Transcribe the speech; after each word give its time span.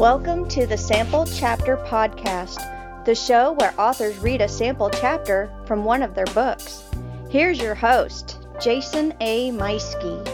Welcome 0.00 0.48
to 0.48 0.66
the 0.66 0.78
Sample 0.78 1.26
Chapter 1.26 1.76
Podcast, 1.76 3.04
the 3.04 3.14
show 3.14 3.52
where 3.52 3.78
authors 3.78 4.16
read 4.16 4.40
a 4.40 4.48
sample 4.48 4.88
chapter 4.88 5.52
from 5.66 5.84
one 5.84 6.02
of 6.02 6.14
their 6.14 6.24
books. 6.24 6.84
Here's 7.28 7.60
your 7.60 7.74
host, 7.74 8.38
Jason 8.62 9.12
A. 9.20 9.50
Meiske. 9.50 10.24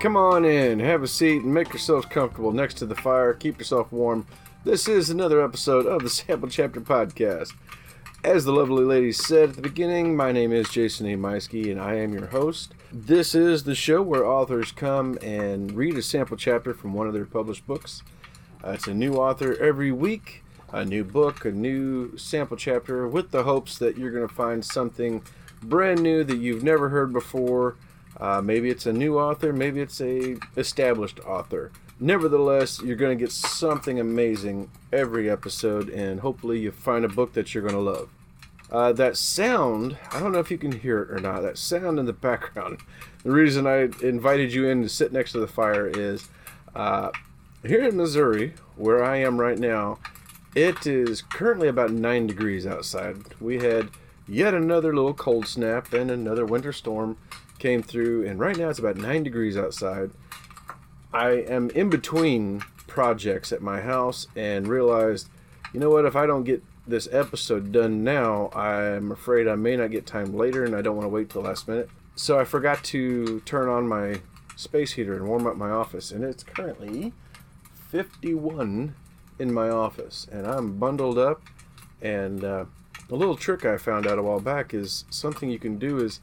Come 0.00 0.16
on 0.16 0.46
in, 0.46 0.80
have 0.80 1.02
a 1.02 1.06
seat, 1.06 1.42
and 1.42 1.52
make 1.52 1.68
yourselves 1.68 2.06
comfortable 2.06 2.52
next 2.52 2.78
to 2.78 2.86
the 2.86 2.94
fire. 2.94 3.34
Keep 3.34 3.58
yourself 3.58 3.92
warm. 3.92 4.26
This 4.64 4.88
is 4.88 5.10
another 5.10 5.44
episode 5.44 5.84
of 5.84 6.02
the 6.02 6.08
Sample 6.08 6.48
Chapter 6.48 6.80
Podcast. 6.80 7.52
As 8.24 8.44
the 8.44 8.52
lovely 8.52 8.84
lady 8.84 9.10
said 9.10 9.48
at 9.48 9.56
the 9.56 9.62
beginning, 9.62 10.14
my 10.14 10.30
name 10.30 10.52
is 10.52 10.68
Jason 10.68 11.08
A. 11.08 11.16
Meiske, 11.16 11.68
and 11.68 11.80
I 11.80 11.96
am 11.96 12.12
your 12.12 12.26
host. 12.26 12.72
This 12.92 13.34
is 13.34 13.64
the 13.64 13.74
show 13.74 14.00
where 14.00 14.24
authors 14.24 14.70
come 14.70 15.18
and 15.20 15.72
read 15.72 15.98
a 15.98 16.02
sample 16.02 16.36
chapter 16.36 16.72
from 16.72 16.94
one 16.94 17.08
of 17.08 17.14
their 17.14 17.24
published 17.24 17.66
books. 17.66 18.04
Uh, 18.62 18.70
it's 18.70 18.86
a 18.86 18.94
new 18.94 19.14
author 19.14 19.56
every 19.60 19.90
week, 19.90 20.44
a 20.70 20.84
new 20.84 21.02
book, 21.02 21.44
a 21.44 21.50
new 21.50 22.16
sample 22.16 22.56
chapter, 22.56 23.08
with 23.08 23.32
the 23.32 23.42
hopes 23.42 23.76
that 23.78 23.98
you're 23.98 24.12
going 24.12 24.28
to 24.28 24.32
find 24.32 24.64
something 24.64 25.24
brand 25.60 26.00
new 26.00 26.22
that 26.22 26.38
you've 26.38 26.62
never 26.62 26.90
heard 26.90 27.12
before. 27.12 27.74
Uh, 28.20 28.40
maybe 28.40 28.70
it's 28.70 28.86
a 28.86 28.92
new 28.92 29.18
author, 29.18 29.52
maybe 29.52 29.80
it's 29.80 30.00
a 30.00 30.36
established 30.56 31.18
author. 31.26 31.72
Nevertheless, 32.02 32.82
you're 32.82 32.96
going 32.96 33.16
to 33.16 33.24
get 33.24 33.30
something 33.30 34.00
amazing 34.00 34.72
every 34.92 35.30
episode, 35.30 35.88
and 35.88 36.18
hopefully, 36.18 36.58
you 36.58 36.72
find 36.72 37.04
a 37.04 37.08
book 37.08 37.32
that 37.34 37.54
you're 37.54 37.62
going 37.62 37.76
to 37.76 37.80
love. 37.80 38.08
Uh, 38.72 38.92
that 38.94 39.16
sound, 39.16 39.96
I 40.10 40.18
don't 40.18 40.32
know 40.32 40.40
if 40.40 40.50
you 40.50 40.58
can 40.58 40.72
hear 40.72 41.02
it 41.02 41.12
or 41.12 41.20
not, 41.20 41.42
that 41.42 41.58
sound 41.58 42.00
in 42.00 42.06
the 42.06 42.12
background. 42.28 42.80
The 43.22 43.30
reason 43.30 43.68
I 43.68 43.88
invited 44.04 44.52
you 44.52 44.66
in 44.66 44.82
to 44.82 44.88
sit 44.88 45.12
next 45.12 45.30
to 45.30 45.38
the 45.38 45.46
fire 45.46 45.86
is 45.86 46.28
uh, 46.74 47.12
here 47.64 47.84
in 47.84 47.96
Missouri, 47.96 48.54
where 48.74 49.04
I 49.04 49.18
am 49.18 49.40
right 49.40 49.58
now, 49.60 50.00
it 50.56 50.84
is 50.84 51.22
currently 51.22 51.68
about 51.68 51.92
9 51.92 52.26
degrees 52.26 52.66
outside. 52.66 53.18
We 53.40 53.60
had 53.60 53.90
yet 54.26 54.54
another 54.54 54.92
little 54.92 55.14
cold 55.14 55.46
snap 55.46 55.92
and 55.92 56.10
another 56.10 56.46
winter 56.46 56.72
storm 56.72 57.16
came 57.60 57.80
through, 57.80 58.26
and 58.26 58.40
right 58.40 58.56
now 58.56 58.70
it's 58.70 58.80
about 58.80 58.96
9 58.96 59.22
degrees 59.22 59.56
outside. 59.56 60.10
I 61.12 61.30
am 61.30 61.70
in 61.70 61.90
between 61.90 62.60
projects 62.86 63.52
at 63.52 63.62
my 63.62 63.80
house 63.80 64.26
and 64.34 64.66
realized, 64.66 65.28
you 65.72 65.80
know 65.80 65.90
what, 65.90 66.04
if 66.04 66.16
I 66.16 66.26
don't 66.26 66.44
get 66.44 66.62
this 66.86 67.08
episode 67.12 67.72
done 67.72 68.02
now, 68.02 68.50
I'm 68.54 69.12
afraid 69.12 69.46
I 69.46 69.54
may 69.54 69.76
not 69.76 69.90
get 69.90 70.06
time 70.06 70.36
later 70.36 70.64
and 70.64 70.74
I 70.74 70.82
don't 70.82 70.96
want 70.96 71.04
to 71.04 71.10
wait 71.10 71.30
till 71.30 71.42
the 71.42 71.48
last 71.48 71.68
minute. 71.68 71.88
So 72.14 72.38
I 72.38 72.44
forgot 72.44 72.82
to 72.84 73.40
turn 73.40 73.68
on 73.68 73.88
my 73.88 74.20
space 74.56 74.92
heater 74.92 75.14
and 75.14 75.26
warm 75.26 75.46
up 75.46 75.56
my 75.56 75.70
office, 75.70 76.10
and 76.10 76.22
it's 76.24 76.42
currently 76.42 77.12
51 77.90 78.94
in 79.38 79.52
my 79.52 79.68
office, 79.68 80.26
and 80.30 80.46
I'm 80.46 80.78
bundled 80.78 81.18
up. 81.18 81.42
And 82.00 82.44
uh, 82.44 82.64
a 83.10 83.14
little 83.14 83.36
trick 83.36 83.64
I 83.64 83.76
found 83.76 84.06
out 84.06 84.18
a 84.18 84.22
while 84.22 84.40
back 84.40 84.74
is 84.74 85.04
something 85.10 85.50
you 85.50 85.58
can 85.58 85.78
do 85.78 85.98
is 85.98 86.20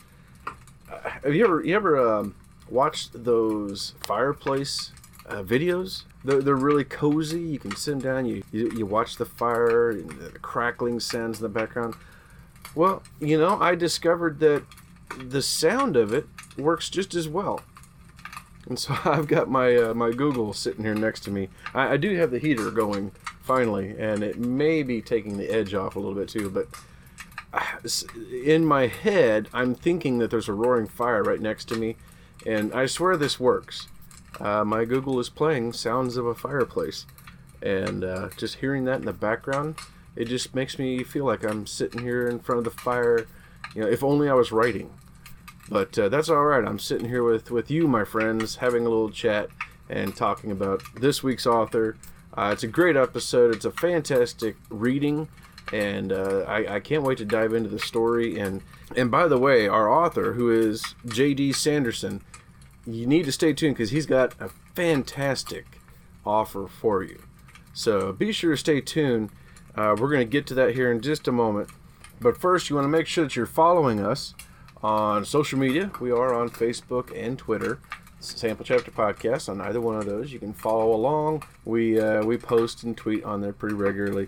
uh, 0.92 1.10
have 1.24 1.34
you 1.34 1.44
ever 1.44 1.64
you 1.64 1.76
ever 1.76 1.98
um, 1.98 2.36
watched 2.72 3.24
those 3.24 3.94
fireplace 4.02 4.92
uh, 5.26 5.44
videos? 5.44 6.04
They're, 6.24 6.42
they're 6.42 6.56
really 6.56 6.84
cozy. 6.84 7.42
You 7.42 7.60
can 7.60 7.76
sit 7.76 8.00
down, 8.00 8.26
you, 8.26 8.44
you, 8.52 8.72
you 8.76 8.86
watch 8.86 9.18
the 9.18 9.26
fire, 9.26 9.92
and 9.92 10.10
the 10.12 10.32
crackling 10.40 11.00
sounds 11.00 11.40
in 11.40 11.44
the 11.44 11.50
background. 11.50 11.96
Well, 12.76 13.04
you 13.20 13.38
know, 13.38 13.60
I 13.62 13.76
discovered 13.76 14.40
that 14.40 14.64
the 15.18 15.42
sound 15.42 15.96
of 15.96 16.14
it 16.14 16.28
works 16.58 16.90
just 16.90 17.16
as 17.16 17.28
well. 17.28 17.62
And 18.68 18.78
so 18.78 18.96
I've 19.06 19.28
got 19.28 19.50
my 19.50 19.76
uh, 19.76 19.94
my 19.94 20.12
Google 20.12 20.54
sitting 20.54 20.84
here 20.84 20.96
next 20.96 21.22
to 21.22 21.32
me. 21.32 21.50
I, 21.74 21.94
I 21.94 21.98
do 21.98 22.16
have 22.18 22.32
the 22.32 22.40
heater 22.40 22.72
going 22.72 23.12
finally, 23.42 23.96
and 23.98 24.24
it 24.24 24.40
may 24.40 24.84
be 24.84 25.02
taking 25.02 25.38
the 25.38 25.50
edge 25.50 25.74
off 25.74 25.96
a 25.96 26.00
little 26.00 26.16
bit 26.16 26.30
too. 26.30 26.50
But 26.50 26.68
in 28.44 28.66
my 28.66 28.88
head, 28.88 29.50
I'm 29.54 29.76
thinking 29.76 30.20
that 30.20 30.30
there's 30.32 30.48
a 30.50 30.54
roaring 30.54 30.88
fire 30.88 31.24
right 31.24 31.42
next 31.42 31.66
to 31.70 31.76
me, 31.76 31.98
and 32.46 32.74
I 32.74 32.86
swear 32.86 33.18
this 33.18 33.40
works. 33.40 33.88
Uh, 34.40 34.64
my 34.64 34.86
Google 34.86 35.20
is 35.20 35.30
playing 35.30 35.74
sounds 35.74 36.18
of 36.18 36.26
a 36.26 36.36
fireplace, 36.36 37.06
and 37.62 38.04
uh, 38.04 38.30
just 38.38 38.56
hearing 38.56 38.86
that 38.86 39.00
in 39.00 39.06
the 39.06 39.14
background, 39.14 39.78
it 40.16 40.26
just 40.26 40.56
makes 40.56 40.80
me 40.80 41.04
feel 41.04 41.26
like 41.26 41.44
I'm 41.44 41.68
sitting 41.68 42.02
here 42.02 42.28
in 42.28 42.40
front 42.40 42.60
of 42.60 42.66
the 42.66 42.82
fire. 42.82 43.28
You 43.76 43.82
know, 43.82 43.88
if 43.88 44.04
only 44.04 44.30
I 44.30 44.34
was 44.34 44.52
writing. 44.52 44.92
But 45.70 45.98
uh, 46.00 46.10
that's 46.10 46.30
all 46.30 46.44
right. 46.46 46.66
I'm 46.66 46.80
sitting 46.80 47.08
here 47.08 47.24
with 47.24 47.52
with 47.52 47.70
you, 47.70 47.88
my 47.88 48.04
friends, 48.04 48.56
having 48.56 48.86
a 48.86 48.90
little 48.90 49.12
chat 49.12 49.50
and 49.90 50.16
talking 50.16 50.52
about 50.52 50.82
this 50.96 51.22
week's 51.24 51.46
author. 51.46 51.98
Uh, 52.36 52.52
it's 52.54 52.64
a 52.64 52.68
great 52.68 52.96
episode. 52.96 53.56
It's 53.56 53.66
a 53.66 53.72
fantastic 53.72 54.56
reading, 54.70 55.28
and 55.74 56.12
uh, 56.12 56.46
I, 56.48 56.76
I 56.76 56.80
can't 56.80 57.04
wait 57.04 57.18
to 57.20 57.26
dive 57.26 57.54
into 57.54 57.70
the 57.70 57.80
story. 57.80 58.40
And 58.40 58.62
and 58.96 59.12
by 59.12 59.28
the 59.28 59.38
way, 59.38 59.68
our 59.68 59.90
author, 59.90 60.34
who 60.34 60.52
is 60.52 60.96
J.D. 61.06 61.54
Sanderson, 61.54 62.22
you 62.86 63.06
need 63.06 63.26
to 63.26 63.32
stay 63.32 63.54
tuned 63.54 63.76
because 63.76 63.92
he's 63.92 64.06
got 64.06 64.34
a 64.40 64.50
fantastic 64.50 65.66
offer 66.26 66.68
for 66.68 67.04
you. 67.04 67.22
So 67.74 68.12
be 68.12 68.32
sure 68.32 68.52
to 68.52 68.58
stay 68.58 68.82
tuned. 68.82 69.30
Uh, 69.76 69.96
we're 69.98 70.10
going 70.10 70.20
to 70.20 70.26
get 70.26 70.48
to 70.48 70.54
that 70.56 70.76
here 70.76 70.92
in 70.92 71.02
just 71.02 71.28
a 71.28 71.32
moment. 71.32 71.70
But 72.20 72.38
first, 72.38 72.70
you 72.70 72.76
want 72.76 72.86
to 72.86 72.90
make 72.90 73.08
sure 73.08 73.24
that 73.26 73.36
you're 73.36 73.46
following 73.46 74.00
us 74.00 74.34
on 74.84 75.24
social 75.26 75.60
media. 75.60 75.92
We 76.00 76.12
are 76.12 76.34
on 76.34 76.50
Facebook 76.50 77.16
and 77.16 77.38
Twitter. 77.38 77.80
Sample 78.20 78.66
Chapter 78.66 78.92
Podcast 78.92 79.48
on 79.48 79.62
either 79.62 79.80
one 79.80 79.96
of 79.96 80.06
those. 80.06 80.34
You 80.34 80.40
can 80.40 80.52
follow 80.52 80.94
along. 80.94 81.44
We 81.64 82.00
uh, 82.00 82.24
we 82.26 82.38
post 82.38 82.84
and 82.84 82.98
tweet 82.98 83.24
on 83.24 83.40
there 83.40 83.54
pretty 83.54 83.76
regularly. 83.76 84.28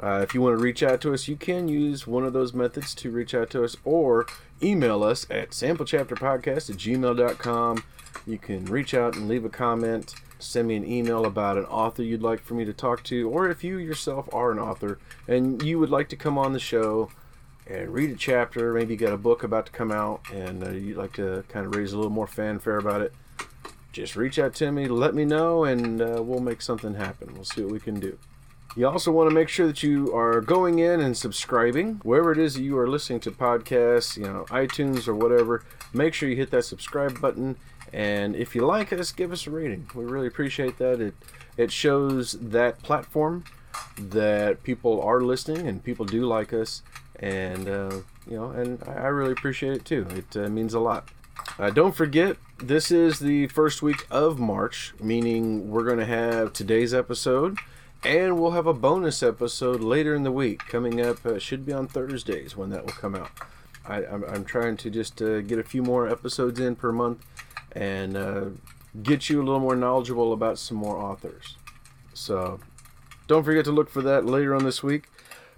Uh, 0.00 0.20
if 0.22 0.34
you 0.34 0.42
want 0.42 0.56
to 0.58 0.62
reach 0.62 0.82
out 0.82 1.00
to 1.00 1.14
us, 1.14 1.28
you 1.28 1.36
can 1.36 1.68
use 1.68 2.06
one 2.06 2.24
of 2.24 2.32
those 2.32 2.52
methods 2.52 2.94
to 2.96 3.10
reach 3.10 3.34
out 3.34 3.50
to 3.50 3.62
us 3.62 3.76
or 3.84 4.26
email 4.62 5.04
us 5.04 5.26
at 5.30 5.50
samplechapterpodcast 5.50 6.70
at 6.70 6.76
gmail.com. 6.76 7.84
You 8.26 8.38
can 8.38 8.64
reach 8.64 8.94
out 8.94 9.16
and 9.16 9.28
leave 9.28 9.44
a 9.44 9.48
comment, 9.48 10.14
send 10.38 10.68
me 10.68 10.76
an 10.76 10.86
email 10.86 11.24
about 11.24 11.58
an 11.58 11.64
author 11.66 12.02
you'd 12.02 12.22
like 12.22 12.40
for 12.40 12.54
me 12.54 12.64
to 12.64 12.72
talk 12.72 13.02
to, 13.04 13.28
or 13.28 13.48
if 13.48 13.62
you 13.62 13.78
yourself 13.78 14.28
are 14.32 14.50
an 14.50 14.58
author 14.58 14.98
and 15.28 15.62
you 15.62 15.78
would 15.78 15.90
like 15.90 16.08
to 16.08 16.16
come 16.16 16.38
on 16.38 16.52
the 16.52 16.58
show 16.58 17.10
and 17.66 17.94
read 17.94 18.10
a 18.10 18.16
chapter, 18.16 18.72
maybe 18.72 18.94
you 18.94 18.98
got 18.98 19.12
a 19.12 19.18
book 19.18 19.42
about 19.42 19.66
to 19.66 19.72
come 19.72 19.92
out 19.92 20.20
and 20.32 20.64
uh, 20.64 20.70
you'd 20.70 20.96
like 20.96 21.12
to 21.14 21.44
kind 21.48 21.66
of 21.66 21.74
raise 21.74 21.92
a 21.92 21.96
little 21.96 22.10
more 22.12 22.26
fanfare 22.26 22.78
about 22.78 23.00
it, 23.00 23.12
just 23.92 24.16
reach 24.16 24.38
out 24.38 24.54
to 24.54 24.72
me, 24.72 24.88
let 24.88 25.14
me 25.14 25.24
know, 25.24 25.64
and 25.64 26.02
uh, 26.02 26.20
we'll 26.22 26.40
make 26.40 26.60
something 26.60 26.94
happen. 26.94 27.32
We'll 27.34 27.44
see 27.44 27.62
what 27.62 27.72
we 27.72 27.80
can 27.80 28.00
do. 28.00 28.18
You 28.76 28.88
also 28.88 29.12
want 29.12 29.30
to 29.30 29.34
make 29.34 29.48
sure 29.48 29.68
that 29.68 29.84
you 29.84 30.12
are 30.14 30.40
going 30.40 30.80
in 30.80 31.00
and 31.00 31.16
subscribing 31.16 32.00
wherever 32.02 32.32
it 32.32 32.38
is 32.38 32.54
that 32.54 32.62
you 32.62 32.76
are 32.76 32.88
listening 32.88 33.20
to 33.20 33.30
podcasts, 33.30 34.16
you 34.16 34.24
know, 34.24 34.46
iTunes 34.48 35.06
or 35.06 35.14
whatever. 35.14 35.64
Make 35.92 36.12
sure 36.12 36.28
you 36.28 36.34
hit 36.34 36.50
that 36.50 36.64
subscribe 36.64 37.20
button, 37.20 37.56
and 37.92 38.34
if 38.34 38.56
you 38.56 38.66
like 38.66 38.92
us, 38.92 39.12
give 39.12 39.30
us 39.30 39.46
a 39.46 39.50
rating. 39.50 39.88
We 39.94 40.04
really 40.04 40.26
appreciate 40.26 40.78
that. 40.78 41.00
It 41.00 41.14
it 41.56 41.70
shows 41.70 42.32
that 42.32 42.82
platform 42.82 43.44
that 43.96 44.64
people 44.64 45.00
are 45.02 45.20
listening 45.20 45.68
and 45.68 45.82
people 45.82 46.04
do 46.04 46.26
like 46.26 46.52
us, 46.52 46.82
and 47.20 47.68
uh, 47.68 48.00
you 48.28 48.36
know, 48.36 48.50
and 48.50 48.82
I 48.88 49.06
really 49.06 49.32
appreciate 49.32 49.74
it 49.74 49.84
too. 49.84 50.04
It 50.10 50.36
uh, 50.36 50.48
means 50.48 50.74
a 50.74 50.80
lot. 50.80 51.10
Uh, 51.58 51.70
don't 51.70 51.94
forget, 51.94 52.36
this 52.58 52.90
is 52.90 53.20
the 53.20 53.46
first 53.48 53.82
week 53.82 54.06
of 54.10 54.40
March, 54.40 54.94
meaning 55.00 55.70
we're 55.70 55.84
going 55.84 55.98
to 55.98 56.06
have 56.06 56.52
today's 56.52 56.92
episode 56.92 57.58
and 58.04 58.38
we'll 58.38 58.50
have 58.50 58.66
a 58.66 58.74
bonus 58.74 59.22
episode 59.22 59.80
later 59.80 60.14
in 60.14 60.24
the 60.24 60.32
week 60.32 60.60
coming 60.66 61.00
up. 61.00 61.24
Uh, 61.24 61.38
should 61.38 61.64
be 61.64 61.72
on 61.72 61.86
Thursdays 61.86 62.56
when 62.56 62.70
that 62.70 62.84
will 62.84 62.92
come 62.92 63.14
out. 63.14 63.30
I, 63.86 64.02
am 64.04 64.44
trying 64.44 64.76
to 64.78 64.90
just 64.90 65.20
uh, 65.22 65.40
get 65.40 65.58
a 65.58 65.62
few 65.62 65.82
more 65.82 66.08
episodes 66.08 66.60
in 66.60 66.76
per 66.76 66.92
month 66.92 67.24
and 67.72 68.16
uh, 68.16 68.44
get 69.02 69.28
you 69.28 69.42
a 69.42 69.44
little 69.44 69.60
more 69.60 69.76
knowledgeable 69.76 70.32
about 70.32 70.58
some 70.58 70.76
more 70.76 70.96
authors. 70.96 71.56
So 72.12 72.60
don't 73.26 73.44
forget 73.44 73.64
to 73.66 73.72
look 73.72 73.90
for 73.90 74.02
that 74.02 74.26
later 74.26 74.54
on 74.54 74.64
this 74.64 74.82
week. 74.82 75.08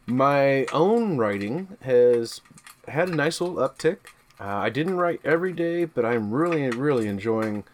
My 0.07 0.67
own 0.67 1.17
writing 1.17 1.77
has 1.83 2.41
had 2.87 3.09
a 3.09 3.15
nice 3.15 3.41
little 3.41 3.57
uptick. 3.57 3.99
Uh, 4.39 4.45
I 4.45 4.71
didn't 4.71 4.97
write 4.97 5.21
every 5.25 5.53
day, 5.53 5.85
but 5.85 6.05
I'm 6.05 6.31
really, 6.31 6.69
really 6.71 7.09
enjoying 7.09 7.65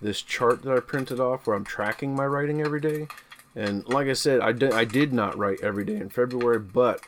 this 0.00 0.20
chart 0.20 0.62
that 0.62 0.76
I 0.76 0.80
printed 0.80 1.18
off 1.18 1.46
where 1.46 1.56
I'm 1.56 1.64
tracking 1.64 2.14
my 2.14 2.26
writing 2.26 2.60
every 2.60 2.80
day. 2.80 3.08
And 3.58 3.86
like 3.88 4.06
I 4.06 4.12
said, 4.12 4.40
I 4.40 4.52
did, 4.52 4.72
I 4.72 4.84
did 4.84 5.12
not 5.12 5.36
write 5.36 5.60
every 5.62 5.84
day 5.84 5.96
in 5.96 6.10
February, 6.10 6.60
but 6.60 7.02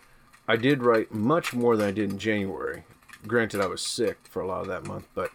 I 0.49 0.56
did 0.56 0.82
write 0.82 1.14
much 1.14 1.55
more 1.55 1.76
than 1.76 1.87
I 1.87 1.93
did 1.93 2.11
in 2.11 2.19
January. 2.19 2.82
Granted, 3.25 3.61
I 3.61 3.67
was 3.67 3.81
sick 3.81 4.19
for 4.25 4.43
a 4.43 4.49
lot 4.49 4.62
of 4.62 4.67
that 4.67 4.85
month, 4.85 5.06
but 5.14 5.31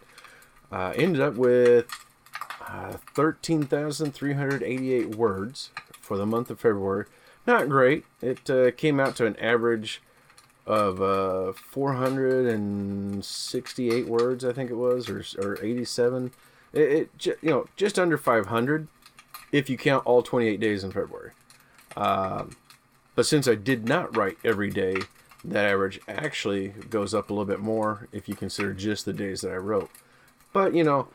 I 0.70 0.90
uh, 0.90 0.92
ended 0.92 1.22
up 1.22 1.36
with 1.36 1.86
uh, 2.68 2.98
13,388 3.14 5.14
words 5.14 5.70
for 6.02 6.18
the 6.18 6.26
month 6.26 6.50
of 6.50 6.60
February. 6.60 7.06
Not 7.46 7.70
great. 7.70 8.04
It 8.20 8.50
uh, 8.50 8.72
came 8.72 9.00
out 9.00 9.16
to 9.16 9.24
an 9.24 9.36
average 9.36 10.02
of 10.66 11.00
uh, 11.00 11.54
468 11.54 14.06
words, 14.06 14.44
I 14.44 14.52
think 14.52 14.70
it 14.70 14.74
was, 14.74 15.08
or, 15.08 15.24
or 15.38 15.58
87 15.64 16.32
It, 16.74 16.80
it 16.80 17.08
you 17.40 17.50
know 17.50 17.68
just 17.74 17.98
under 17.98 18.18
500 18.18 18.88
if 19.52 19.70
you 19.70 19.76
count 19.76 20.06
all 20.06 20.22
28 20.22 20.60
days 20.60 20.84
in 20.84 20.92
February. 20.92 21.32
Um, 21.96 22.56
but 23.14 23.26
since 23.26 23.48
I 23.48 23.54
did 23.54 23.88
not 23.88 24.16
write 24.16 24.36
every 24.44 24.70
day, 24.70 24.96
that 25.44 25.64
average 25.64 26.00
actually 26.08 26.68
goes 26.90 27.14
up 27.14 27.30
a 27.30 27.32
little 27.32 27.46
bit 27.46 27.60
more 27.60 28.08
if 28.12 28.28
you 28.28 28.34
consider 28.34 28.72
just 28.72 29.04
the 29.04 29.12
days 29.12 29.40
that 29.40 29.52
I 29.52 29.56
wrote. 29.56 29.90
But 30.52 30.74
you 30.74 30.84
know, 30.84 31.08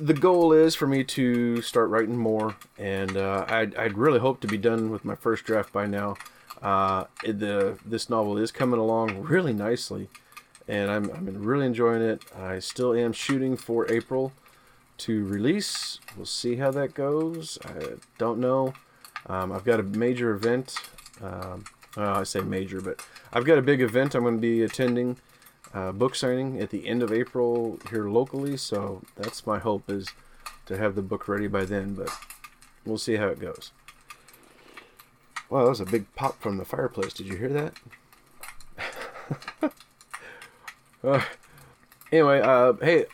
the 0.00 0.14
goal 0.14 0.52
is 0.52 0.74
for 0.74 0.86
me 0.86 1.04
to 1.04 1.62
start 1.62 1.90
writing 1.90 2.16
more, 2.16 2.56
and 2.78 3.16
uh, 3.16 3.44
I'd, 3.48 3.74
I'd 3.76 3.98
really 3.98 4.18
hope 4.18 4.40
to 4.40 4.48
be 4.48 4.58
done 4.58 4.90
with 4.90 5.04
my 5.04 5.14
first 5.14 5.44
draft 5.44 5.72
by 5.72 5.86
now. 5.86 6.16
Uh, 6.60 7.04
the 7.22 7.78
this 7.84 8.10
novel 8.10 8.36
is 8.36 8.50
coming 8.50 8.80
along 8.80 9.22
really 9.22 9.52
nicely, 9.52 10.08
and 10.66 10.90
I'm 10.90 11.10
I'm 11.10 11.44
really 11.44 11.66
enjoying 11.66 12.02
it. 12.02 12.22
I 12.36 12.58
still 12.58 12.94
am 12.94 13.12
shooting 13.12 13.56
for 13.56 13.90
April 13.90 14.32
to 14.98 15.24
release. 15.24 16.00
We'll 16.16 16.26
see 16.26 16.56
how 16.56 16.70
that 16.72 16.94
goes. 16.94 17.58
I 17.64 17.94
don't 18.18 18.38
know. 18.38 18.74
Um, 19.26 19.52
I've 19.52 19.64
got 19.64 19.80
a 19.80 19.82
major 19.82 20.30
event. 20.32 20.76
Um, 21.22 21.64
well, 21.96 22.14
I 22.14 22.22
say 22.24 22.40
major, 22.40 22.80
but 22.80 23.04
I've 23.32 23.44
got 23.44 23.58
a 23.58 23.62
big 23.62 23.80
event 23.80 24.14
I'm 24.14 24.22
going 24.22 24.36
to 24.36 24.40
be 24.40 24.62
attending, 24.62 25.16
uh, 25.74 25.92
book 25.92 26.14
signing 26.14 26.60
at 26.60 26.70
the 26.70 26.86
end 26.86 27.02
of 27.02 27.12
April 27.12 27.78
here 27.90 28.08
locally. 28.08 28.56
So 28.56 29.02
that's 29.16 29.46
my 29.46 29.58
hope 29.58 29.90
is 29.90 30.08
to 30.66 30.76
have 30.76 30.94
the 30.94 31.02
book 31.02 31.28
ready 31.28 31.48
by 31.48 31.64
then. 31.64 31.94
But 31.94 32.10
we'll 32.84 32.98
see 32.98 33.16
how 33.16 33.28
it 33.28 33.40
goes. 33.40 33.72
Wow, 35.50 35.64
that 35.64 35.70
was 35.70 35.80
a 35.80 35.86
big 35.86 36.14
pop 36.14 36.40
from 36.40 36.58
the 36.58 36.64
fireplace. 36.64 37.12
Did 37.14 37.26
you 37.26 37.36
hear 37.36 37.48
that? 37.48 37.72
uh, 41.02 41.22
anyway, 42.12 42.40
uh, 42.40 42.74
hey, 42.74 43.06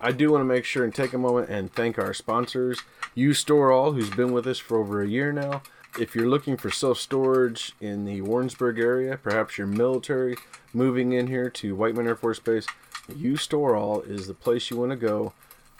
I 0.00 0.12
do 0.12 0.30
want 0.30 0.40
to 0.40 0.46
make 0.46 0.64
sure 0.64 0.82
and 0.82 0.94
take 0.94 1.12
a 1.12 1.18
moment 1.18 1.50
and 1.50 1.72
thank 1.72 1.98
our 1.98 2.14
sponsors, 2.14 2.80
U-Stor-All, 3.14 3.92
who's 3.92 4.08
been 4.08 4.32
with 4.32 4.46
us 4.46 4.58
for 4.58 4.78
over 4.78 5.02
a 5.02 5.08
year 5.08 5.30
now. 5.30 5.62
If 5.98 6.14
you're 6.14 6.28
looking 6.28 6.56
for 6.56 6.70
self 6.70 6.98
storage 6.98 7.74
in 7.80 8.06
the 8.06 8.22
Warrensburg 8.22 8.78
area, 8.78 9.18
perhaps 9.18 9.58
you're 9.58 9.66
military 9.66 10.36
moving 10.72 11.12
in 11.12 11.26
here 11.26 11.50
to 11.50 11.74
Whiteman 11.74 12.06
Air 12.06 12.16
Force 12.16 12.38
Base, 12.38 12.66
U-Stor-All 13.14 14.02
is 14.02 14.26
the 14.26 14.34
place 14.34 14.70
you 14.70 14.78
want 14.78 14.90
to 14.90 14.96
go. 14.96 15.32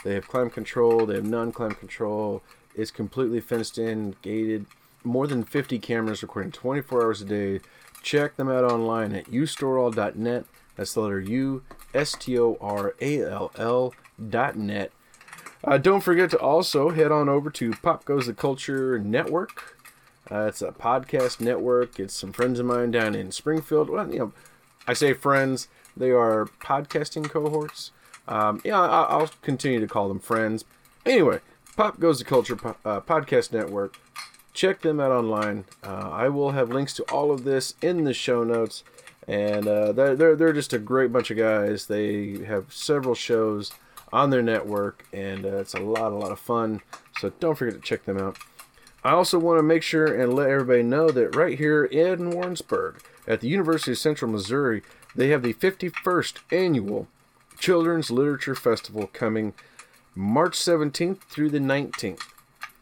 They 0.04 0.14
have 0.14 0.28
climate 0.28 0.52
control, 0.52 1.06
they 1.06 1.14
have 1.14 1.24
non 1.24 1.52
climate 1.52 1.78
control. 1.78 2.42
It's 2.74 2.90
completely 2.90 3.40
fenced 3.40 3.78
in, 3.78 4.16
gated. 4.22 4.66
More 5.02 5.26
than 5.26 5.44
50 5.44 5.78
cameras 5.78 6.22
recording 6.22 6.52
24 6.52 7.02
hours 7.02 7.22
a 7.22 7.24
day. 7.24 7.60
Check 8.02 8.36
them 8.36 8.48
out 8.48 8.64
online 8.64 9.14
at 9.14 9.26
ustorall.net. 9.26 10.44
That's 10.76 10.94
the 10.94 11.00
letter 11.00 11.20
U 11.20 11.62
S 11.94 12.14
T 12.18 12.38
O 12.38 12.56
R 12.60 12.94
A 13.00 13.22
L 13.22 13.50
L 13.56 13.94
dot 14.28 14.56
net. 14.56 14.92
Uh, 15.62 15.78
don't 15.78 16.00
forget 16.00 16.30
to 16.30 16.38
also 16.38 16.90
head 16.90 17.12
on 17.12 17.28
over 17.28 17.50
to 17.50 17.72
Pop 17.72 18.04
Goes 18.04 18.26
the 18.26 18.32
Culture 18.32 18.98
Network. 18.98 19.76
Uh, 20.30 20.46
it's 20.46 20.62
a 20.62 20.72
podcast 20.72 21.40
network. 21.40 21.98
It's 21.98 22.14
some 22.14 22.32
friends 22.32 22.58
of 22.58 22.66
mine 22.66 22.90
down 22.90 23.14
in 23.14 23.32
Springfield. 23.32 23.90
Well, 23.90 24.10
you 24.10 24.18
know, 24.18 24.32
I 24.86 24.94
say 24.94 25.12
friends; 25.12 25.68
they 25.96 26.10
are 26.10 26.46
podcasting 26.60 27.28
cohorts. 27.28 27.92
Um, 28.28 28.60
yeah, 28.64 28.80
I, 28.80 29.16
will 29.16 29.30
continue 29.42 29.80
to 29.80 29.86
call 29.86 30.08
them 30.08 30.20
friends. 30.20 30.64
Anyway, 31.04 31.40
Pop 31.76 31.98
Goes 31.98 32.18
the 32.18 32.24
Culture 32.24 32.54
uh, 32.84 33.00
podcast 33.00 33.52
network. 33.52 33.98
Check 34.52 34.82
them 34.82 35.00
out 35.00 35.12
online. 35.12 35.64
Uh, 35.82 36.10
I 36.10 36.28
will 36.28 36.52
have 36.52 36.70
links 36.70 36.94
to 36.94 37.02
all 37.04 37.30
of 37.32 37.44
this 37.44 37.74
in 37.82 38.04
the 38.04 38.14
show 38.14 38.44
notes. 38.44 38.84
And 39.28 39.68
uh, 39.68 39.92
they're, 39.92 40.34
they're 40.34 40.52
just 40.52 40.72
a 40.72 40.78
great 40.78 41.12
bunch 41.12 41.30
of 41.30 41.36
guys. 41.36 41.86
They 41.86 42.44
have 42.46 42.72
several 42.72 43.14
shows 43.14 43.72
on 44.12 44.30
their 44.30 44.42
network, 44.42 45.04
and 45.12 45.44
uh, 45.44 45.56
it's 45.56 45.74
a 45.74 45.80
lot, 45.80 46.12
a 46.12 46.16
lot 46.16 46.32
of 46.32 46.40
fun. 46.40 46.82
So 47.18 47.32
don't 47.40 47.56
forget 47.56 47.74
to 47.74 47.80
check 47.80 48.04
them 48.04 48.18
out. 48.18 48.38
I 49.02 49.12
also 49.12 49.38
want 49.38 49.58
to 49.58 49.62
make 49.62 49.82
sure 49.82 50.06
and 50.06 50.34
let 50.34 50.50
everybody 50.50 50.82
know 50.82 51.10
that 51.10 51.34
right 51.34 51.56
here 51.56 51.84
in 51.84 52.30
Warrensburg 52.30 53.02
at 53.26 53.40
the 53.40 53.48
University 53.48 53.92
of 53.92 53.98
Central 53.98 54.30
Missouri, 54.30 54.82
they 55.14 55.28
have 55.28 55.42
the 55.42 55.54
51st 55.54 56.38
annual 56.52 57.08
Children's 57.58 58.10
Literature 58.10 58.54
Festival 58.54 59.08
coming 59.12 59.54
March 60.14 60.58
17th 60.58 61.20
through 61.20 61.50
the 61.50 61.58
19th. 61.58 62.22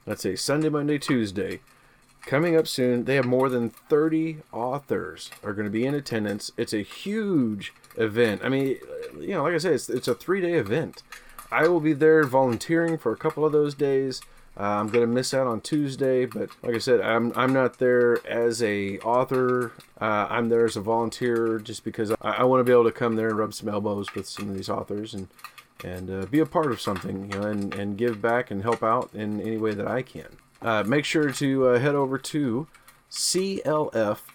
That's 0.04 0.24
a 0.24 0.36
Sunday, 0.36 0.70
Monday, 0.70 0.98
Tuesday. 0.98 1.60
Coming 2.22 2.56
up 2.56 2.66
soon, 2.66 3.04
they 3.04 3.14
have 3.14 3.24
more 3.24 3.48
than 3.48 3.70
30 3.70 4.38
authors 4.52 5.30
are 5.42 5.54
going 5.54 5.66
to 5.66 5.70
be 5.70 5.86
in 5.86 5.94
attendance. 5.94 6.52
It's 6.56 6.74
a 6.74 6.82
huge 6.82 7.72
event. 7.96 8.42
I 8.44 8.48
mean, 8.48 8.76
you 9.18 9.28
know, 9.28 9.44
like 9.44 9.54
I 9.54 9.58
said, 9.58 9.72
it's, 9.72 9.88
it's 9.88 10.08
a 10.08 10.14
three 10.14 10.40
day 10.40 10.54
event. 10.54 11.02
I 11.50 11.68
will 11.68 11.80
be 11.80 11.94
there 11.94 12.24
volunteering 12.24 12.98
for 12.98 13.12
a 13.12 13.16
couple 13.16 13.44
of 13.44 13.52
those 13.52 13.74
days. 13.74 14.20
Uh, 14.58 14.80
I'm 14.80 14.88
gonna 14.88 15.06
miss 15.06 15.32
out 15.32 15.46
on 15.46 15.60
Tuesday, 15.60 16.26
but 16.26 16.50
like 16.62 16.74
I 16.74 16.78
said, 16.78 17.00
I'm 17.00 17.32
I'm 17.36 17.52
not 17.52 17.78
there 17.78 18.26
as 18.26 18.60
a 18.60 18.98
author. 18.98 19.72
Uh, 20.00 20.26
I'm 20.28 20.48
there 20.48 20.64
as 20.64 20.76
a 20.76 20.80
volunteer, 20.80 21.60
just 21.60 21.84
because 21.84 22.10
I, 22.10 22.16
I 22.22 22.42
want 22.42 22.60
to 22.60 22.64
be 22.64 22.72
able 22.72 22.84
to 22.84 22.92
come 22.92 23.14
there 23.14 23.28
and 23.28 23.38
rub 23.38 23.54
some 23.54 23.68
elbows 23.68 24.12
with 24.16 24.26
some 24.26 24.48
of 24.48 24.56
these 24.56 24.68
authors 24.68 25.14
and 25.14 25.28
and 25.84 26.10
uh, 26.10 26.26
be 26.26 26.40
a 26.40 26.46
part 26.46 26.72
of 26.72 26.80
something, 26.80 27.30
you 27.30 27.38
know, 27.38 27.46
and 27.46 27.72
and 27.72 27.96
give 27.96 28.20
back 28.20 28.50
and 28.50 28.62
help 28.62 28.82
out 28.82 29.10
in 29.14 29.40
any 29.40 29.58
way 29.58 29.74
that 29.74 29.86
I 29.86 30.02
can. 30.02 30.38
Uh, 30.60 30.82
make 30.84 31.04
sure 31.04 31.30
to 31.30 31.68
uh, 31.68 31.78
head 31.78 31.94
over 31.94 32.18
to 32.18 32.66
clf.ucmo.edu 33.10 34.26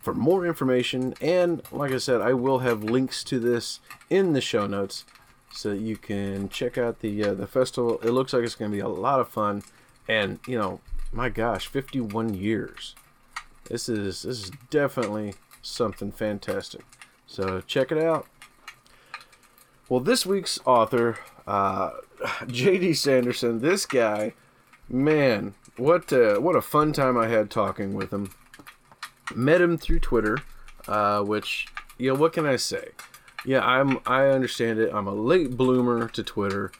for 0.00 0.14
more 0.14 0.46
information. 0.46 1.14
And 1.20 1.62
like 1.72 1.92
I 1.92 1.98
said, 1.98 2.20
I 2.20 2.34
will 2.34 2.58
have 2.60 2.84
links 2.84 3.24
to 3.24 3.38
this 3.38 3.80
in 4.10 4.32
the 4.32 4.40
show 4.40 4.66
notes 4.66 5.04
so 5.52 5.72
you 5.72 5.96
can 5.96 6.48
check 6.48 6.76
out 6.76 7.00
the 7.00 7.24
uh, 7.24 7.34
the 7.34 7.46
festival. 7.46 7.98
It 8.02 8.10
looks 8.10 8.32
like 8.32 8.42
it's 8.42 8.54
going 8.54 8.70
to 8.70 8.76
be 8.76 8.80
a 8.80 8.88
lot 8.88 9.20
of 9.20 9.28
fun, 9.28 9.62
and 10.08 10.40
you 10.46 10.58
know, 10.58 10.80
my 11.12 11.28
gosh, 11.28 11.66
51 11.68 12.34
years. 12.34 12.94
This 13.68 13.88
is 13.88 14.22
this 14.22 14.38
is 14.40 14.50
definitely 14.70 15.34
something 15.62 16.12
fantastic. 16.12 16.84
So 17.26 17.60
check 17.60 17.92
it 17.92 17.98
out. 17.98 18.26
Well, 19.88 20.00
this 20.00 20.26
week's 20.26 20.58
author, 20.66 21.18
uh, 21.46 21.90
J.D. 22.46 22.94
Sanderson, 22.94 23.60
this 23.60 23.86
guy, 23.86 24.34
man, 24.88 25.54
what 25.76 26.12
a, 26.12 26.40
what 26.40 26.56
a 26.56 26.62
fun 26.62 26.92
time 26.92 27.16
I 27.16 27.28
had 27.28 27.50
talking 27.50 27.94
with 27.94 28.12
him. 28.12 28.30
Met 29.34 29.60
him 29.60 29.78
through 29.78 30.00
Twitter, 30.00 30.38
uh, 30.86 31.22
which 31.22 31.66
you 31.98 32.12
know 32.12 32.18
what 32.18 32.32
can 32.32 32.46
I 32.46 32.56
say? 32.56 32.90
Yeah, 33.44 33.64
I'm. 33.64 33.98
I 34.06 34.26
understand 34.26 34.78
it. 34.78 34.92
I'm 34.92 35.06
a 35.06 35.14
late 35.14 35.56
bloomer 35.56 36.08
to 36.08 36.22
Twitter, 36.22 36.72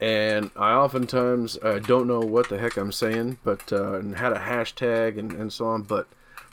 and 0.00 0.50
I 0.56 0.72
oftentimes 0.72 1.58
uh, 1.62 1.78
don't 1.78 2.06
know 2.06 2.20
what 2.20 2.48
the 2.48 2.58
heck 2.58 2.76
I'm 2.76 2.92
saying, 2.92 3.38
but 3.44 3.72
uh, 3.72 3.94
and 3.94 4.16
had 4.16 4.32
a 4.32 4.38
hashtag 4.38 5.18
and, 5.18 5.32
and 5.32 5.52
so 5.52 5.66
on. 5.66 5.82
But 5.82 6.06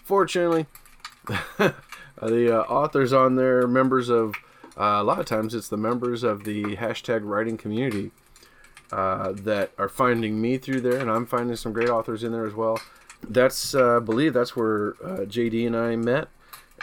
fortunately, 0.04 0.66
the 1.28 1.74
uh, 2.22 2.62
authors 2.64 3.14
on 3.14 3.36
there, 3.36 3.68
members 3.68 4.10
of 4.10 4.36
uh, 4.80 5.02
a 5.02 5.04
lot 5.04 5.20
of 5.20 5.26
times 5.26 5.54
it's 5.54 5.68
the 5.70 5.78
members 5.78 6.24
of 6.24 6.44
the 6.44 6.76
hashtag 6.76 7.22
writing 7.24 7.58
community 7.58 8.12
uh, 8.92 9.32
that 9.34 9.72
are 9.78 9.90
finding 9.90 10.42
me 10.42 10.58
through 10.58 10.82
there, 10.82 10.98
and 10.98 11.10
I'm 11.10 11.26
finding 11.26 11.56
some 11.56 11.74
great 11.74 11.90
authors 11.90 12.24
in 12.24 12.32
there 12.32 12.46
as 12.46 12.54
well. 12.54 12.80
That's 13.28 13.74
uh, 13.74 13.98
I 13.98 14.00
believe 14.00 14.34
that's 14.34 14.56
where 14.56 14.94
JD 14.94 15.66
and 15.66 15.76
I 15.76 15.96
met 15.96 16.30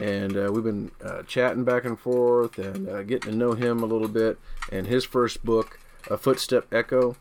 and 0.00 0.36
uh, 0.36 0.50
we've 0.52 0.64
been 0.64 0.90
uh, 1.04 1.22
chatting 1.22 1.64
back 1.64 1.84
and 1.84 1.98
forth 1.98 2.58
and 2.58 2.88
uh, 2.88 3.02
getting 3.02 3.32
to 3.32 3.36
know 3.36 3.52
him 3.52 3.82
a 3.82 3.86
little 3.86 4.08
bit. 4.08 4.38
And 4.72 4.86
his 4.86 5.04
first 5.04 5.44
book, 5.44 5.78
A 6.10 6.16
Footstep 6.16 6.72
Echo, 6.72 7.16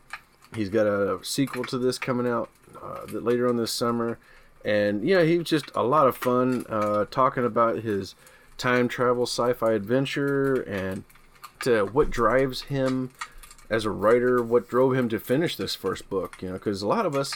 he's 0.54 0.68
got 0.68 0.86
a 0.86 1.20
sequel 1.22 1.64
to 1.64 1.78
this 1.78 1.98
coming 1.98 2.26
out 2.26 2.50
uh, 2.82 3.04
later 3.12 3.48
on 3.48 3.56
this 3.56 3.72
summer. 3.72 4.18
And 4.64 5.06
yeah, 5.06 5.22
he 5.22 5.38
was 5.38 5.48
just 5.48 5.70
a 5.74 5.82
lot 5.82 6.08
of 6.08 6.16
fun 6.16 6.64
uh, 6.68 7.04
talking 7.10 7.44
about 7.44 7.82
his 7.82 8.14
time 8.58 8.88
travel 8.88 9.24
sci-fi 9.24 9.72
adventure 9.72 10.62
and 10.62 11.04
to 11.60 11.86
what 11.86 12.10
drives 12.10 12.62
him 12.62 13.10
as 13.70 13.84
a 13.84 13.90
writer, 13.90 14.42
what 14.42 14.68
drove 14.68 14.94
him 14.94 15.08
to 15.08 15.18
finish 15.18 15.56
this 15.56 15.74
first 15.74 16.08
book. 16.10 16.40
You 16.40 16.48
know, 16.48 16.54
because 16.54 16.82
a 16.82 16.86
lot 16.86 17.06
of 17.06 17.16
us, 17.16 17.34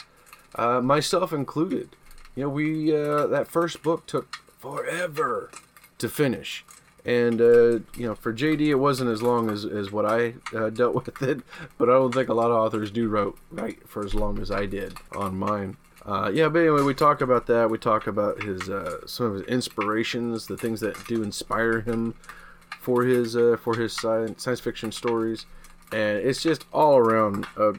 uh, 0.55 0.81
myself 0.81 1.33
included, 1.33 1.95
you 2.35 2.43
know, 2.43 2.49
we 2.49 2.91
that 2.91 3.47
first 3.47 3.81
book 3.83 4.05
took 4.05 4.35
forever 4.59 5.49
to 5.97 6.09
finish. 6.09 6.65
And 7.05 7.41
uh, 7.41 7.79
you 7.95 8.07
know, 8.07 8.15
for 8.15 8.33
JD, 8.33 8.67
it 8.67 8.75
wasn't 8.75 9.09
as 9.09 9.21
long 9.21 9.49
as, 9.49 9.65
as 9.65 9.91
what 9.91 10.05
I 10.05 10.35
uh, 10.53 10.69
dealt 10.69 10.95
with 10.95 11.21
it, 11.21 11.41
but 11.77 11.89
I 11.89 11.93
don't 11.93 12.13
think 12.13 12.29
a 12.29 12.33
lot 12.33 12.51
of 12.51 12.57
authors 12.57 12.91
do 12.91 13.07
wrote 13.07 13.37
write 13.51 13.87
for 13.87 14.03
as 14.03 14.13
long 14.13 14.39
as 14.39 14.51
I 14.51 14.65
did 14.65 14.95
on 15.15 15.37
mine. 15.37 15.77
Uh, 16.09 16.31
yeah, 16.33 16.49
but 16.49 16.57
anyway, 16.59 16.81
we 16.81 16.95
talk 16.95 17.21
about 17.21 17.45
that. 17.45 17.69
We 17.69 17.77
talk 17.77 18.07
about 18.07 18.41
his 18.41 18.67
uh, 18.67 19.05
some 19.05 19.27
of 19.27 19.33
his 19.35 19.43
inspirations, 19.43 20.47
the 20.47 20.57
things 20.57 20.79
that 20.79 21.05
do 21.05 21.21
inspire 21.21 21.81
him 21.81 22.15
for 22.79 23.03
his 23.03 23.35
uh, 23.35 23.57
for 23.61 23.75
his 23.75 23.93
science, 23.93 24.41
science 24.41 24.59
fiction 24.59 24.91
stories, 24.91 25.45
and 25.91 26.17
it's 26.17 26.41
just 26.41 26.65
all 26.73 26.97
around 26.97 27.45
a 27.57 27.73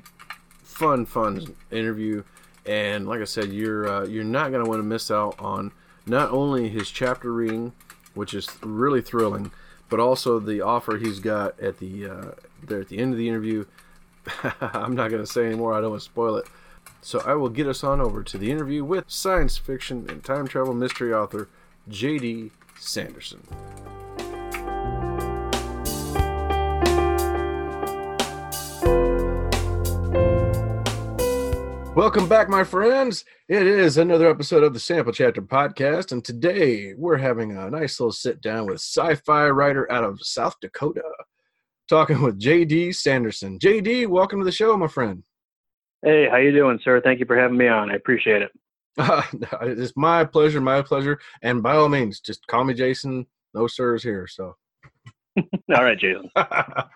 fun, 0.62 1.06
fun 1.06 1.56
interview. 1.72 2.22
And 2.64 3.08
like 3.08 3.20
I 3.20 3.25
said, 3.25 3.52
you're 3.52 3.88
uh, 3.88 4.06
you're 4.06 4.22
not 4.22 4.52
gonna 4.52 4.64
want 4.64 4.78
to 4.78 4.84
miss 4.84 5.10
out 5.10 5.34
on 5.40 5.72
not 6.06 6.30
only 6.30 6.68
his 6.68 6.88
chapter 6.88 7.32
reading, 7.32 7.72
which 8.14 8.32
is 8.32 8.49
really 8.62 9.02
thrilling, 9.02 9.50
but 9.88 9.99
also 9.99 10.38
the 10.38 10.60
offer 10.60 10.99
he's 10.99 11.18
got 11.18 11.58
at 11.58 11.78
the 11.78 12.06
uh, 12.06 12.30
there 12.62 12.82
at 12.82 12.90
the 12.90 12.99
end 12.99 13.12
of 13.12 13.18
the 13.18 13.28
interview. 13.28 13.64
I'm 14.60 14.94
not 14.94 15.10
going 15.10 15.25
to 15.25 15.26
say 15.26 15.46
anymore. 15.46 15.75
I 15.75 15.80
don't 15.80 15.90
want 15.90 16.02
to 16.02 16.04
spoil 16.04 16.37
it. 16.37 16.46
So 17.02 17.21
I 17.25 17.35
will 17.35 17.49
get 17.49 17.66
us 17.66 17.83
on 17.83 17.99
over 17.99 18.23
to 18.23 18.37
the 18.37 18.50
interview 18.50 18.85
with 18.85 19.11
science 19.11 19.57
fiction 19.57 20.07
and 20.11 20.23
time 20.23 20.47
travel 20.47 20.75
mystery 20.75 21.14
author 21.14 21.49
J.D. 21.88 22.50
Sanderson. 22.78 23.40
Welcome 31.95 32.28
back, 32.28 32.50
my 32.50 32.64
friends. 32.64 33.25
It 33.49 33.66
is 33.66 33.97
another 33.97 34.28
episode 34.28 34.62
of 34.62 34.75
the 34.75 34.80
Sample 34.80 35.12
Chapter 35.12 35.40
Podcast, 35.40 36.12
and 36.12 36.23
today 36.23 36.92
we're 36.97 37.16
having 37.16 37.57
a 37.57 37.71
nice 37.71 37.99
little 37.99 38.12
sit 38.12 38.42
down 38.42 38.66
with 38.66 38.76
sci 38.76 39.14
fi 39.14 39.49
writer 39.49 39.90
out 39.90 40.04
of 40.04 40.21
South 40.21 40.54
Dakota, 40.61 41.02
talking 41.88 42.21
with 42.21 42.38
JD 42.38 42.95
Sanderson. 42.95 43.59
JD, 43.59 44.07
welcome 44.07 44.38
to 44.38 44.45
the 44.45 44.52
show, 44.52 44.76
my 44.76 44.87
friend. 44.87 45.25
Hey, 46.02 46.28
how 46.30 46.38
you 46.38 46.52
doing, 46.52 46.80
sir? 46.83 47.00
Thank 47.02 47.21
you 47.21 47.26
for 47.26 47.37
having 47.37 47.59
me 47.59 47.69
on. 47.69 47.90
I 47.90 47.95
appreciate 47.95 48.42
it. 48.42 48.50
Uh, 48.99 49.23
it's 49.62 49.97
my 49.97 50.25
pleasure, 50.25 50.61
my 50.61 50.83
pleasure. 50.83 51.19
And 51.42 51.62
by 51.62 51.76
all 51.76 51.88
means, 51.88 52.21
just 52.21 52.47
call 52.49 52.64
me 52.64 52.75
Jason. 52.75 53.25
No 53.54 53.66
sirs 53.66 54.02
here. 54.02 54.26
So, 54.26 54.57
all 55.37 55.85
right, 55.85 55.99
Jason. 55.99 56.30
all 56.37 56.87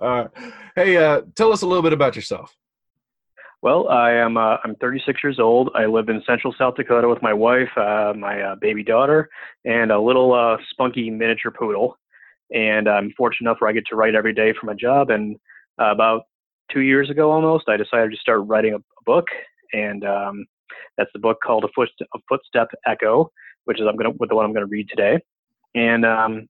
right. 0.00 0.28
Hey, 0.76 0.96
uh, 0.98 1.22
tell 1.36 1.52
us 1.52 1.62
a 1.62 1.66
little 1.66 1.82
bit 1.82 1.92
about 1.92 2.16
yourself. 2.16 2.54
Well, 3.62 3.88
I 3.88 4.12
am. 4.12 4.36
Uh, 4.36 4.56
I'm 4.64 4.74
36 4.76 5.20
years 5.22 5.38
old. 5.38 5.70
I 5.74 5.86
live 5.86 6.08
in 6.08 6.22
Central 6.26 6.54
South 6.58 6.74
Dakota 6.74 7.08
with 7.08 7.22
my 7.22 7.32
wife, 7.32 7.70
uh, 7.76 8.12
my 8.16 8.40
uh, 8.42 8.54
baby 8.56 8.82
daughter, 8.82 9.28
and 9.64 9.92
a 9.92 10.00
little 10.00 10.34
uh, 10.34 10.56
spunky 10.70 11.10
miniature 11.10 11.52
poodle. 11.52 11.96
And 12.52 12.88
I'm 12.88 13.12
fortunate 13.16 13.48
enough 13.48 13.60
where 13.60 13.70
I 13.70 13.74
get 13.74 13.86
to 13.90 13.96
write 13.96 14.14
every 14.14 14.34
day 14.34 14.52
for 14.58 14.66
my 14.66 14.74
job. 14.74 15.10
And 15.10 15.36
uh, 15.80 15.92
about 15.92 16.24
two 16.72 16.80
years 16.80 17.10
ago, 17.10 17.30
almost, 17.30 17.68
I 17.68 17.76
decided 17.76 18.10
to 18.10 18.16
start 18.16 18.40
writing 18.46 18.74
a, 18.74 18.78
book, 19.06 19.26
and 19.72 20.04
um, 20.04 20.44
that's 20.98 21.10
the 21.14 21.18
book 21.18 21.38
called 21.42 21.64
A, 21.64 21.68
Foot, 21.74 21.88
a 22.14 22.18
Footstep 22.28 22.68
Echo, 22.86 23.30
which 23.64 23.80
is 23.80 23.86
I'm 23.88 23.96
gonna 23.96 24.10
with 24.18 24.28
the 24.28 24.36
one 24.36 24.44
I'm 24.44 24.54
to 24.54 24.66
read 24.66 24.88
today. 24.88 25.18
And 25.74 26.04
um, 26.04 26.46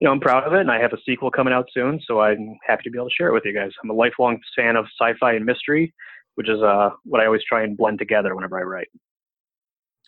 you 0.00 0.06
know, 0.06 0.12
I'm 0.12 0.20
proud 0.20 0.44
of 0.44 0.52
it, 0.52 0.60
and 0.60 0.70
I 0.70 0.78
have 0.80 0.92
a 0.92 0.98
sequel 1.06 1.30
coming 1.30 1.54
out 1.54 1.66
soon, 1.72 2.00
so 2.06 2.20
I'm 2.20 2.56
happy 2.66 2.82
to 2.84 2.90
be 2.90 2.98
able 2.98 3.08
to 3.08 3.14
share 3.14 3.28
it 3.28 3.32
with 3.32 3.44
you 3.46 3.54
guys. 3.54 3.70
I'm 3.82 3.90
a 3.90 3.94
lifelong 3.94 4.38
fan 4.54 4.76
of 4.76 4.86
sci-fi 5.00 5.32
and 5.32 5.46
mystery, 5.46 5.94
which 6.34 6.48
is 6.48 6.60
uh, 6.60 6.90
what 7.04 7.20
I 7.20 7.26
always 7.26 7.42
try 7.48 7.62
and 7.62 7.76
blend 7.76 7.98
together 7.98 8.34
whenever 8.34 8.58
I 8.58 8.62
write. 8.62 8.88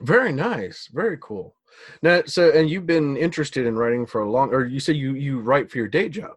Very 0.02 0.32
nice, 0.32 0.88
very 0.92 1.16
cool. 1.20 1.56
Now, 2.02 2.22
so 2.26 2.50
and 2.50 2.68
you've 2.68 2.86
been 2.86 3.16
interested 3.16 3.66
in 3.66 3.76
writing 3.76 4.06
for 4.06 4.20
a 4.20 4.30
long, 4.30 4.52
or 4.52 4.66
you 4.66 4.80
say 4.80 4.92
you 4.92 5.14
you 5.14 5.40
write 5.40 5.70
for 5.70 5.78
your 5.78 5.88
day 5.88 6.08
job. 6.08 6.32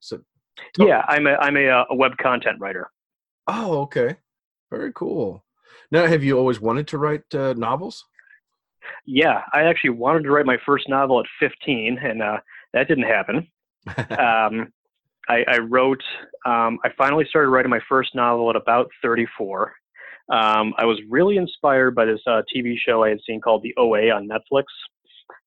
So, 0.00 0.20
yeah, 0.78 1.04
I'm 1.08 1.26
a 1.26 1.34
I'm 1.34 1.56
a, 1.56 1.68
uh, 1.68 1.84
a 1.90 1.94
web 1.94 2.16
content 2.18 2.60
writer. 2.60 2.90
Oh, 3.46 3.80
okay, 3.82 4.16
very 4.70 4.92
cool. 4.94 5.44
Now, 5.90 6.06
have 6.06 6.24
you 6.24 6.38
always 6.38 6.60
wanted 6.60 6.88
to 6.88 6.98
write 6.98 7.34
uh, 7.34 7.54
novels? 7.56 8.04
Yeah, 9.06 9.42
I 9.52 9.62
actually 9.62 9.90
wanted 9.90 10.24
to 10.24 10.30
write 10.30 10.46
my 10.46 10.58
first 10.64 10.88
novel 10.88 11.20
at 11.20 11.26
15, 11.40 11.98
and 12.02 12.22
uh, 12.22 12.38
that 12.72 12.88
didn't 12.88 13.04
happen. 13.04 13.48
um, 14.18 14.72
I, 15.28 15.44
I 15.48 15.58
wrote, 15.58 16.02
um, 16.46 16.78
I 16.84 16.90
finally 16.96 17.24
started 17.28 17.48
writing 17.48 17.70
my 17.70 17.80
first 17.88 18.14
novel 18.14 18.50
at 18.50 18.56
about 18.56 18.90
34. 19.02 19.72
Um, 20.32 20.74
I 20.78 20.84
was 20.84 20.98
really 21.08 21.36
inspired 21.36 21.94
by 21.94 22.06
this 22.06 22.20
uh, 22.26 22.42
TV 22.54 22.76
show 22.78 23.04
I 23.04 23.10
had 23.10 23.20
seen 23.26 23.40
called 23.40 23.62
The 23.62 23.74
OA 23.76 24.10
on 24.10 24.28
Netflix. 24.28 24.64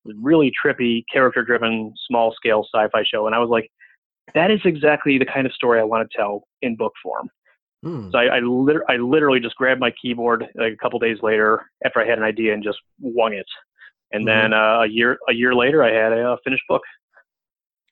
Really 0.06 0.52
trippy, 0.64 1.04
character 1.12 1.44
driven, 1.44 1.94
small 2.08 2.34
scale 2.36 2.66
sci 2.74 2.88
fi 2.92 3.04
show. 3.04 3.28
And 3.28 3.36
I 3.36 3.40
was 3.40 3.50
like, 3.50 3.70
that 4.34 4.52
is 4.52 4.60
exactly 4.66 5.18
the 5.18 5.26
kind 5.26 5.46
of 5.46 5.54
story 5.54 5.80
I 5.80 5.84
want 5.84 6.10
to 6.10 6.18
tell 6.18 6.48
in 6.62 6.76
book 6.76 6.94
form. 7.02 7.30
Hmm. 7.84 8.10
So 8.12 8.18
I, 8.18 8.38
I, 8.38 8.40
lit- 8.40 8.82
I, 8.90 8.98
literally 8.98 9.40
just 9.40 9.56
grabbed 9.56 9.80
my 9.80 9.92
keyboard 10.02 10.46
like 10.56 10.74
a 10.74 10.78
couple 10.78 10.98
days 11.00 11.20
later 11.22 11.70
after 11.86 12.02
I 12.02 12.08
had 12.08 12.18
an 12.18 12.24
idea 12.24 12.54
and 12.54 12.64
just 12.64 12.80
wung 13.00 13.34
it. 13.34 13.46
And 14.12 14.28
mm-hmm. 14.28 14.52
then 14.52 14.54
uh, 14.54 14.82
a 14.82 14.88
year 14.88 15.20
a 15.30 15.34
year 15.34 15.54
later, 15.54 15.84
I 15.84 15.92
had 15.92 16.14
a 16.14 16.38
finished 16.44 16.64
book. 16.68 16.82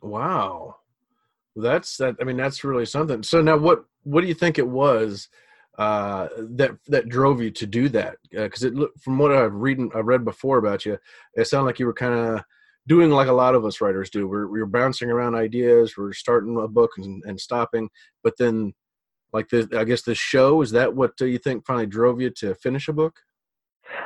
Wow, 0.01 0.77
that's 1.55 1.97
that. 1.97 2.15
I 2.21 2.23
mean, 2.23 2.37
that's 2.37 2.63
really 2.63 2.85
something. 2.85 3.21
So 3.21 3.41
now, 3.41 3.57
what 3.57 3.85
what 4.03 4.21
do 4.21 4.27
you 4.27 4.33
think 4.33 4.57
it 4.57 4.67
was 4.67 5.27
uh, 5.77 6.29
that 6.37 6.71
that 6.87 7.09
drove 7.09 7.41
you 7.41 7.51
to 7.51 7.65
do 7.65 7.89
that? 7.89 8.17
Because 8.31 8.63
uh, 8.63 8.67
it 8.67 8.75
looked 8.75 9.01
from 9.01 9.17
what 9.17 9.33
I've 9.33 9.53
read 9.53 9.79
I 9.93 9.99
read 9.99 10.23
before 10.23 10.57
about 10.57 10.85
you, 10.85 10.97
it 11.33 11.45
sounded 11.45 11.65
like 11.65 11.79
you 11.79 11.85
were 11.85 11.93
kind 11.93 12.13
of 12.13 12.43
doing 12.87 13.09
like 13.09 13.27
a 13.27 13.33
lot 13.33 13.55
of 13.55 13.65
us 13.65 13.81
writers 13.81 14.09
do. 14.09 14.27
We're 14.27 14.47
we're 14.47 14.65
bouncing 14.65 15.09
around 15.09 15.35
ideas. 15.35 15.95
We're 15.97 16.13
starting 16.13 16.57
a 16.59 16.67
book 16.67 16.91
and, 16.97 17.23
and 17.25 17.39
stopping, 17.39 17.89
but 18.23 18.33
then 18.37 18.73
like 19.33 19.49
the 19.49 19.67
I 19.77 19.83
guess 19.83 20.03
the 20.03 20.15
show 20.15 20.61
is 20.61 20.71
that 20.71 20.95
what 20.95 21.11
uh, 21.21 21.25
you 21.25 21.37
think 21.37 21.65
finally 21.65 21.85
drove 21.85 22.21
you 22.21 22.29
to 22.37 22.55
finish 22.55 22.87
a 22.87 22.93
book? 22.93 23.19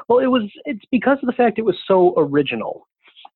Well, 0.08 0.20
it 0.20 0.28
was. 0.28 0.44
It's 0.66 0.84
because 0.92 1.18
of 1.22 1.28
the 1.28 1.34
fact 1.34 1.60
it 1.60 1.66
was 1.66 1.78
so 1.88 2.14
original. 2.18 2.88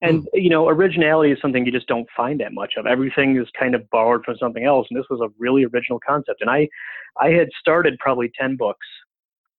And 0.02 0.24
mm. 0.24 0.28
you 0.34 0.50
know, 0.50 0.68
originality 0.68 1.32
is 1.32 1.40
something 1.42 1.66
you 1.66 1.72
just 1.72 1.88
don't 1.88 2.08
find 2.16 2.40
that 2.42 2.54
much 2.54 2.74
of. 2.78 2.86
Everything 2.86 3.38
is 3.38 3.48
kind 3.58 3.76
of 3.76 3.90
borrowed 3.90 4.24
from 4.26 4.38
something 4.38 4.66
else, 4.66 4.88
and 4.90 5.00
this 5.00 5.06
was 5.10 5.22
a 5.22 5.32
really 5.38 5.66
original 5.66 6.00
concept. 6.06 6.42
And 6.42 6.50
I, 6.50 6.68
I 7.22 7.30
had 7.30 7.48
started 7.60 7.98
probably 8.00 8.32
ten 8.40 8.58
books, 8.58 8.86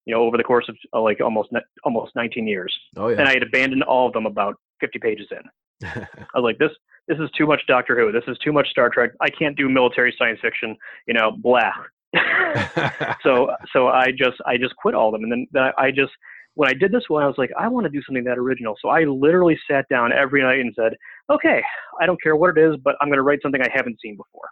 you 0.04 0.14
know, 0.14 0.22
over 0.22 0.36
the 0.36 0.44
course 0.44 0.68
of 0.68 0.76
uh, 0.92 1.00
like 1.00 1.20
almost 1.20 1.50
almost 1.84 2.14
19 2.14 2.46
years. 2.46 2.74
Oh 2.96 3.08
yeah. 3.08 3.18
And 3.18 3.28
I 3.28 3.34
had 3.34 3.42
abandoned 3.42 3.84
all 3.84 4.06
of 4.06 4.12
them 4.12 4.26
about 4.26 4.56
50 4.80 4.98
pages 4.98 5.28
in. 5.30 5.42
I 5.84 6.06
was 6.34 6.42
like, 6.42 6.58
this 6.58 6.70
this 7.06 7.18
is 7.18 7.30
too 7.36 7.46
much 7.46 7.62
Doctor 7.66 7.98
Who. 7.98 8.12
This 8.12 8.24
is 8.28 8.38
too 8.38 8.52
much 8.52 8.68
Star 8.68 8.88
Trek. 8.88 9.10
I 9.20 9.28
can't 9.30 9.56
do 9.56 9.68
military 9.68 10.14
science 10.18 10.38
fiction. 10.40 10.76
You 11.06 11.14
know, 11.14 11.32
blah. 11.36 11.72
so 13.22 13.50
so 13.72 13.88
I 13.88 14.10
just 14.16 14.36
I 14.46 14.56
just 14.56 14.76
quit 14.76 14.94
all 14.94 15.08
of 15.08 15.12
them, 15.12 15.24
and 15.24 15.32
then, 15.32 15.46
then 15.52 15.70
I 15.76 15.90
just 15.90 16.12
when 16.54 16.70
I 16.70 16.74
did 16.74 16.92
this 16.92 17.04
one, 17.08 17.22
I 17.22 17.26
was 17.26 17.36
like, 17.36 17.50
I 17.58 17.66
want 17.68 17.84
to 17.84 17.90
do 17.90 18.00
something 18.06 18.24
that 18.24 18.38
original. 18.38 18.76
So 18.80 18.88
I 18.88 19.04
literally 19.04 19.58
sat 19.68 19.86
down 19.90 20.12
every 20.12 20.40
night 20.40 20.60
and 20.60 20.72
said, 20.76 20.92
okay, 21.30 21.60
I 22.00 22.06
don't 22.06 22.22
care 22.22 22.36
what 22.36 22.56
it 22.56 22.60
is, 22.60 22.76
but 22.82 22.94
I'm 23.00 23.08
going 23.08 23.18
to 23.18 23.24
write 23.24 23.40
something 23.42 23.60
I 23.60 23.70
haven't 23.74 23.98
seen 24.00 24.16
before, 24.16 24.48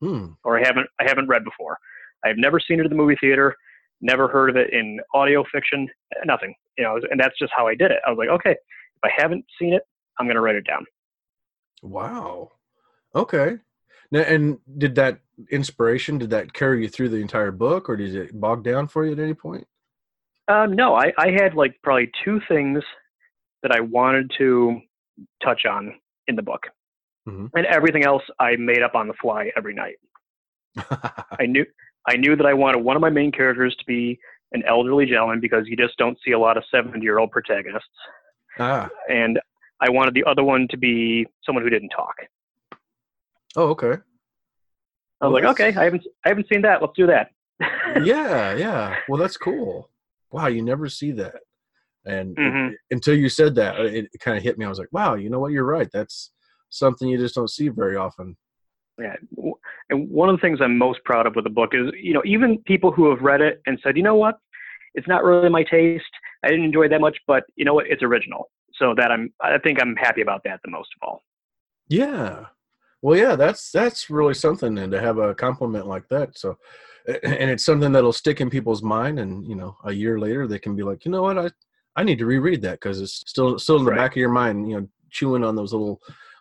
hmm. 0.00 0.32
or 0.44 0.58
I 0.58 0.62
haven't 0.64 0.86
I 1.00 1.04
haven't 1.06 1.28
read 1.28 1.44
before. 1.44 1.78
I've 2.24 2.38
never 2.38 2.60
seen 2.60 2.78
it 2.78 2.84
in 2.84 2.90
the 2.90 2.96
movie 2.96 3.16
theater, 3.20 3.56
never 4.00 4.28
heard 4.28 4.50
of 4.50 4.56
it 4.56 4.72
in 4.72 5.00
audio 5.14 5.44
fiction, 5.52 5.88
nothing. 6.24 6.54
You 6.78 6.84
know, 6.84 7.00
and 7.10 7.18
that's 7.18 7.38
just 7.38 7.52
how 7.56 7.66
I 7.66 7.74
did 7.74 7.90
it. 7.90 7.98
I 8.06 8.10
was 8.10 8.18
like, 8.18 8.28
okay, 8.28 8.52
if 8.52 9.02
I 9.04 9.10
haven't 9.16 9.44
seen 9.58 9.74
it, 9.74 9.82
I'm 10.22 10.28
going 10.28 10.36
to 10.36 10.40
write 10.40 10.54
it 10.54 10.66
down. 10.66 10.86
Wow. 11.82 12.52
Okay. 13.12 13.56
Now, 14.12 14.20
and 14.20 14.58
did 14.78 14.94
that 14.94 15.18
inspiration 15.50 16.18
did 16.18 16.30
that 16.30 16.52
carry 16.52 16.82
you 16.82 16.88
through 16.88 17.08
the 17.08 17.16
entire 17.16 17.50
book, 17.50 17.88
or 17.88 17.96
did 17.96 18.14
it 18.14 18.40
bog 18.40 18.62
down 18.62 18.86
for 18.86 19.04
you 19.04 19.12
at 19.12 19.18
any 19.18 19.34
point? 19.34 19.66
Um, 20.46 20.74
no, 20.74 20.94
I, 20.94 21.12
I 21.18 21.30
had 21.30 21.54
like 21.54 21.74
probably 21.82 22.10
two 22.24 22.40
things 22.46 22.82
that 23.62 23.72
I 23.72 23.80
wanted 23.80 24.30
to 24.38 24.80
touch 25.42 25.62
on 25.68 25.94
in 26.28 26.36
the 26.36 26.42
book, 26.42 26.62
mm-hmm. 27.28 27.46
and 27.56 27.66
everything 27.66 28.04
else 28.04 28.22
I 28.38 28.56
made 28.56 28.82
up 28.82 28.94
on 28.94 29.08
the 29.08 29.14
fly 29.20 29.50
every 29.56 29.74
night. 29.74 29.96
I 31.40 31.46
knew 31.46 31.64
I 32.06 32.16
knew 32.16 32.36
that 32.36 32.46
I 32.46 32.54
wanted 32.54 32.78
one 32.78 32.96
of 32.96 33.02
my 33.02 33.10
main 33.10 33.32
characters 33.32 33.74
to 33.78 33.84
be 33.86 34.18
an 34.52 34.62
elderly 34.68 35.06
gentleman 35.06 35.40
because 35.40 35.66
you 35.66 35.76
just 35.76 35.96
don't 35.96 36.18
see 36.24 36.32
a 36.32 36.38
lot 36.38 36.56
of 36.56 36.64
seventy-year-old 36.70 37.30
protagonists, 37.30 37.88
ah. 38.58 38.90
and 39.08 39.40
I 39.82 39.90
wanted 39.90 40.14
the 40.14 40.24
other 40.24 40.44
one 40.44 40.66
to 40.70 40.76
be 40.76 41.26
someone 41.44 41.64
who 41.64 41.70
didn't 41.70 41.90
talk. 41.90 42.14
Oh, 43.56 43.68
okay. 43.70 43.98
I 45.20 45.26
was 45.26 45.32
well, 45.32 45.32
like, 45.32 45.44
okay, 45.44 45.78
I 45.78 45.84
haven't 45.84 46.02
I 46.24 46.30
haven't 46.30 46.46
seen 46.50 46.62
that. 46.62 46.80
Let's 46.80 46.94
do 46.96 47.06
that. 47.06 47.30
yeah, 48.02 48.54
yeah. 48.54 48.96
Well, 49.08 49.20
that's 49.20 49.36
cool 49.36 49.90
wow, 50.32 50.46
you 50.48 50.62
never 50.62 50.88
see 50.88 51.12
that. 51.12 51.36
And 52.04 52.36
mm-hmm. 52.36 52.72
it, 52.72 52.78
until 52.90 53.16
you 53.16 53.28
said 53.28 53.54
that, 53.56 53.78
it, 53.80 54.08
it 54.12 54.20
kind 54.20 54.36
of 54.36 54.42
hit 54.42 54.58
me. 54.58 54.64
I 54.64 54.68
was 54.68 54.78
like, 54.78 54.92
wow, 54.92 55.14
you 55.14 55.30
know 55.30 55.38
what? 55.38 55.52
You're 55.52 55.64
right. 55.64 55.88
That's 55.92 56.32
something 56.70 57.08
you 57.08 57.18
just 57.18 57.34
don't 57.34 57.50
see 57.50 57.68
very 57.68 57.96
often. 57.96 58.36
Yeah. 58.98 59.14
And 59.90 60.10
one 60.10 60.28
of 60.28 60.36
the 60.36 60.40
things 60.40 60.60
I'm 60.60 60.76
most 60.76 61.00
proud 61.04 61.26
of 61.26 61.36
with 61.36 61.44
the 61.44 61.50
book 61.50 61.70
is, 61.72 61.92
you 62.00 62.12
know, 62.12 62.22
even 62.24 62.58
people 62.66 62.90
who 62.90 63.08
have 63.10 63.20
read 63.20 63.40
it 63.40 63.62
and 63.66 63.78
said, 63.82 63.96
you 63.96 64.02
know 64.02 64.16
what, 64.16 64.36
it's 64.94 65.08
not 65.08 65.22
really 65.22 65.48
my 65.48 65.62
taste. 65.62 66.04
I 66.44 66.48
didn't 66.48 66.64
enjoy 66.64 66.84
it 66.84 66.88
that 66.88 67.00
much, 67.00 67.16
but 67.26 67.44
you 67.54 67.64
know 67.64 67.74
what, 67.74 67.86
it's 67.86 68.02
original. 68.02 68.50
So 68.74 68.94
that 68.96 69.10
I'm, 69.10 69.32
I 69.40 69.58
think 69.58 69.80
I'm 69.80 69.96
happy 69.96 70.22
about 70.22 70.42
that 70.44 70.60
the 70.64 70.70
most 70.70 70.90
of 71.00 71.08
all. 71.08 71.22
Yeah. 71.88 72.46
Well, 73.02 73.18
yeah, 73.18 73.36
that's 73.36 73.70
that's 73.72 74.10
really 74.10 74.34
something, 74.34 74.78
and 74.78 74.92
to 74.92 75.00
have 75.00 75.18
a 75.18 75.34
compliment 75.34 75.88
like 75.88 76.08
that. 76.08 76.38
So, 76.38 76.56
and 77.06 77.50
it's 77.50 77.64
something 77.64 77.92
that'll 77.92 78.12
stick 78.12 78.40
in 78.40 78.50
people's 78.50 78.82
mind 78.82 79.18
and 79.18 79.44
you 79.46 79.54
know 79.54 79.76
a 79.84 79.92
year 79.92 80.18
later 80.18 80.46
they 80.46 80.58
can 80.58 80.76
be 80.76 80.82
like 80.82 81.04
you 81.04 81.10
know 81.10 81.22
what 81.22 81.38
i 81.38 81.50
i 81.96 82.02
need 82.02 82.18
to 82.18 82.26
reread 82.26 82.62
that 82.62 82.80
because 82.80 83.00
it's 83.00 83.22
still 83.26 83.58
still 83.58 83.78
in 83.78 83.84
the 83.84 83.90
right. 83.90 83.98
back 83.98 84.12
of 84.12 84.16
your 84.16 84.28
mind 84.28 84.68
you 84.68 84.80
know 84.80 84.86
chewing 85.10 85.44
on 85.44 85.56
those 85.56 85.72
little 85.72 86.00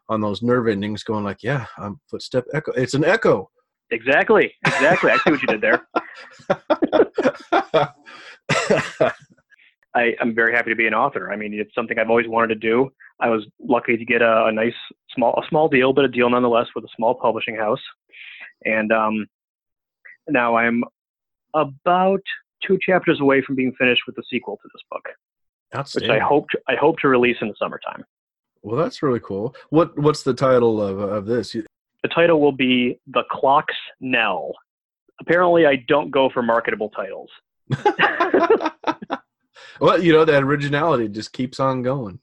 on 0.10 0.22
those 0.22 0.42
nerve 0.42 0.68
endings 0.68 1.04
going 1.04 1.24
like 1.24 1.42
yeah 1.42 1.66
i'm 1.78 2.00
footstep 2.10 2.46
echo 2.54 2.72
it's 2.74 2.94
an 2.94 3.04
echo 3.04 3.50
exactly 3.90 4.54
exactly 4.66 5.12
i 5.12 5.18
see 5.18 5.32
what 5.32 5.42
you 5.42 5.48
did 5.48 5.62
there 5.62 5.88
I, 9.94 10.16
am 10.22 10.34
very 10.34 10.54
happy 10.54 10.70
to 10.70 10.76
be 10.76 10.88
an 10.88 10.94
author. 10.94 11.32
I 11.32 11.36
mean, 11.36 11.54
it's 11.54 11.74
something 11.76 12.00
I've 12.00 12.10
always 12.10 12.28
wanted 12.28 12.48
to 12.48 12.56
do. 12.56 12.92
I 13.20 13.30
was 13.30 13.46
lucky 13.60 13.98
to 13.98 14.06
get 14.06 14.22
a, 14.22 14.46
a 14.46 14.52
nice 14.52 14.74
small 15.14 15.34
a 15.34 15.48
small 15.50 15.68
deal, 15.68 15.94
but 15.94 16.06
a 16.06 16.08
deal 16.08 16.30
nonetheless 16.30 16.68
with 16.76 16.86
a 16.86 16.90
small 16.96 17.16
publishing 17.16 17.56
house. 17.56 17.82
And 18.66 18.92
um, 18.92 19.28
now 20.30 20.56
I'm 20.56 20.84
about 21.54 22.22
two 22.66 22.78
chapters 22.86 23.20
away 23.20 23.42
from 23.42 23.56
being 23.56 23.74
finished 23.78 24.04
with 24.06 24.16
the 24.16 24.24
sequel 24.30 24.58
to 24.58 24.70
this 24.74 24.82
book, 24.90 25.04
which 25.96 26.10
I 26.10 26.20
hope 26.20 26.50
to, 26.50 26.60
I 26.68 26.76
hope 26.76 27.00
to 27.00 27.08
release 27.08 27.38
in 27.42 27.48
the 27.48 27.56
summertime. 27.60 28.04
Well, 28.64 28.78
that's 28.78 29.04
really 29.04 29.20
cool. 29.20 29.56
What 29.70 29.98
what's 29.98 30.24
the 30.24 30.34
title 30.34 30.82
of 30.82 31.00
of 31.00 31.26
this? 31.26 31.52
The 31.52 32.10
title 32.10 32.40
will 32.40 32.52
be 32.52 33.00
The 33.08 33.24
Clock's 33.30 33.76
Knell. 34.00 34.54
Apparently, 35.20 35.68
I 35.68 35.76
don't 35.88 36.10
go 36.10 36.30
for 36.30 36.42
marketable 36.42 36.90
titles. 36.90 37.30
well, 39.80 40.02
you 40.02 40.14
know 40.14 40.26
that 40.26 40.44
originality 40.44 41.08
just 41.08 41.34
keeps 41.34 41.60
on 41.60 41.82
going. 41.82 42.20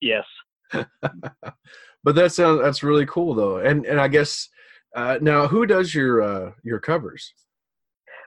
Yes. 0.00 0.24
but 0.72 2.14
that 2.14 2.32
sounds 2.32 2.60
that's 2.62 2.82
really 2.82 3.06
cool 3.06 3.34
though, 3.34 3.58
and 3.58 3.86
and 3.86 4.00
I 4.00 4.08
guess 4.08 4.48
uh, 4.94 5.18
now 5.20 5.46
who 5.46 5.66
does 5.66 5.94
your 5.94 6.22
uh, 6.22 6.52
your 6.62 6.80
covers? 6.80 7.32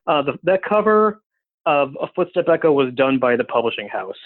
Uh, 0.08 0.22
the, 0.24 0.34
that 0.44 0.62
cover 0.64 1.22
of 1.66 1.96
A 2.02 2.08
Footstep 2.16 2.46
Echo 2.48 2.72
was 2.72 2.94
done 2.96 3.20
by 3.20 3.36
the 3.36 3.44
publishing 3.44 3.88
house. 3.88 4.18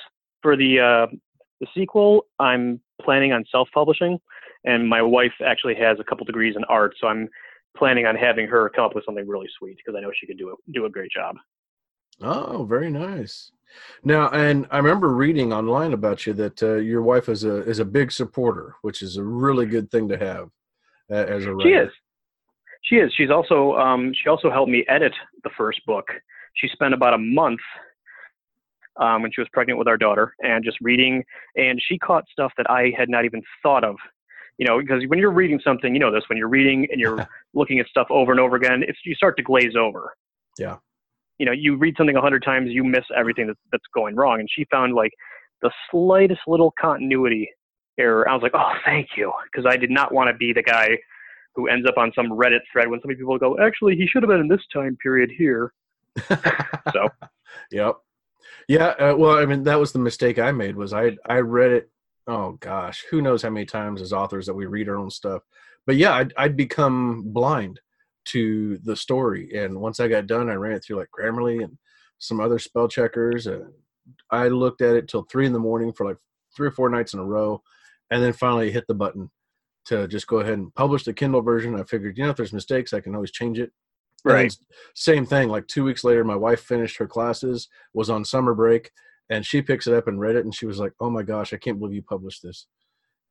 For 0.42 0.56
the 0.56 0.80
uh, 0.80 1.16
the 1.60 1.68
sequel, 1.76 2.26
I'm 2.40 2.80
planning 3.02 3.32
on 3.34 3.46
self-publishing, 3.52 4.20
and 4.66 4.88
my 4.88 5.02
wife 5.02 5.34
actually 5.46 5.76
has 5.76 6.00
a 6.00 6.04
couple 6.04 6.26
degrees 6.26 6.56
in 6.56 6.64
art, 6.66 6.96
so 7.00 7.08
I'm 7.08 7.30
planning 7.78 8.06
on 8.06 8.16
having 8.16 8.48
her 8.48 8.70
come 8.70 8.86
up 8.86 8.96
with 8.96 9.06
something 9.06 9.28
really 9.28 9.48
sweet 9.58 9.78
because 9.78 9.98
I 9.98 10.02
know 10.02 10.12
she 10.18 10.28
could 10.28 10.38
do 10.38 10.50
a 10.50 10.72
do 10.72 10.86
a 10.86 10.90
great 10.90 11.12
job. 11.12 11.36
Oh, 12.22 12.66
very 12.66 12.92
nice. 12.92 13.52
Now, 14.04 14.30
and 14.30 14.68
I 14.72 14.78
remember 14.78 15.10
reading 15.10 15.54
online 15.54 15.94
about 15.94 16.26
you 16.26 16.34
that 16.34 16.62
uh, 16.62 16.76
your 16.76 17.02
wife 17.02 17.30
is 17.30 17.44
a 17.44 17.58
is 17.70 17.80
a 17.80 17.86
big 17.86 18.12
supporter, 18.12 18.76
which 18.82 19.02
is 19.02 19.18
a 19.18 19.24
really 19.24 19.66
good 19.66 19.90
thing 19.92 20.10
to 20.10 20.18
have 20.18 20.50
uh, 21.12 21.16
as 21.16 21.46
a 21.46 21.54
writer. 21.54 21.70
She 21.70 21.76
is. 21.76 21.92
She 22.84 22.96
is. 22.98 23.14
She's 23.16 23.30
also 23.30 23.74
um, 23.76 24.14
she 24.22 24.30
also 24.30 24.52
helped 24.52 24.72
me 24.72 24.86
edit 24.90 25.14
the 25.44 25.50
first 25.58 25.86
book. 25.86 26.06
She 26.56 26.68
spent 26.68 26.94
about 26.94 27.14
a 27.14 27.18
month 27.18 27.62
um, 29.00 29.22
when 29.22 29.32
she 29.32 29.42
was 29.42 29.48
pregnant 29.54 29.80
with 29.80 29.88
our 29.88 29.98
daughter 29.98 30.36
and 30.44 30.64
just 30.64 30.78
reading, 30.82 31.24
and 31.56 31.82
she 31.88 31.98
caught 31.98 32.26
stuff 32.32 32.52
that 32.58 32.70
I 32.70 32.94
had 32.98 33.10
not 33.10 33.26
even 33.26 33.42
thought 33.62 33.84
of. 33.84 33.96
You 34.58 34.68
know, 34.68 34.80
because 34.80 35.04
when 35.08 35.18
you're 35.18 35.32
reading 35.32 35.60
something, 35.64 35.94
you 35.94 36.00
know 36.00 36.12
this. 36.12 36.24
When 36.28 36.38
you're 36.38 36.50
reading 36.50 36.88
and 36.92 37.00
you're 37.00 37.28
looking 37.54 37.80
at 37.80 37.88
stuff 37.88 38.08
over 38.10 38.32
and 38.32 38.40
over 38.40 38.56
again, 38.56 38.84
it's 38.88 39.00
you 39.06 39.16
start 39.16 39.38
to 39.38 39.44
glaze 39.44 39.76
over. 39.78 40.14
Yeah 40.60 40.78
you 41.40 41.46
know, 41.46 41.52
you 41.52 41.76
read 41.78 41.96
something 41.98 42.16
a 42.16 42.22
hundred 42.22 42.44
times, 42.44 42.70
you 42.72 42.84
miss 42.84 43.04
everything 43.16 43.48
that's, 43.48 43.60
that's 43.72 43.84
going 43.94 44.16
wrong. 44.16 44.40
And 44.40 44.50
she 44.50 44.66
found 44.72 44.94
like 44.94 45.12
the 45.62 45.72
slightest 45.90 46.42
little 46.48 46.74
continuity 46.80 47.50
error. 48.00 48.28
I 48.28 48.34
was 48.34 48.44
like, 48.44 48.54
oh, 48.56 48.74
thank 48.86 49.10
you, 49.18 49.32
because 49.52 49.66
I 49.66 49.78
did 49.78 49.90
not 49.90 50.14
want 50.14 50.30
to 50.30 50.34
be 50.34 50.54
the 50.54 50.64
guy 50.64 50.98
who 51.56 51.68
ends 51.68 51.88
up 51.88 51.98
on 51.98 52.12
some 52.16 52.30
Reddit 52.30 52.62
thread 52.72 52.88
when 52.88 53.00
so 53.00 53.08
many 53.08 53.18
people 53.18 53.38
go, 53.38 53.58
actually, 53.60 53.96
he 53.96 54.08
should 54.08 54.24
have 54.24 54.30
been 54.30 54.40
in 54.40 54.48
this 54.48 54.62
time 54.74 54.98
period 55.02 55.32
here. 55.38 55.74
so, 56.28 57.10
yep, 57.72 57.96
yeah. 58.68 58.88
Uh, 58.88 59.16
well, 59.18 59.38
I 59.38 59.46
mean, 59.46 59.64
that 59.64 59.80
was 59.80 59.92
the 59.92 60.00
mistake 60.00 60.38
I 60.38 60.52
made. 60.52 60.76
Was 60.76 60.94
I 60.94 61.18
I 61.28 61.40
read 61.40 61.72
it. 61.72 61.90
Oh 62.28 62.52
gosh, 62.60 63.04
who 63.10 63.22
knows 63.22 63.42
how 63.42 63.50
many 63.50 63.66
times 63.66 64.02
as 64.02 64.14
authors 64.14 64.46
that 64.46 64.54
we 64.54 64.66
read 64.66 64.90
our 64.90 64.98
own 64.98 65.10
stuff. 65.10 65.42
But 65.86 65.98
yeah, 65.98 66.14
I'd, 66.14 66.34
I'd 66.38 66.56
become 66.56 67.24
blind 67.26 67.80
to 68.26 68.78
the 68.84 68.96
story. 68.96 69.58
And 69.58 69.80
once 69.80 70.00
I 70.00 70.08
got 70.08 70.28
done, 70.28 70.50
I 70.50 70.54
ran 70.54 70.74
it 70.74 70.84
through 70.84 70.98
like 70.98 71.10
Grammarly 71.18 71.64
and 71.64 71.78
some 72.20 72.40
other 72.40 72.60
spell 72.60 72.88
checkers. 72.88 73.48
And 73.48 73.66
I 74.30 74.48
looked 74.48 74.82
at 74.82 74.96
it 74.96 75.08
till 75.08 75.24
three 75.24 75.46
in 75.46 75.54
the 75.54 75.60
morning 75.60 75.94
for 75.94 76.06
like 76.06 76.18
three 76.56 76.68
or 76.68 76.72
four 76.72 76.90
nights 76.90 77.14
in 77.14 77.20
a 77.20 77.26
row. 77.26 77.62
And 78.12 78.22
then 78.22 78.34
finally 78.34 78.72
hit 78.72 78.86
the 78.88 78.94
button 78.94 79.32
to 79.86 80.08
just 80.08 80.28
go 80.28 80.40
ahead 80.40 80.54
and 80.54 80.74
publish 80.76 81.04
the 81.04 81.14
Kindle 81.14 81.42
version. 81.42 81.80
I 81.80 81.84
figured, 81.84 82.18
you 82.18 82.24
know, 82.24 82.30
if 82.30 82.38
there's 82.38 82.54
mistakes, 82.54 82.94
I 82.94 83.02
can 83.02 83.16
always 83.16 83.32
change 83.32 83.60
it. 83.60 83.72
Right. 84.26 84.56
Same 84.96 85.26
thing. 85.26 85.50
Like 85.50 85.68
two 85.68 85.84
weeks 85.84 86.04
later, 86.04 86.24
my 86.24 86.36
wife 86.36 86.62
finished 86.62 86.98
her 86.98 87.08
classes, 87.08 87.68
was 87.94 88.10
on 88.10 88.24
summer 88.24 88.54
break, 88.54 88.92
and 89.30 89.46
she 89.46 89.62
picks 89.62 89.88
it 89.88 89.94
up 89.94 90.08
and 90.08 90.20
read 90.20 90.36
it. 90.36 90.46
And 90.46 90.56
she 90.56 90.66
was 90.66 90.80
like, 90.80 90.94
oh 91.00 91.10
my 91.10 91.24
gosh, 91.24 91.54
I 91.54 91.58
can't 91.58 91.80
believe 91.80 91.96
you 91.96 92.04
published 92.04 92.42
this. 92.42 92.68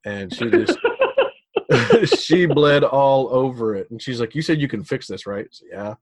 And 0.05 0.35
she 0.35 0.51
just 0.51 0.79
she 2.19 2.47
bled 2.47 2.85
all 2.85 3.29
over 3.33 3.75
it. 3.75 3.91
And 3.91 4.01
she's 4.01 4.21
like, 4.21 4.35
You 4.35 4.43
said 4.43 4.61
you 4.61 4.69
can 4.69 4.85
fix 4.85 5.07
this, 5.07 5.27
right? 5.27 5.47
So, 5.51 5.67
yeah. 5.71 5.95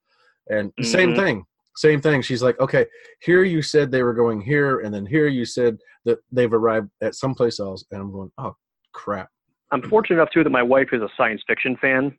And 0.48 0.70
mm-hmm. 0.70 0.84
same 0.84 1.16
thing. 1.16 1.44
Same 1.76 2.00
thing. 2.00 2.22
She's 2.22 2.42
like, 2.42 2.58
Okay, 2.60 2.86
here 3.20 3.44
you 3.44 3.62
said 3.62 3.90
they 3.90 4.02
were 4.02 4.14
going 4.14 4.40
here, 4.40 4.80
and 4.80 4.94
then 4.94 5.06
here 5.06 5.28
you 5.28 5.44
said 5.44 5.78
that 6.04 6.18
they've 6.32 6.52
arrived 6.52 6.90
at 7.00 7.14
someplace 7.14 7.60
else. 7.60 7.84
And 7.90 8.00
I'm 8.00 8.12
going, 8.12 8.30
Oh 8.38 8.56
crap. 8.92 9.30
I'm 9.72 9.82
fortunate 9.88 10.16
enough 10.16 10.30
too 10.32 10.42
that 10.42 10.50
my 10.50 10.62
wife 10.62 10.88
is 10.92 11.00
a 11.02 11.08
science 11.16 11.42
fiction 11.46 11.76
fan. 11.80 12.16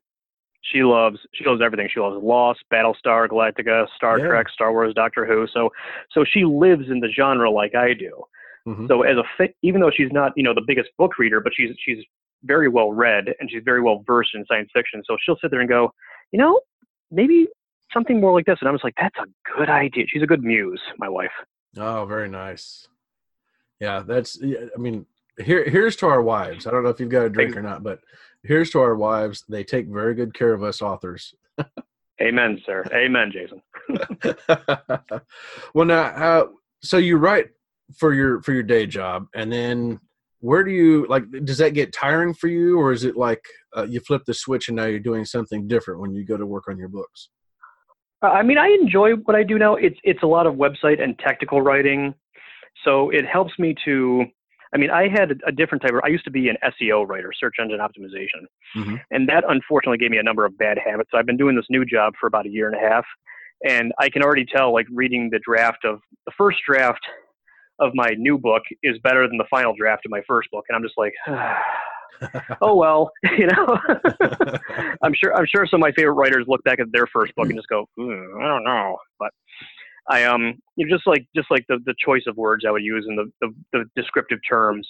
She 0.64 0.84
loves 0.84 1.18
she 1.34 1.44
loves 1.44 1.62
everything. 1.62 1.90
She 1.92 2.00
loves 2.00 2.22
Lost, 2.24 2.60
Battlestar 2.72 3.28
Galactica, 3.28 3.88
Star 3.96 4.20
yeah. 4.20 4.28
Trek, 4.28 4.50
Star 4.50 4.72
Wars, 4.72 4.94
Doctor 4.94 5.26
Who. 5.26 5.48
So 5.54 5.70
so 6.12 6.24
she 6.24 6.46
lives 6.46 6.90
in 6.90 7.00
the 7.00 7.10
genre 7.10 7.50
like 7.50 7.76
I 7.76 7.94
do. 7.94 8.24
Mm-hmm. 8.68 8.88
So 8.88 9.02
as 9.02 9.18
a 9.18 9.48
even 9.64 9.82
though 9.82 9.92
she's 9.92 10.12
not 10.12 10.34
you 10.36 10.44
know 10.44 10.54
the 10.54 10.64
biggest 10.66 10.90
book 10.98 11.18
reader, 11.18 11.42
but 11.42 11.52
she's 11.56 11.72
she's 11.84 12.04
very 12.44 12.68
well 12.68 12.92
read 12.92 13.26
and 13.40 13.50
she's 13.50 13.64
very 13.64 13.82
well 13.82 14.04
versed 14.06 14.32
in 14.34 14.46
science 14.46 14.70
fiction. 14.74 15.04
So 15.06 15.18
she'll 15.22 15.38
sit 15.42 15.52
there 15.52 15.60
and 15.60 15.70
go, 15.70 15.94
you 16.32 16.40
know, 16.40 16.60
maybe 17.12 17.48
something 17.94 18.20
more 18.20 18.34
like 18.34 18.46
this. 18.46 18.58
And 18.62 18.70
I'm 18.70 18.76
just 18.76 18.84
like, 18.84 18.96
that's 19.00 19.18
a 19.18 19.58
good 19.58 19.70
idea. 19.70 20.06
She's 20.08 20.24
a 20.24 20.28
good 20.28 20.44
muse, 20.44 20.82
my 20.98 21.10
wife. 21.10 21.32
Oh, 21.78 22.06
very 22.06 22.30
nice. 22.30 22.88
Yeah, 23.80 24.04
that's. 24.06 24.40
I 24.44 24.78
mean, 24.78 25.06
here 25.40 25.68
here's 25.68 25.96
to 25.98 26.08
our 26.08 26.22
wives. 26.22 26.68
I 26.68 26.72
don't 26.72 26.84
know 26.84 26.90
if 26.90 27.00
you've 27.00 27.10
got 27.10 27.26
a 27.26 27.30
drink 27.30 27.56
or 27.56 27.62
not, 27.62 27.82
but 27.82 28.00
here's 28.44 28.70
to 28.72 28.80
our 28.80 28.96
wives. 28.96 29.44
They 29.50 29.64
take 29.64 29.88
very 29.88 30.14
good 30.14 30.34
care 30.34 30.54
of 30.54 30.64
us 30.64 30.82
authors. 30.82 31.34
Amen, 32.22 32.62
sir. 32.66 32.84
Amen, 32.94 33.32
Jason. 33.32 33.62
well, 35.74 35.86
now, 35.86 36.02
uh, 36.02 36.48
so 36.84 36.98
you 36.98 37.18
write 37.18 37.48
for 37.98 38.14
your 38.14 38.42
for 38.42 38.54
your 38.54 38.64
day 38.64 38.86
job, 38.86 39.28
and 39.34 39.52
then 39.52 40.00
where 40.42 40.64
do 40.64 40.72
you 40.72 41.06
like 41.08 41.24
does 41.46 41.60
that 41.60 41.74
get 41.74 41.94
tiring 41.94 42.34
for 42.34 42.48
you 42.48 42.78
or 42.78 42.92
is 42.92 43.06
it 43.06 43.16
like 43.16 43.44
uh, 43.78 43.86
you 43.88 44.00
flip 44.02 44.24
the 44.26 44.34
switch 44.34 44.68
and 44.68 44.76
now 44.76 44.86
you're 44.86 45.00
doing 45.00 45.24
something 45.24 45.68
different 45.68 46.02
when 46.02 46.14
you 46.14 46.26
go 46.26 46.36
to 46.36 46.46
work 46.46 46.68
on 46.68 46.78
your 46.78 46.90
books? 46.90 47.30
Uh, 48.24 48.28
i 48.28 48.44
mean 48.44 48.58
i 48.58 48.68
enjoy 48.68 49.14
what 49.14 49.36
i 49.36 49.44
do 49.44 49.58
now. 49.58 49.76
It's 49.76 49.98
it's 50.04 50.24
a 50.24 50.28
lot 50.28 50.48
of 50.48 50.56
website 50.56 51.02
and 51.02 51.18
technical 51.20 51.62
writing. 51.62 52.14
So 52.84 53.12
it 53.12 53.26
helps 53.26 53.54
me 53.60 53.76
to 53.86 54.26
i 54.74 54.78
mean 54.78 54.90
i 54.90 55.08
had 55.08 55.32
a, 55.32 55.36
a 55.48 55.52
different 55.52 55.84
type 55.84 55.94
of 55.94 56.02
i 56.04 56.08
used 56.08 56.26
to 56.26 56.32
be 56.32 56.50
an 56.50 56.58
seo 56.66 57.08
writer 57.08 57.32
search 57.40 57.56
engine 57.62 57.80
optimization. 57.80 58.46
Mm-hmm. 58.76 58.96
and 59.12 59.30
that 59.30 59.44
unfortunately 59.48 60.00
gave 60.00 60.12
me 60.12 60.18
a 60.18 60.24
number 60.24 60.46
of 60.46 60.58
bad 60.58 60.78
habits. 60.84 61.10
So 61.12 61.20
i've 61.20 61.28
been 61.28 61.38
doing 61.38 61.56
this 61.56 61.66
new 61.70 61.86
job 61.86 62.14
for 62.20 62.28
about 62.28 62.48
a 62.48 62.50
year 62.50 62.68
and 62.68 62.76
a 62.76 62.90
half 62.90 63.06
and 63.68 63.94
i 64.00 64.10
can 64.10 64.24
already 64.24 64.46
tell 64.46 64.74
like 64.74 64.88
reading 64.92 65.30
the 65.30 65.40
draft 65.40 65.86
of 65.86 66.00
the 66.26 66.32
first 66.36 66.60
draft 66.68 67.02
of 67.82 67.92
my 67.94 68.12
new 68.18 68.38
book 68.38 68.64
is 68.84 68.98
better 69.04 69.28
than 69.28 69.38
the 69.38 69.46
final 69.50 69.74
draft 69.78 70.06
of 70.06 70.12
my 70.12 70.22
first 70.28 70.50
book, 70.52 70.64
and 70.70 70.76
I'm 70.76 70.84
just 70.84 70.98
like, 70.98 71.14
oh 72.62 72.76
well, 72.76 73.12
you 73.38 73.48
know. 73.48 73.78
I'm 75.04 75.14
sure 75.14 75.36
I'm 75.36 75.46
sure 75.46 75.66
some 75.66 75.80
of 75.80 75.82
my 75.82 75.92
favorite 75.92 76.14
writers 76.14 76.46
look 76.48 76.64
back 76.64 76.80
at 76.80 76.88
their 76.92 77.08
first 77.08 77.36
book 77.36 77.48
and 77.48 77.58
just 77.58 77.68
go, 77.68 77.88
mm, 78.00 78.44
I 78.44 78.48
don't 78.48 78.64
know, 78.64 78.98
but 79.20 79.32
I 80.10 80.24
um, 80.26 80.54
you 80.76 80.86
know, 80.86 80.96
just 80.96 81.08
like 81.08 81.26
just 81.36 81.50
like 81.52 81.66
the 81.68 81.80
the 81.86 81.96
choice 82.04 82.24
of 82.28 82.38
words 82.38 82.64
I 82.68 82.72
would 82.72 82.84
use 82.84 83.06
and 83.08 83.18
the, 83.18 83.32
the 83.42 83.54
the 83.74 83.86
descriptive 83.96 84.40
terms 84.48 84.88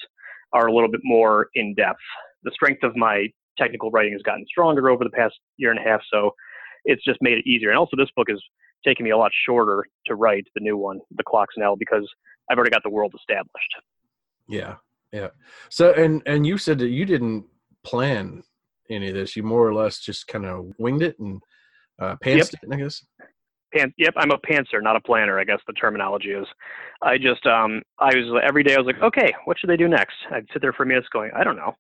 are 0.54 0.68
a 0.68 0.74
little 0.74 0.92
bit 0.92 1.02
more 1.04 1.48
in 1.56 1.74
depth. 1.76 2.00
The 2.44 2.52
strength 2.54 2.84
of 2.84 2.96
my 2.96 3.28
technical 3.58 3.92
writing 3.92 4.14
has 4.14 4.22
gotten 4.24 4.46
stronger 4.48 4.90
over 4.90 5.04
the 5.04 5.10
past 5.12 5.36
year 5.58 5.72
and 5.72 5.80
a 5.80 5.84
half, 5.84 6.02
so 6.12 6.32
it's 6.86 7.04
just 7.04 7.20
made 7.22 7.38
it 7.38 7.48
easier. 7.48 7.70
And 7.70 7.78
also, 7.78 7.96
this 7.98 8.10
book 8.16 8.28
is 8.30 8.42
taking 8.86 9.04
me 9.04 9.12
a 9.12 9.18
lot 9.18 9.32
shorter 9.46 9.86
to 10.08 10.16
write 10.16 10.46
the 10.56 10.62
new 10.62 10.78
one, 10.78 11.00
The 11.16 11.24
Clock's 11.24 11.56
Knell, 11.58 11.76
because 11.76 12.08
I've 12.50 12.58
already 12.58 12.72
got 12.72 12.84
the 12.84 12.90
world 12.90 13.14
established. 13.16 13.74
Yeah, 14.48 14.76
yeah. 15.12 15.30
So, 15.70 15.94
and 15.94 16.22
and 16.26 16.46
you 16.46 16.58
said 16.58 16.80
that 16.80 16.90
you 16.90 17.06
didn't 17.06 17.46
plan 17.84 18.44
any 18.90 19.10
of 19.10 19.14
this. 19.14 19.36
You 19.36 19.44
more 19.44 19.68
or 19.68 19.74
less 19.74 20.00
just 20.00 20.28
kind 20.28 20.46
of 20.46 20.74
winged 20.78 21.04
it 21.04 21.18
and 21.20 21.42
uh, 22.00 22.16
pantsed 22.24 22.54
yep. 22.54 22.64
it, 22.64 22.70
I 22.74 22.76
guess. 22.78 23.06
Pan, 23.74 23.94
yep, 23.98 24.14
I'm 24.18 24.32
a 24.32 24.38
pantser, 24.40 24.84
not 24.84 24.98
a 24.98 25.02
planner. 25.02 25.40
I 25.40 25.46
guess 25.46 25.60
the 25.66 25.72
terminology 25.72 26.32
is. 26.32 26.46
I 27.02 27.18
just, 27.18 27.46
um, 27.46 27.82
I 28.00 28.14
was 28.14 28.42
every 28.44 28.64
day. 28.64 28.76
I 28.76 28.78
was 28.78 28.86
like, 28.86 29.02
okay, 29.02 29.34
what 29.46 29.58
should 29.58 29.70
they 29.70 29.78
do 29.78 29.88
next? 29.88 30.16
I'd 30.30 30.46
sit 30.52 30.62
there 30.62 30.74
for 30.74 30.86
minutes, 30.86 31.08
going, 31.14 31.32
I 31.34 31.46
don't 31.46 31.56
know. 31.56 31.74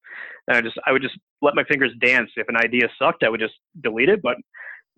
And 0.47 0.55
I 0.55 0.61
just, 0.61 0.77
I 0.87 0.93
would 0.93 1.01
just 1.01 1.17
let 1.41 1.53
my 1.53 1.65
fingers 1.65 1.91
dance. 1.99 2.31
If 2.37 2.47
an 2.47 2.55
idea 2.55 2.87
sucked, 2.97 3.23
I 3.23 3.29
would 3.29 3.41
just 3.41 3.55
delete 3.81 4.07
it. 4.07 4.21
But 4.21 4.37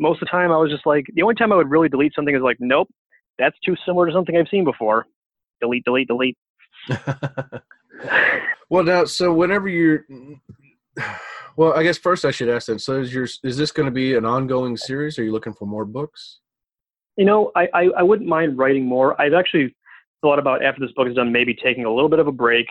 most 0.03 0.21
of 0.21 0.27
the 0.27 0.31
time, 0.31 0.51
I 0.51 0.57
was 0.57 0.69
just 0.69 0.85
like, 0.85 1.05
the 1.15 1.23
only 1.23 1.33
time 1.33 1.51
I 1.51 1.55
would 1.55 1.71
really 1.71 1.89
delete 1.89 2.13
something 2.13 2.35
is 2.35 2.41
like, 2.41 2.57
nope, 2.59 2.89
that's 3.39 3.57
too 3.65 3.75
similar 3.85 4.05
to 4.07 4.13
something 4.13 4.37
I've 4.37 4.49
seen 4.51 4.65
before 4.65 5.07
delete, 5.61 5.85
delete, 5.85 6.07
delete. 6.07 6.37
well, 8.69 8.83
now, 8.83 9.05
so 9.05 9.33
whenever 9.33 9.69
you're, 9.69 10.05
well, 11.55 11.73
I 11.73 11.83
guess 11.83 11.97
first 11.97 12.25
I 12.25 12.31
should 12.31 12.49
ask 12.49 12.67
that. 12.67 12.81
So, 12.81 12.99
is 12.99 13.13
your 13.13 13.27
is 13.43 13.57
this 13.57 13.71
going 13.71 13.85
to 13.85 13.91
be 13.91 14.15
an 14.15 14.25
ongoing 14.25 14.75
series? 14.75 15.17
Are 15.17 15.23
you 15.23 15.31
looking 15.31 15.53
for 15.53 15.65
more 15.65 15.85
books? 15.85 16.39
You 17.15 17.25
know, 17.25 17.51
I, 17.55 17.69
I, 17.73 17.81
I 17.99 18.03
wouldn't 18.03 18.27
mind 18.27 18.57
writing 18.57 18.85
more. 18.85 19.19
I've 19.21 19.33
actually 19.33 19.73
thought 20.21 20.39
about 20.39 20.63
after 20.63 20.81
this 20.81 20.91
book 20.95 21.07
is 21.07 21.15
done, 21.15 21.31
maybe 21.31 21.53
taking 21.53 21.85
a 21.85 21.93
little 21.93 22.09
bit 22.09 22.19
of 22.19 22.27
a 22.27 22.31
break 22.31 22.67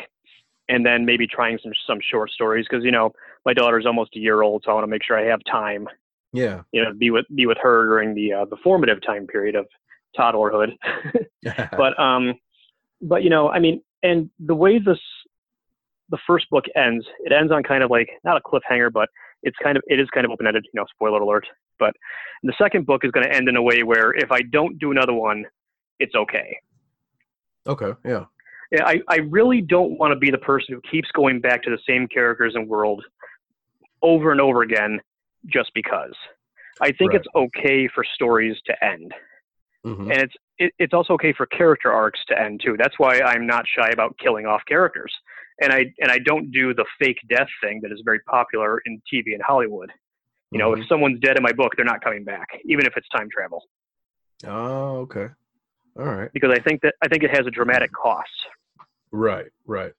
and 0.69 0.85
then 0.85 1.07
maybe 1.07 1.27
trying 1.27 1.59
some 1.63 1.73
some 1.87 1.99
short 2.11 2.31
stories 2.31 2.67
because 2.69 2.85
you 2.85 2.91
know 2.91 3.13
my 3.47 3.55
daughter's 3.55 3.87
almost 3.87 4.17
a 4.17 4.19
year 4.19 4.43
old, 4.43 4.63
so 4.65 4.71
I 4.71 4.75
want 4.75 4.85
to 4.85 4.91
make 4.91 5.05
sure 5.05 5.19
I 5.19 5.25
have 5.31 5.41
time. 5.51 5.89
Yeah. 6.33 6.63
You 6.73 6.85
know, 6.85 6.93
be 6.95 7.11
with 7.11 7.27
be 7.35 7.47
with 7.47 7.59
her 7.63 7.85
during 7.87 8.15
the 8.15 8.33
uh, 8.33 8.45
the 8.47 8.57
formative 8.63 9.03
time 9.05 9.27
period 9.27 9.55
of 9.55 9.67
toddlerhood. 10.19 10.73
but 11.77 11.99
um, 11.99 12.35
but 13.01 13.23
you 13.23 13.31
know, 13.31 13.51
I 13.51 13.59
mean, 13.59 13.83
and 14.03 14.31
the 14.39 14.55
way 14.55 14.79
this 14.79 14.99
the 16.11 16.19
first 16.27 16.49
book 16.51 16.65
ends, 16.77 17.07
it 17.21 17.33
ends 17.33 17.53
on 17.53 17.63
kind 17.63 17.83
of 17.83 17.91
like 17.91 18.09
not 18.25 18.37
a 18.37 18.41
cliffhanger, 18.41 18.93
but 18.93 19.09
it's 19.43 19.57
kind 19.63 19.77
of 19.77 19.83
it 19.87 20.01
is 20.01 20.09
kind 20.15 20.25
of 20.25 20.31
open 20.31 20.47
ended. 20.47 20.65
You 20.73 20.81
know, 20.81 20.87
spoiler 20.95 21.21
alert. 21.21 21.47
But 21.79 21.95
the 22.43 22.55
second 22.59 22.87
book 22.87 23.05
is 23.05 23.11
going 23.11 23.27
to 23.27 23.35
end 23.35 23.49
in 23.49 23.57
a 23.57 23.63
way 23.63 23.83
where 23.83 24.13
if 24.13 24.31
I 24.31 24.43
don't 24.43 24.79
do 24.79 24.91
another 24.91 25.15
one, 25.15 25.45
it's 25.99 26.15
okay. 26.15 26.57
Okay. 27.67 27.93
Yeah. 28.05 28.25
Yeah, 28.71 28.87
I, 28.87 29.01
I 29.09 29.17
really 29.17 29.61
don't 29.61 29.99
want 29.99 30.13
to 30.13 30.19
be 30.19 30.31
the 30.31 30.39
person 30.39 30.75
who 30.75 30.81
keeps 30.91 31.11
going 31.11 31.41
back 31.41 31.63
to 31.65 31.71
the 31.71 31.79
same 31.87 32.09
characters 32.09 32.55
and 32.55 32.67
world 32.67 33.05
over 34.01 34.33
and 34.33 34.41
over 34.41 34.63
again 34.63 34.99
just 35.47 35.71
because. 35.75 36.15
I 36.81 36.93
think 36.93 37.13
Right. 37.13 37.21
it's 37.21 37.29
okay 37.35 37.89
for 37.95 38.05
stories 38.15 38.57
to 38.67 38.85
end. 38.85 39.13
hmm 39.85 40.11
and 40.11 40.23
it's 40.23 40.35
it, 40.59 40.73
it's 40.79 40.95
also 40.95 41.15
okay 41.15 41.33
for 41.33 41.47
character 41.47 41.93
arcs 41.93 42.21
to 42.29 42.39
end 42.41 42.61
too. 42.65 42.77
That's 42.79 42.99
why 42.99 43.21
I'm 43.21 43.47
not 43.47 43.65
shy 43.67 43.91
about 43.91 44.17
killing 44.19 44.47
off 44.47 44.63
characters, 44.69 45.13
and 45.61 45.73
I 45.73 45.87
and 46.01 46.11
I 46.11 46.19
don't 46.19 46.51
do 46.51 46.75
the 46.75 46.85
fake 47.01 47.19
death 47.29 47.49
thing 47.63 47.81
that 47.83 47.93
is 47.93 48.01
very 48.05 48.21
popular 48.21 48.81
in 48.87 49.01
TV 49.13 49.33
and 49.35 49.43
Hollywood. 49.43 49.91
You 50.51 50.59
know, 50.59 50.73
Mhm. 50.73 50.83
if 50.83 50.89
someone's 50.89 51.19
dead 51.21 51.37
in 51.37 51.43
my 51.43 51.53
book, 51.53 51.73
they're 51.77 51.85
not 51.87 52.03
coming 52.05 52.25
back, 52.25 52.47
even 52.67 52.85
if 52.87 52.95
it's 52.97 53.09
time 53.09 53.29
travel, 53.31 53.65
Oh, 54.45 54.99
okay. 55.05 55.29
All 55.99 56.05
right. 56.05 56.31
because 56.33 56.51
I 56.51 56.61
think 56.63 56.81
that 56.83 56.95
I 57.03 57.09
think 57.09 57.23
it 57.23 57.31
has 57.37 57.47
a 57.47 57.51
dramatic 57.51 57.91
cost. 57.93 58.29
Right. 59.11 59.51
Right. 59.67 59.93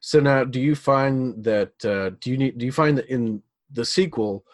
So 0.00 0.20
now, 0.20 0.44
do 0.44 0.60
you 0.60 0.74
find 0.74 1.42
that 1.44 1.72
uh, 1.84 2.10
do 2.20 2.30
you 2.30 2.36
need 2.36 2.58
do 2.58 2.66
you 2.66 2.72
find 2.72 2.98
that 2.98 3.06
in 3.06 3.42
the 3.70 3.84
sequel 3.84 4.44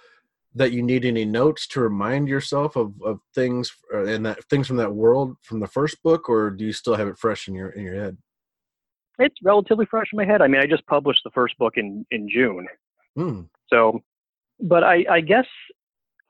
that 0.56 0.72
you 0.72 0.82
need 0.82 1.04
any 1.04 1.24
notes 1.24 1.66
to 1.68 1.80
remind 1.82 2.28
yourself 2.28 2.76
of, 2.76 2.94
of 3.04 3.20
things 3.34 3.70
and 3.92 4.24
that 4.24 4.42
things 4.44 4.66
from 4.66 4.78
that 4.78 4.92
world 4.92 5.36
from 5.42 5.60
the 5.60 5.66
first 5.66 6.02
book, 6.02 6.28
or 6.28 6.50
do 6.50 6.64
you 6.64 6.72
still 6.72 6.96
have 6.96 7.08
it 7.08 7.18
fresh 7.18 7.46
in 7.46 7.54
your 7.54 7.70
in 7.70 7.84
your 7.84 7.94
head? 7.94 8.16
It's 9.18 9.36
relatively 9.42 9.86
fresh 9.86 10.08
in 10.12 10.16
my 10.16 10.24
head. 10.24 10.42
I 10.42 10.48
mean, 10.48 10.60
I 10.60 10.66
just 10.66 10.86
published 10.86 11.20
the 11.24 11.30
first 11.30 11.56
book 11.58 11.74
in 11.76 12.06
in 12.10 12.28
June, 12.28 12.66
Hmm. 13.14 13.42
so 13.68 14.00
but 14.60 14.82
I 14.82 15.04
I 15.10 15.20
guess 15.20 15.46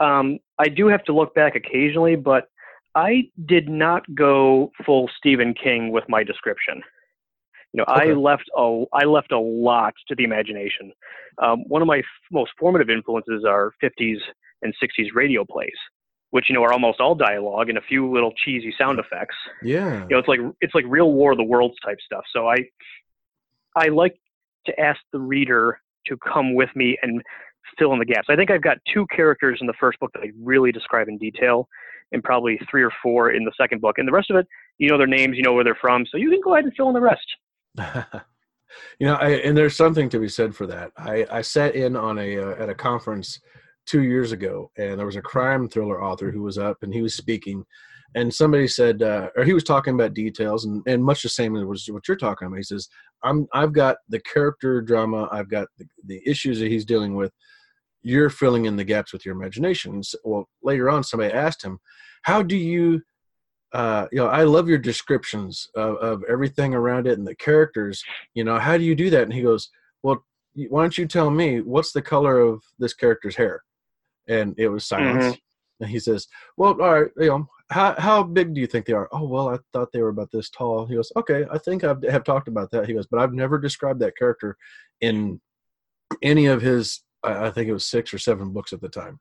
um, 0.01 0.39
I 0.59 0.69
do 0.69 0.89
have 0.89 1.05
to 1.05 1.15
look 1.15 1.35
back 1.35 1.55
occasionally, 1.55 2.17
but 2.17 2.49
I 2.97 3.31
did 3.47 3.69
not 3.69 4.03
go 4.15 4.73
full 4.85 5.09
Stephen 5.17 5.55
King 5.55 5.91
with 5.93 6.05
my 6.09 6.25
description. 6.25 6.83
You 7.77 7.85
know, 7.87 7.95
I 7.95 8.07
left 8.15 8.49
a 8.57 8.85
I 8.95 9.05
left 9.05 9.33
a 9.33 9.39
lot 9.39 9.93
to 10.09 10.15
the 10.15 10.25
imagination. 10.25 10.93
Um, 11.43 11.63
one 11.69 11.83
of 11.83 11.89
my 11.89 11.99
f- 11.99 12.05
most 12.33 12.53
formative 12.59 12.89
influences 12.89 13.45
are 13.47 13.73
50s 13.85 14.17
and 14.63 14.75
60s 14.83 15.09
radio 15.15 15.45
plays, 15.45 15.77
which 16.31 16.47
you 16.49 16.55
know 16.55 16.63
are 16.63 16.73
almost 16.73 17.01
all 17.01 17.15
dialogue 17.15 17.69
and 17.69 17.77
a 17.77 17.83
few 17.83 18.11
little 18.11 18.33
cheesy 18.43 18.75
sound 18.79 18.99
effects. 18.99 19.37
Yeah. 19.63 20.05
You 20.05 20.09
know, 20.09 20.19
it's 20.19 20.29
like 20.29 20.41
it's 20.63 20.75
like 20.75 20.87
real 20.89 21.13
War 21.13 21.33
of 21.33 21.37
the 21.37 21.45
Worlds 21.45 21.75
type 21.85 21.99
stuff. 22.03 22.25
So 22.33 22.49
I 22.49 22.57
I 23.77 23.89
like 23.89 24.17
to 24.65 24.81
ask 24.81 24.99
the 25.13 25.21
reader 25.21 25.79
to 26.07 26.17
come 26.17 26.55
with 26.55 26.71
me 26.75 26.97
and 27.03 27.21
fill 27.79 27.93
in 27.93 27.99
the 27.99 28.07
gaps. 28.07 28.29
I 28.31 28.37
think 28.37 28.51
I've 28.51 28.63
got 28.63 28.79
two 28.91 29.07
characters 29.15 29.59
in 29.61 29.67
the 29.67 29.75
first 29.79 30.01
book 30.01 30.13
that 30.15 30.21
I 30.21 30.31
really 30.43 30.73
describe 30.73 31.09
in 31.09 31.19
detail, 31.19 31.69
and 32.11 32.25
probably 32.25 32.59
three 32.71 32.83
or 32.83 32.93
four 33.03 33.33
in 33.33 33.45
the 33.45 33.53
second 33.55 33.83
book. 33.83 33.99
And 33.99 34.09
the 34.09 34.13
rest 34.13 34.31
of 34.31 34.39
it, 34.39 34.47
you 34.79 34.89
know 34.89 34.97
their 34.97 35.07
names, 35.07 35.37
you 35.37 35.43
know 35.43 35.53
where 35.53 35.65
they're 35.65 35.77
from, 35.79 36.07
so 36.11 36.17
you 36.17 36.31
can 36.31 36.41
go 36.43 36.55
ahead 36.55 36.65
and 36.65 36.73
fill 36.75 36.89
in 36.89 36.95
the 36.95 37.03
rest. 37.03 37.27
you 38.99 39.07
know, 39.07 39.15
I, 39.15 39.31
and 39.31 39.57
there's 39.57 39.77
something 39.77 40.09
to 40.11 40.19
be 40.19 40.29
said 40.29 40.55
for 40.55 40.67
that. 40.67 40.91
I, 40.97 41.27
I 41.31 41.43
sat 41.43 41.75
in 41.75 41.97
on 41.97 42.19
a 42.19 42.39
uh, 42.39 42.63
at 42.63 42.69
a 42.69 42.75
conference 42.75 43.41
two 43.87 44.03
years 44.03 44.33
ago, 44.33 44.71
and 44.77 44.99
there 44.99 45.07
was 45.07 45.17
a 45.17 45.23
crime 45.23 45.69
thriller 45.69 46.03
author 46.03 46.31
who 46.31 46.43
was 46.43 46.59
up, 46.59 46.79
and 46.83 46.93
he 46.93 47.03
was 47.03 47.15
speaking, 47.15 47.65
and 48.15 48.33
somebody 48.33 48.67
said, 48.67 49.03
uh, 49.03 49.29
or 49.37 49.45
he 49.45 49.53
was 49.53 49.65
talking 49.65 49.95
about 49.95 50.15
details, 50.15 50.65
and, 50.65 50.83
and 50.87 51.05
much 51.05 51.23
the 51.23 51.29
same 51.29 51.57
as 51.57 51.91
what 51.91 52.09
you're 52.09 52.17
talking 52.17 52.47
about. 52.47 52.57
He 52.57 52.63
says, 52.63 52.89
"I'm 53.23 53.47
I've 53.53 53.73
got 53.73 53.97
the 54.09 54.21
character 54.21 54.81
drama, 54.81 55.29
I've 55.31 55.51
got 55.51 55.69
the, 55.79 55.87
the 56.07 56.21
issues 56.27 56.59
that 56.61 56.71
he's 56.71 56.85
dealing 56.85 57.15
with. 57.15 57.33
You're 58.03 58.31
filling 58.31 58.67
in 58.67 58.77
the 58.77 58.85
gaps 58.85 59.13
with 59.13 59.25
your 59.25 59.35
imagination." 59.35 60.03
So, 60.03 60.19
well, 60.25 60.49
later 60.63 60.91
on, 60.91 61.05
somebody 61.05 61.33
asked 61.33 61.65
him, 61.65 61.79
"How 62.23 62.43
do 62.43 62.57
you?" 62.57 63.03
Uh, 63.77 64.07
you 64.13 64.19
know, 64.19 64.29
I 64.41 64.45
love 64.45 64.69
your 64.69 64.79
descriptions 64.79 65.69
of, 65.75 65.97
of 65.97 66.25
everything 66.35 66.75
around 66.75 67.07
it 67.07 67.19
and 67.19 67.27
the 67.27 67.35
characters. 67.49 68.03
You 68.35 68.45
know, 68.45 68.59
how 68.59 68.79
do 68.79 68.85
you 68.85 68.95
do 68.95 69.11
that? 69.11 69.25
And 69.25 69.33
he 69.33 69.43
goes, 69.43 69.69
well, 70.03 70.25
why 70.71 70.81
don't 70.83 70.97
you 70.97 71.07
tell 71.07 71.31
me 71.31 71.61
what's 71.61 71.93
the 71.93 72.01
color 72.01 72.41
of 72.41 72.63
this 72.79 72.95
character's 72.95 73.37
hair? 73.37 73.63
And 74.29 74.55
it 74.57 74.69
was 74.69 74.87
silence. 74.87 75.37
And 75.81 75.91
he 75.91 76.01
says, 76.01 76.27
well, 76.57 76.73
all 76.81 76.95
right, 76.95 77.11
you 77.19 77.29
know, 77.29 77.47
how, 77.69 77.95
how 77.99 78.23
big 78.23 78.55
do 78.55 78.61
you 78.63 78.67
think 78.67 78.87
they 78.87 78.95
are? 78.95 79.11
Oh, 79.13 79.27
well, 79.27 79.49
I 79.51 79.59
thought 79.73 79.93
they 79.93 80.01
were 80.01 80.15
about 80.17 80.31
this 80.33 80.49
tall. 80.49 80.87
He 80.87 80.95
goes, 80.95 81.13
okay, 81.17 81.45
I 81.51 81.59
think 81.59 81.85
I 81.85 81.95
have 82.11 82.25
talked 82.25 82.49
about 82.49 82.71
that. 82.71 82.87
He 82.87 82.95
goes, 82.95 83.07
but 83.11 83.21
I've 83.21 83.35
never 83.35 83.59
described 83.59 84.01
that 84.01 84.17
character 84.17 84.57
in 85.03 85.41
any 86.23 86.47
of 86.47 86.63
his, 86.63 87.03
I 87.23 87.47
I 87.47 87.51
think 87.51 87.69
it 87.69 87.75
was 87.75 87.87
six 87.87 88.15
or 88.15 88.19
seven 88.19 88.53
books 88.55 88.73
at 88.73 88.81
the 88.81 88.89
time. 88.89 89.21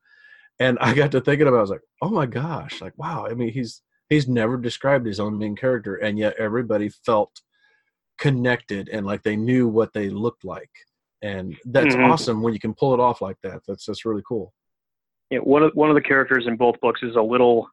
And 0.59 0.77
I 0.79 0.93
got 0.93 1.11
to 1.11 1.19
thinking 1.19 1.47
about, 1.47 1.57
it, 1.57 1.59
I 1.59 1.67
was 1.67 1.75
like, 1.75 1.87
oh 2.01 2.11
my 2.21 2.27
gosh, 2.27 2.79
like, 2.79 2.93
wow. 2.95 3.27
I 3.29 3.33
mean, 3.33 3.51
he's, 3.51 3.81
he's 4.09 4.27
never 4.27 4.57
described 4.57 5.05
his 5.05 5.19
own 5.19 5.37
main 5.37 5.55
character 5.55 5.95
and 5.95 6.17
yet 6.17 6.35
everybody 6.37 6.89
felt 6.89 7.41
connected 8.17 8.89
and 8.89 9.05
like 9.05 9.23
they 9.23 9.35
knew 9.35 9.67
what 9.67 9.93
they 9.93 10.09
looked 10.09 10.45
like 10.45 10.69
and 11.21 11.55
that's 11.65 11.95
Mhm. 11.95 12.09
awesome 12.11 12.41
when 12.41 12.53
you 12.53 12.59
can 12.59 12.73
pull 12.73 12.93
it 12.93 12.99
off 12.99 13.21
like 13.21 13.37
that 13.41 13.61
that's 13.67 13.85
that's 13.85 14.05
really 14.05 14.23
cool 14.27 14.53
know, 15.31 15.41
one 15.41 15.63
of 15.63 15.71
one 15.73 15.89
of 15.89 15.95
the 15.95 16.01
characters 16.01 16.45
in 16.47 16.55
both 16.55 16.79
books 16.81 17.01
is 17.03 17.15
a 17.15 17.21
little 17.21 17.67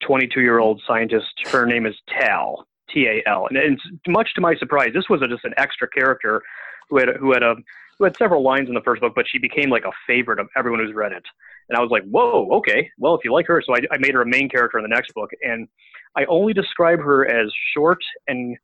22 0.00 0.40
year 0.40 0.58
old 0.58 0.82
scientist. 0.86 1.32
Her 1.46 1.64
name 1.66 1.86
is 1.86 1.94
Tal, 2.08 2.66
T 2.90 3.06
A 3.06 3.22
L, 3.26 3.46
and 3.46 3.56
it's 3.56 3.82
much 4.08 4.34
to 4.34 4.40
my 4.40 4.54
surprise, 4.56 4.90
this 4.92 5.08
was 5.08 5.22
a, 5.22 5.28
just 5.28 5.44
an 5.44 5.54
extra 5.56 5.88
character 5.88 6.42
who 6.90 6.98
had 6.98 7.10
who 7.20 7.32
had 7.32 7.42
a 7.42 7.54
who 8.02 8.06
had 8.06 8.16
several 8.16 8.42
lines 8.42 8.68
in 8.68 8.74
the 8.74 8.80
first 8.80 9.00
book, 9.00 9.12
but 9.14 9.26
she 9.30 9.38
became 9.38 9.70
like 9.70 9.84
a 9.84 9.92
favorite 10.08 10.40
of 10.40 10.48
everyone 10.56 10.80
who's 10.80 10.92
read 10.92 11.12
it. 11.12 11.22
And 11.68 11.78
I 11.78 11.80
was 11.80 11.92
like, 11.92 12.02
whoa, 12.02 12.48
okay, 12.54 12.90
well 12.98 13.14
if 13.14 13.20
you 13.24 13.32
like 13.32 13.46
her, 13.46 13.62
so 13.64 13.74
I, 13.74 13.78
I 13.92 13.98
made 13.98 14.14
her 14.14 14.22
a 14.22 14.26
main 14.26 14.48
character 14.48 14.76
in 14.76 14.82
the 14.82 14.88
next 14.88 15.14
book, 15.14 15.30
and 15.42 15.68
I 16.16 16.24
only 16.24 16.52
describe 16.52 16.98
her 16.98 17.30
as 17.30 17.48
short 17.72 18.00
and 18.26 18.56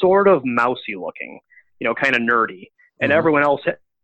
sort 0.00 0.26
of 0.26 0.44
mousy 0.44 0.96
looking, 0.96 1.38
you 1.78 1.86
know, 1.86 1.94
kind 1.94 2.16
of 2.16 2.22
nerdy, 2.22 2.70
and 3.00 3.12
Mhm. 3.12 3.16
everyone 3.16 3.44
else. 3.44 3.60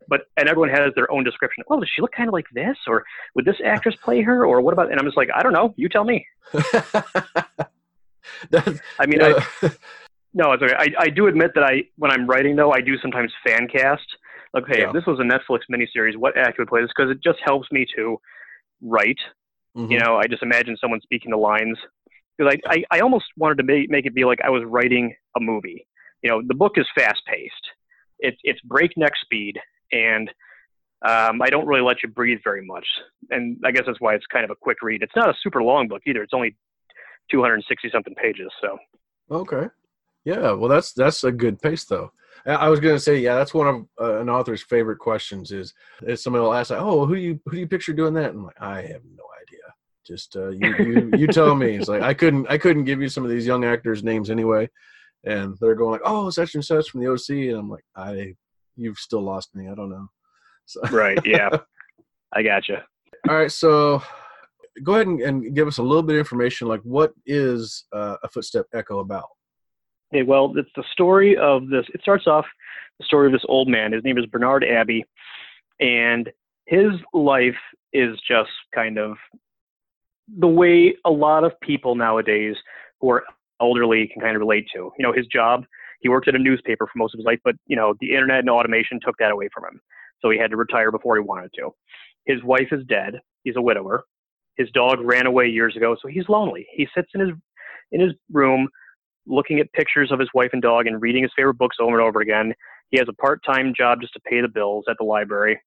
But 0.07 0.27
and 0.37 0.49
everyone 0.49 0.71
has 0.71 0.95
their 0.95 1.11
own 1.11 1.25
description. 1.25 1.65
Well, 1.67 1.81
does 1.81 1.91
she 1.95 2.01
look 2.01 2.13
kind 2.13 2.29
of 2.29 2.33
like 2.33 2.47
this, 2.55 2.77
or 2.87 3.05
would 3.35 3.45
this 3.45 3.57
actress 3.65 3.97
play 4.03 4.23
her, 4.23 4.47
or 4.47 4.61
what 4.61 4.73
about? 4.73 4.91
And 4.91 5.01
I'm 5.01 5.05
just 5.05 5.19
like, 5.19 5.29
I 5.35 5.43
don't 5.43 5.53
know. 5.53 5.75
You 5.77 5.89
tell 5.89 6.05
me. 6.05 6.25
I 6.55 7.43
mean, 9.07 9.21
yeah. 9.21 9.35
I, 9.63 9.71
no, 10.33 10.53
it's 10.53 10.63
okay. 10.63 10.75
I, 10.79 10.87
I 10.99 11.09
do 11.11 11.27
admit 11.27 11.51
that 11.57 11.65
I, 11.65 11.85
when 11.97 12.11
I'm 12.11 12.27
writing 12.27 12.57
though, 12.57 12.73
I 12.73 12.81
do 12.81 12.97
sometimes 12.99 13.33
fan 13.45 13.69
cast. 13.69 14.07
Like, 14.55 14.65
hey, 14.69 14.81
Yeah. 14.81 14.89
if 14.89 14.93
this 14.95 15.07
was 15.07 15.19
a 15.21 15.23
Netflix 15.23 15.61
miniseries, 15.71 16.17
what 16.17 16.37
actor 16.37 16.63
would 16.63 16.69
play 16.69 16.81
this? 16.81 16.91
Because 16.97 17.11
it 17.11 17.23
just 17.23 17.39
helps 17.45 17.71
me 17.73 17.87
to 17.97 18.19
write. 18.83 19.19
Mhm. 19.77 19.91
You 19.91 19.99
know, 19.99 20.17
I 20.17 20.27
just 20.27 20.43
imagine 20.43 20.77
someone 20.77 21.01
speaking 21.03 21.31
the 21.31 21.37
lines. 21.37 21.79
Because 22.37 22.55
I, 22.67 22.73
I, 22.75 22.85
I 22.99 23.01
almost 23.01 23.27
wanted 23.37 23.59
to 23.59 23.65
make, 23.65 23.91
make 23.91 24.07
it 24.07 24.15
be 24.15 24.25
like 24.25 24.41
I 24.43 24.51
was 24.51 24.63
writing 24.65 25.15
a 25.37 25.41
movie. 25.41 25.87
You 26.23 26.31
know, 26.31 26.43
the 26.47 26.55
book 26.55 26.79
is 26.79 26.87
fast 26.95 27.21
paced. 27.27 27.53
It's 28.21 28.39
it's 28.43 28.61
breakneck 28.63 29.13
speed, 29.23 29.59
and 29.93 30.29
um, 31.07 31.41
I 31.43 31.51
don't 31.51 31.67
really 31.67 31.83
let 31.83 32.03
you 32.03 32.09
breathe 32.09 32.41
very 32.43 32.65
much. 32.65 32.87
And 33.31 33.57
I 33.65 33.71
guess 33.71 33.85
that's 33.87 34.01
why 34.01 34.15
it's 34.15 34.27
kind 34.27 34.45
of 34.45 34.51
a 34.51 34.57
quick 34.57 34.79
read. 34.83 35.03
It's 35.03 35.15
not 35.15 35.29
a 35.29 35.35
super 35.43 35.63
long 35.63 35.87
book 35.87 36.03
either. 36.07 36.23
It's 36.23 36.35
only 36.35 36.57
260 37.31 37.91
something 37.91 38.15
pages. 38.15 38.51
So. 38.61 38.79
okay 39.31 39.67
yeah 40.25 40.51
well 40.53 40.69
that's 40.69 40.93
that's 40.93 41.23
a 41.23 41.31
good 41.31 41.61
pace 41.63 41.85
though 41.85 42.11
I- 42.47 42.69
was 42.69 42.81
gonna 42.81 42.99
say, 42.99 43.19
yeah, 43.19 43.35
that's 43.35 43.55
one 43.55 43.67
of 43.67 43.87
uh, 44.01 44.21
an 44.21 44.29
author's 44.29 44.63
favorite 44.63 44.99
questions. 44.99 45.53
Is 45.53 45.75
is 46.07 46.23
somebody 46.23 46.43
will 46.43 46.55
ask, 46.55 46.71
like, 46.71 46.81
"Oh, 46.81 47.07
who 47.07 47.15
do 47.15 47.21
you 47.21 47.41
who 47.47 47.53
do 47.53 47.59
you 47.59 47.69
picture 47.69 47.93
doing 47.93 48.15
that?" 48.15 48.31
And 48.31 48.39
I'm 48.39 48.45
like, 48.45 48.61
I 48.61 48.83
have 48.83 49.03
no 49.17 49.25
idea. 49.43 49.59
Just 50.07 50.37
uh, 50.37 50.49
you 50.51 50.75
you 50.79 51.11
you 51.17 51.27
tell 51.27 51.55
me. 51.55 51.77
It's 51.77 51.89
like 51.89 52.03
I 52.03 52.15
couldn't 52.15 52.47
I 52.49 52.59
couldn't 52.59 52.85
give 52.85 53.01
you 53.03 53.09
some 53.09 53.25
of 53.25 53.31
these 53.31 53.47
young 53.47 53.65
actors' 53.65 54.03
names 54.05 54.31
anyway, 54.31 54.69
and 55.25 55.57
they're 55.61 55.75
going 55.75 55.93
like, 55.93 56.01
"Oh, 56.05 56.31
such 56.31 56.55
and 56.55 56.65
such 56.65 56.91
from 56.91 57.01
the 57.03 57.11
OC," 57.13 57.29
and 57.51 57.59
I'm 57.59 57.69
like, 57.71 57.85
I 57.97 58.35
you've 58.77 58.99
still 58.99 59.23
lost 59.23 59.55
me. 59.55 59.69
I 59.69 59.75
don't 59.75 59.91
know. 59.91 60.09
So, 60.67 60.81
Right. 60.91 61.19
Yeah. 61.25 61.51
I 62.33 62.43
gotcha. 62.43 62.85
all 63.29 63.37
right, 63.37 63.51
so 63.51 64.03
go 64.85 64.95
ahead 64.95 65.07
and, 65.09 65.21
and 65.23 65.55
give 65.55 65.67
us 65.67 65.79
a 65.79 65.83
little 65.83 66.03
bit 66.03 66.15
of 66.17 66.21
information. 66.21 66.69
Like, 66.69 66.83
what 66.83 67.13
is 67.27 67.87
uh, 67.93 68.17
a 68.23 68.29
footstep 68.29 68.67
echo 68.75 69.01
about? 69.01 69.27
Okay, 70.13 70.23
well, 70.23 70.53
it's 70.57 70.71
the 70.75 70.85
story 70.93 71.37
of 71.37 71.69
this. 71.69 71.85
It 71.95 72.01
starts 72.03 72.27
off 72.27 72.47
the 72.99 73.05
story 73.05 73.27
of 73.27 73.33
this 73.33 73.45
old 73.49 73.69
man. 73.69 73.93
His 73.93 74.05
name 74.05 74.19
is 74.19 74.27
Bernard 74.27 74.65
Abbey, 74.65 75.05
and 75.81 76.31
his 76.67 76.93
life 77.13 77.57
is 77.93 78.19
just 78.27 78.51
kind 78.75 78.99
of 78.99 79.17
the 80.39 80.49
way 80.49 80.95
a 81.05 81.11
lot 81.11 81.45
of 81.45 81.53
people 81.63 81.95
nowadays 81.95 82.57
who 83.01 83.11
are 83.11 83.25
elderly 83.61 84.09
can 84.13 84.23
kind 84.23 84.37
of 84.37 84.41
relate 84.41 84.67
to. 84.75 84.91
You 84.99 85.03
know, 85.03 85.13
his 85.13 85.27
job 85.27 85.65
He 86.01 86.09
worked 86.09 86.29
at 86.29 86.35
a 86.35 86.39
newspaper 86.39 86.87
for 86.87 86.99
most 86.99 87.15
of 87.15 87.19
his 87.19 87.27
life, 87.27 87.41
but 87.45 87.57
you 87.67 87.77
know 87.77 87.95
the 88.01 88.13
internet 88.13 88.41
and 88.41 88.51
automation 88.51 89.01
took 89.05 89.17
that 89.19 89.33
away 89.33 89.49
from 89.53 89.65
him, 89.65 89.81
so 90.21 90.31
he 90.31 90.39
had 90.39 90.51
to 90.51 90.57
retire 90.57 90.91
before 90.91 91.17
he 91.17 91.23
wanted 91.23 91.53
to. 91.55 91.71
His 92.25 92.43
wife 92.45 92.69
is 92.73 92.85
dead. 92.87 93.21
He's 93.45 93.57
a 93.57 93.63
widower. 93.63 94.05
His 94.57 94.71
dog 94.73 95.01
ran 95.01 95.27
away 95.27 95.49
years 95.49 95.77
ago, 95.77 95.97
so 96.01 96.09
he's 96.09 96.29
lonely. 96.29 96.67
He 96.73 96.87
sits 96.95 97.09
in 97.15 97.21
his 97.21 97.31
in 97.93 98.01
his 98.01 98.13
room 98.33 98.69
looking 99.29 99.61
at 99.61 99.73
pictures 99.73 100.11
of 100.11 100.19
his 100.19 100.29
wife 100.35 100.51
and 100.53 100.63
dog 100.63 100.87
and 100.87 101.01
reading 101.01 101.23
his 101.23 101.33
favorite 101.37 101.59
books 101.59 101.77
over 101.81 101.99
and 101.99 102.07
over 102.07 102.21
again. 102.21 102.55
He 102.91 102.99
has 102.99 103.07
a 103.09 103.13
part-time 103.13 103.75
job 103.77 104.01
just 104.01 104.15
to 104.15 104.21
pay 104.21 104.41
the 104.41 104.49
bills 104.49 104.87
at 104.89 104.97
the 104.99 105.05
library. 105.05 105.61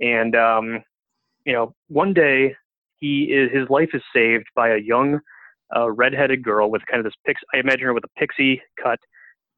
And 0.00 0.34
um, 0.34 0.82
you 1.44 1.52
know, 1.52 1.74
one 1.88 2.14
day 2.14 2.54
he 2.98 3.24
is 3.24 3.50
his 3.52 3.68
life 3.68 3.90
is 3.92 4.02
saved 4.14 4.46
by 4.54 4.70
a 4.70 4.78
young 4.78 5.20
uh, 5.76 5.90
redheaded 5.90 6.42
girl 6.42 6.70
with 6.70 6.82
kind 6.90 6.98
of 6.98 7.04
this 7.04 7.18
pix. 7.26 7.40
I 7.54 7.58
imagine 7.58 7.86
her 7.86 7.94
with 7.94 8.04
a 8.04 8.18
pixie 8.18 8.60
cut. 8.82 8.98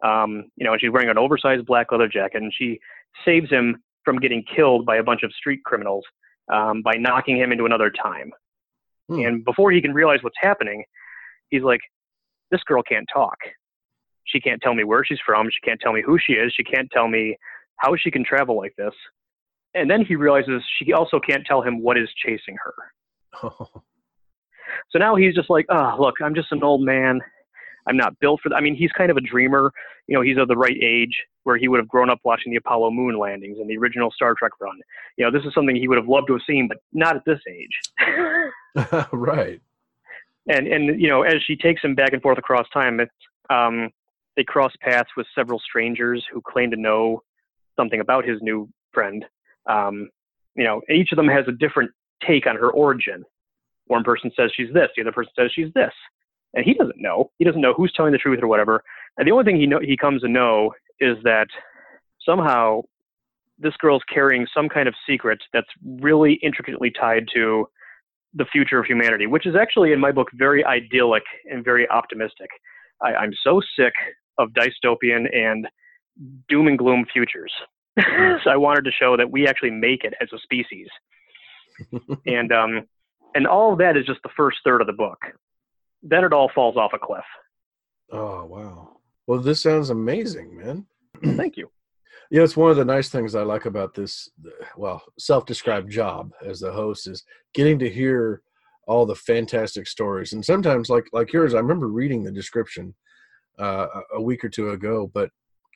Um, 0.03 0.45
you 0.57 0.65
know, 0.65 0.73
and 0.73 0.81
she's 0.81 0.91
wearing 0.91 1.11
an 1.11 1.19
oversized 1.19 1.67
black 1.67 1.93
leather 1.93 2.09
jacket, 2.09 2.43
and 2.43 2.53
she 2.57 2.81
saves 3.25 3.51
him 3.51 3.83
from 4.05 4.19
getting 4.19 4.43
killed 4.57 4.87
by 4.87 4.97
a 4.97 5.03
bunch 5.03 5.23
of 5.23 5.33
street 5.33 5.61
criminals 5.65 6.05
um, 6.51 6.83
by 6.83 6.95
knocking 6.95 7.37
him 7.37 7.53
into 7.53 7.67
another 7.67 7.91
time. 7.91 8.33
Hmm. 9.09 9.21
And 9.21 9.45
before 9.45 9.71
he 9.73 9.83
can 9.83 9.93
realize 9.93 10.21
what's 10.23 10.37
happening, 10.41 10.85
he's 11.51 11.63
like, 11.63 11.81
"This 12.51 12.63
girl 12.65 12.83
can't 12.83 13.07
talk. 13.13 13.37
She 14.25 14.41
can't 14.41 14.61
tell 14.63 14.75
me 14.75 14.85
where 14.85 15.05
she's 15.05 15.19
from. 15.25 15.49
She 15.49 15.61
can't 15.69 15.81
tell 15.81 15.93
me 15.93 16.03
who 16.05 16.19
she 16.19 16.35
is. 16.35 16.53
She 16.55 16.65
can't 16.65 16.91
tell 16.91 17.09
me 17.09 17.37
how 17.77 17.97
she 17.97 18.11
can 18.11 18.25
travel 18.25 18.57
like 18.57 18.75
this." 18.77 18.95
And 19.75 19.91
then 19.91 20.05
he 20.05 20.17
realizes 20.17 20.63
she 20.79 20.93
also 20.93 21.21
can't 21.21 21.47
tell 21.47 21.63
him 21.63 21.83
what 21.83 21.97
is 21.97 22.09
chasing 22.25 22.57
her. 22.63 22.75
Oh. 23.43 23.83
So 24.91 24.99
now 24.99 25.17
he's 25.17 25.35
just 25.35 25.51
like, 25.51 25.67
oh, 25.69 25.97
look, 25.99 26.15
I'm 26.23 26.35
just 26.35 26.53
an 26.53 26.63
old 26.63 26.83
man. 26.83 27.21
I'm 27.89 27.97
not 27.97 28.19
built 28.21 28.41
for 28.43 28.51
that. 28.51 28.57
I 28.57 28.61
mean, 28.61 28.75
he's 28.75 28.93
kind 28.93 29.11
of 29.11 29.17
a 29.17 29.21
dreamer. 29.21 29.73
You 30.07 30.17
know, 30.17 30.23
he's 30.23 30.37
of 30.37 30.49
the 30.49 30.57
right 30.57 30.77
age 30.81 31.17
where 31.45 31.57
he 31.57 31.69
would 31.69 31.79
have 31.79 31.89
grown 31.89 32.11
up 32.11 32.19
watching 32.25 32.53
the 32.53 32.57
Apollo 32.57 32.91
moon 32.91 33.19
landings 33.19 33.59
and 33.59 33.69
the 33.69 33.77
original 33.77 34.11
Star 34.11 34.35
Trek 34.39 34.53
run. 34.61 34.79
You 35.17 35.25
know, 35.25 35.31
this 35.31 35.47
is 35.47 35.55
something 35.55 35.75
he 35.75 35.89
would 35.89 35.99
have 35.99 36.09
loved 36.09 36.27
to 36.29 36.35
have 36.35 36.43
seen, 36.47 36.69
but 36.69 36.79
not 36.93 37.17
at 37.17 37.25
this 37.25 37.41
age. 37.49 39.07
right. 39.13 39.61
And 40.51 40.67
and 40.67 41.01
you 41.01 41.09
know, 41.09 41.23
as 41.23 41.37
she 41.47 41.57
takes 41.57 41.83
him 41.83 41.95
back 41.95 42.13
and 42.13 42.21
forth 42.21 42.39
across 42.39 42.69
time, 42.73 43.01
it's 43.01 43.13
um, 43.51 43.91
they 44.37 44.45
cross 44.45 44.73
paths 44.81 45.11
with 45.17 45.27
several 45.35 45.59
strangers 45.59 46.25
who 46.33 46.41
claim 46.41 46.71
to 46.71 46.77
know 46.77 47.23
something 47.77 48.01
about 48.01 48.27
his 48.27 48.39
new 48.43 48.69
friend. 48.93 49.25
Um, 49.69 50.09
you 50.57 50.65
know, 50.65 50.83
each 50.91 51.13
of 51.13 51.17
them 51.17 51.29
has 51.29 51.47
a 51.49 51.53
different 51.53 51.91
take 52.27 52.47
on 52.47 52.57
her 52.57 52.71
origin. 52.71 53.25
One 53.87 54.05
person 54.05 54.31
says 54.37 54.51
she's 54.55 54.73
this, 54.73 54.89
the 54.97 55.03
other 55.03 55.13
person 55.13 55.33
says 55.37 55.51
she's 55.55 55.73
this, 55.75 55.93
and 56.55 56.65
he 56.65 56.75
doesn't 56.75 57.01
know. 57.01 57.31
He 57.39 57.45
doesn't 57.45 57.61
know 57.61 57.75
who's 57.75 57.93
telling 57.93 58.13
the 58.13 58.19
truth 58.19 58.41
or 58.43 58.49
whatever. 58.49 58.83
And 59.17 59.27
the 59.27 59.33
only 59.33 59.45
thing 59.45 59.59
he 59.59 59.67
know 59.67 59.81
he 59.81 59.97
comes 59.97 60.23
to 60.23 60.29
know 60.29 60.73
is 61.01 61.17
that 61.25 61.49
somehow 62.25 62.83
this 63.59 63.77
girl's 63.79 64.03
carrying 64.13 64.47
some 64.55 64.69
kind 64.69 64.89
of 64.89 64.95
secret 65.09 65.41
that's 65.53 65.69
really 65.85 66.35
intricately 66.35 66.91
tied 66.91 67.27
to 67.35 67.69
the 68.35 68.45
future 68.47 68.79
of 68.79 68.87
humanity, 68.87 69.27
which 69.27 69.47
is 69.47 69.55
actually 69.57 69.93
in 69.93 70.01
my 70.01 70.13
book 70.13 70.29
very 70.35 70.65
idyllic 70.65 71.25
and 71.51 71.65
very 71.65 71.89
optimistic. 71.89 72.49
I, 73.03 73.15
I'm 73.15 73.33
so 73.43 73.61
sick 73.77 73.93
of 74.39 74.51
dystopian 74.51 75.35
and 75.35 75.67
doom 76.49 76.69
and 76.69 76.79
gloom 76.79 77.07
futures. 77.13 77.53
so 78.45 78.51
I 78.51 78.57
wanted 78.57 78.85
to 78.85 78.93
show 78.93 79.17
that 79.17 79.31
we 79.31 79.47
actually 79.47 79.71
make 79.71 80.05
it 80.05 80.15
as 80.21 80.29
a 80.33 80.39
species. 80.39 80.89
and 82.27 82.53
um, 82.53 82.83
and 83.35 83.47
all 83.47 83.73
of 83.73 83.79
that 83.79 83.97
is 83.97 84.07
just 84.07 84.21
the 84.23 84.31
first 84.37 84.59
third 84.65 84.81
of 84.81 84.87
the 84.87 84.93
book. 84.93 85.19
Then 86.03 86.25
it 86.25 86.33
all 86.33 86.51
falls 86.55 86.77
off 86.77 86.93
a 86.95 86.99
cliff. 86.99 87.25
Oh 88.13 88.45
wow! 88.45 88.99
Well, 89.27 89.41
this 89.41 89.63
sounds 89.63 89.91
amazing, 89.91 90.57
man. 90.57 90.87
Thank 91.37 91.57
you. 91.57 91.71
Yeah, 92.31 92.43
it's 92.43 92.57
one 92.57 92.71
of 92.71 92.77
the 92.77 92.85
nice 92.85 93.09
things 93.09 93.35
I 93.35 93.43
like 93.43 93.67
about 93.67 93.93
this, 93.93 94.31
well, 94.77 95.03
self-described 95.19 95.91
job 95.91 96.33
as 96.45 96.61
the 96.61 96.71
host 96.71 97.09
is 97.09 97.25
getting 97.55 97.79
to 97.81 97.91
hear 97.91 98.43
all 98.87 99.05
the 99.05 99.17
fantastic 99.17 99.89
stories. 99.89 100.33
And 100.33 100.45
sometimes, 100.45 100.89
like 100.89 101.07
like 101.13 101.33
yours, 101.33 101.55
I 101.55 101.59
remember 101.59 101.89
reading 101.89 102.23
the 102.23 102.31
description 102.31 102.95
uh, 103.59 103.87
a 104.15 104.21
week 104.21 104.45
or 104.45 104.49
two 104.49 104.71
ago, 104.71 105.11
but 105.13 105.31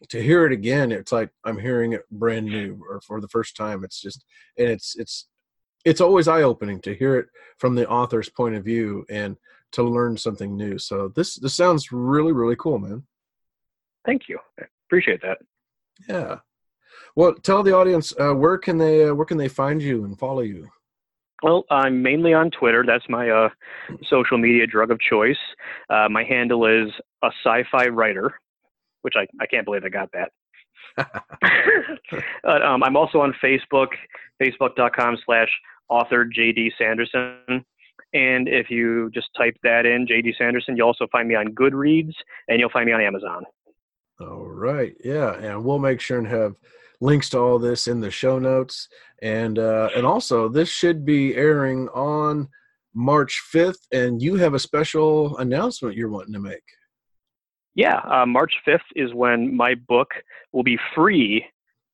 to 0.09 0.23
hear 0.23 0.47
it 0.47 0.53
again, 0.53 0.93
it's 0.93 1.13
like 1.13 1.31
I'm 1.45 1.59
hearing 1.59 1.93
it 1.93 2.03
brand 2.11 2.47
new 2.47 2.81
or 2.89 3.01
for 3.01 3.21
the 3.21 3.29
first 3.29 3.57
time. 3.57 3.85
It's 3.85 4.01
just, 4.01 4.25
and 4.59 4.69
it's 4.69 4.97
it's 4.97 5.27
it's 5.85 6.01
always 6.01 6.29
eye 6.29 6.43
opening 6.43 6.81
to 6.83 6.95
hear 6.95 7.17
it 7.17 7.27
from 7.59 7.75
the 7.75 7.89
author's 7.89 8.29
point 8.29 8.55
of 8.55 8.65
view 8.65 9.05
and 9.11 9.37
to 9.73 9.83
learn 9.83 10.17
something 10.17 10.57
new. 10.57 10.79
So 10.79 11.09
this 11.15 11.37
this 11.37 11.55
sounds 11.55 11.93
really 11.93 12.33
really 12.33 12.57
cool, 12.57 12.79
man. 12.79 13.05
Thank 14.05 14.29
you. 14.29 14.39
Appreciate 14.89 15.23
that. 15.23 15.39
Yeah. 16.09 16.39
Well, 17.17 17.35
tell 17.35 17.63
the 17.63 17.75
audience 17.75 18.13
uh, 18.19 18.35
where 18.35 18.59
can 18.59 18.79
they 18.79 19.05
uh, 19.09 19.15
where 19.15 19.27
can 19.27 19.39
they 19.39 19.49
find 19.49 19.81
you 19.81 20.05
and 20.05 20.19
follow 20.19 20.41
you. 20.41 20.69
Well, 21.43 21.65
I'm 21.71 22.03
mainly 22.03 22.33
on 22.33 22.51
Twitter. 22.51 22.85
That's 22.87 23.05
my 23.09 23.29
uh, 23.29 23.49
social 24.09 24.39
media 24.39 24.67
drug 24.67 24.91
of 24.91 24.99
choice. 24.99 25.37
Uh, 25.91 26.09
my 26.11 26.25
handle 26.25 26.65
is 26.67 26.91
a 27.23 27.31
sci-fi 27.45 27.89
writer, 27.89 28.33
which 29.03 29.15
I, 29.17 29.27
I 29.41 29.47
can't 29.47 29.67
believe 29.67 29.85
I 29.85 29.91
got 29.91 30.11
that. 30.13 30.33
but, 32.43 32.63
um, 32.63 32.83
I'm 32.83 32.97
also 32.97 33.21
on 33.21 33.35
Facebook, 33.45 33.89
facebook.com 34.43 35.19
slash 35.27 35.49
author 35.91 36.25
JD 36.25 36.71
Sanderson. 36.79 37.65
And 38.15 38.49
if 38.49 38.71
you 38.71 39.11
just 39.13 39.29
type 39.37 39.57
that 39.65 39.87
in, 39.87 40.07
JD 40.07 40.37
Sanderson, 40.39 40.77
you'll 40.77 40.87
also 40.87 41.09
find 41.11 41.29
me 41.29 41.35
on 41.35 41.49
Goodreads 41.49 42.15
and 42.49 42.59
you'll 42.59 42.71
find 42.71 42.87
me 42.87 42.93
on 42.93 43.01
Amazon. 43.01 43.45
All 44.21 44.47
right. 44.47 44.95
Yeah. 45.05 45.35
And 45.35 45.65
we'll 45.65 45.79
make 45.79 46.01
sure 46.01 46.19
and 46.19 46.29
have 46.29 46.55
links 47.01 47.29
to 47.31 47.39
all 47.39 47.59
this 47.59 47.87
in 47.87 48.01
the 48.01 48.11
show 48.11 48.39
notes. 48.39 48.89
And 49.23 49.59
uh, 49.59 49.91
and 49.97 50.07
also 50.07 50.49
this 50.49 50.69
should 50.69 51.05
be 51.05 51.35
airing 51.35 51.89
on 51.89 52.49
March 52.95 53.43
5th. 53.53 53.87
And 53.93 54.23
you 54.23 54.37
have 54.37 54.55
a 54.55 54.59
special 54.59 55.37
announcement 55.39 55.97
you're 55.97 56.09
wanting 56.09 56.35
to 56.35 56.41
make. 56.41 56.63
Yeah, 57.75 57.97
uh, 58.09 58.25
March 58.25 58.53
5th 58.67 58.79
is 58.95 59.13
when 59.15 59.57
my 59.57 59.75
book 59.75 60.09
will 60.53 60.63
be 60.63 60.79
free 60.95 61.45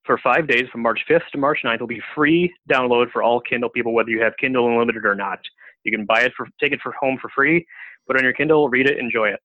for 0.04 0.18
five 0.18 0.46
days 0.46 0.64
from 0.70 0.82
March 0.82 1.00
5th 1.08 1.26
to 1.32 1.38
March 1.38 1.60
9th. 1.64 1.76
It'll 1.76 1.86
be 1.86 2.02
free 2.14 2.52
download 2.70 3.10
for 3.10 3.22
all 3.22 3.40
Kindle 3.40 3.70
people, 3.70 3.94
whether 3.94 4.10
you 4.10 4.22
have 4.22 4.34
Kindle 4.38 4.68
Unlimited 4.68 5.06
or 5.06 5.14
not. 5.14 5.38
You 5.84 5.92
can 5.92 6.04
buy 6.04 6.22
it 6.22 6.32
for, 6.36 6.46
take 6.60 6.72
it 6.72 6.80
for 6.82 6.92
home 7.00 7.18
for 7.20 7.30
free, 7.34 7.66
put 8.06 8.16
it 8.16 8.18
on 8.18 8.24
your 8.24 8.34
Kindle, 8.34 8.68
read 8.68 8.86
it, 8.86 8.98
enjoy 8.98 9.28
it. 9.28 9.40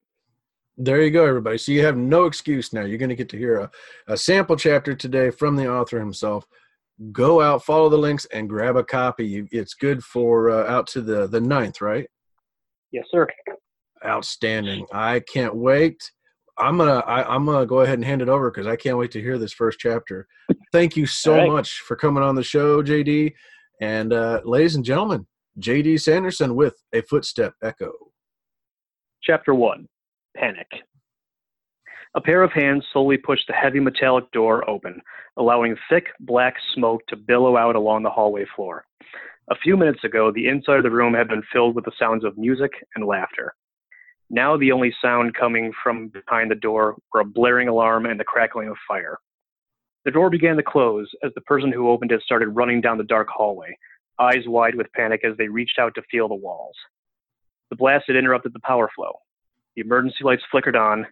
There 0.77 1.01
you 1.01 1.11
go, 1.11 1.25
everybody. 1.25 1.57
So 1.57 1.71
you 1.71 1.85
have 1.85 1.95
no 1.95 2.25
excuse 2.25 2.73
now. 2.73 2.81
You're 2.81 2.97
going 2.97 3.09
to 3.09 3.15
get 3.15 3.29
to 3.29 3.37
hear 3.37 3.59
a, 3.59 3.71
a 4.07 4.17
sample 4.17 4.57
chapter 4.57 4.93
today 4.93 5.29
from 5.29 5.55
the 5.55 5.71
author 5.71 5.99
himself. 5.99 6.45
Go 7.11 7.41
out, 7.41 7.63
follow 7.63 7.87
the 7.87 7.97
links, 7.97 8.25
and 8.33 8.49
grab 8.49 8.75
a 8.75 8.83
copy. 8.83 9.47
It's 9.51 9.73
good 9.73 10.03
for 10.03 10.49
uh, 10.49 10.69
out 10.69 10.87
to 10.87 11.01
the 11.01 11.27
the 11.27 11.41
ninth, 11.41 11.81
right? 11.81 12.07
Yes, 12.91 13.05
sir. 13.11 13.27
Outstanding. 14.05 14.85
I 14.93 15.21
can't 15.21 15.55
wait. 15.55 16.11
I'm 16.57 16.77
gonna 16.77 16.99
I, 16.99 17.35
am 17.35 17.45
gonna 17.45 17.65
go 17.65 17.81
ahead 17.81 17.95
and 17.95 18.05
hand 18.05 18.21
it 18.21 18.29
over 18.29 18.49
because 18.49 18.67
I 18.67 18.77
can't 18.77 18.97
wait 18.97 19.11
to 19.11 19.21
hear 19.21 19.37
this 19.37 19.51
first 19.51 19.79
chapter. 19.79 20.27
Thank 20.71 20.95
you 20.95 21.05
so 21.05 21.35
right. 21.35 21.49
much 21.49 21.81
for 21.81 21.97
coming 21.97 22.23
on 22.23 22.35
the 22.35 22.43
show, 22.43 22.81
JD. 22.81 23.33
And 23.81 24.13
uh, 24.13 24.41
ladies 24.45 24.75
and 24.75 24.85
gentlemen, 24.85 25.27
JD 25.59 26.01
Sanderson 26.01 26.55
with 26.55 26.75
a 26.93 27.01
footstep 27.01 27.53
echo. 27.61 27.91
Chapter 29.21 29.53
one, 29.53 29.87
panic. 30.35 30.67
A 32.15 32.21
pair 32.21 32.43
of 32.43 32.51
hands 32.53 32.85
slowly 32.93 33.17
pushed 33.17 33.47
the 33.47 33.53
heavy 33.53 33.79
metallic 33.79 34.31
door 34.31 34.67
open, 34.69 35.01
allowing 35.37 35.75
thick 35.89 36.05
black 36.21 36.55
smoke 36.73 37.01
to 37.07 37.17
billow 37.17 37.57
out 37.57 37.75
along 37.75 38.03
the 38.03 38.09
hallway 38.09 38.45
floor. 38.55 38.85
A 39.51 39.55
few 39.55 39.75
minutes 39.75 40.03
ago, 40.03 40.31
the 40.31 40.47
inside 40.47 40.77
of 40.77 40.83
the 40.83 40.91
room 40.91 41.13
had 41.13 41.27
been 41.27 41.43
filled 41.51 41.75
with 41.75 41.85
the 41.85 41.91
sounds 41.99 42.23
of 42.23 42.37
music 42.37 42.71
and 42.95 43.05
laughter. 43.05 43.53
Now 44.29 44.57
the 44.57 44.71
only 44.71 44.93
sound 45.01 45.35
coming 45.35 45.71
from 45.83 46.07
behind 46.07 46.49
the 46.49 46.55
door 46.55 46.95
were 47.13 47.19
a 47.19 47.25
blaring 47.25 47.67
alarm 47.67 48.05
and 48.05 48.19
the 48.19 48.23
crackling 48.23 48.69
of 48.69 48.77
fire. 48.87 49.19
The 50.03 50.11
door 50.11 50.29
began 50.29 50.55
to 50.55 50.63
close 50.63 51.09
as 51.23 51.31
the 51.35 51.41
person 51.41 51.71
who 51.71 51.89
opened 51.89 52.11
it 52.11 52.21
started 52.21 52.49
running 52.49 52.79
down 52.79 52.97
the 52.97 53.03
dark 53.03 53.27
hallway, 53.29 53.77
eyes 54.19 54.47
wide 54.47 54.75
with 54.75 54.91
panic 54.93 55.21
as 55.23 55.35
they 55.37 55.47
reached 55.47 55.79
out 55.79 55.93
to 55.95 56.01
feel 56.09 56.27
the 56.27 56.35
walls. 56.35 56.75
The 57.69 57.75
blast 57.75 58.05
had 58.07 58.15
interrupted 58.15 58.53
the 58.53 58.59
power 58.59 58.89
flow. 58.95 59.19
The 59.75 59.81
emergency 59.81 60.23
lights 60.23 60.43
flickered 60.51 60.75
on, 60.75 61.05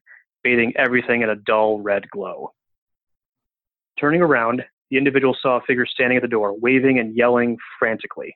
bathing 0.44 0.74
everything 0.76 1.22
in 1.22 1.30
a 1.30 1.36
dull 1.36 1.80
red 1.80 2.10
glow. 2.10 2.54
Turning 4.00 4.22
around, 4.22 4.64
the 4.90 4.98
individual 4.98 5.36
saw 5.42 5.58
a 5.58 5.62
figure 5.62 5.86
standing 5.86 6.18
at 6.18 6.22
the 6.22 6.28
door, 6.28 6.58
waving 6.58 7.00
and 7.00 7.16
yelling 7.16 7.58
frantically. 7.80 8.36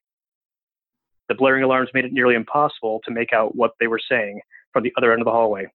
The 1.29 1.35
blaring 1.35 1.63
alarms 1.63 1.89
made 1.93 2.05
it 2.05 2.13
nearly 2.13 2.35
impossible 2.35 3.01
to 3.05 3.11
make 3.11 3.33
out 3.33 3.55
what 3.55 3.71
they 3.79 3.87
were 3.87 3.99
saying, 4.09 4.39
from 4.73 4.83
the 4.83 4.93
other 4.97 5.11
end 5.11 5.21
of 5.21 5.25
the 5.25 5.31
hallway. 5.31 5.67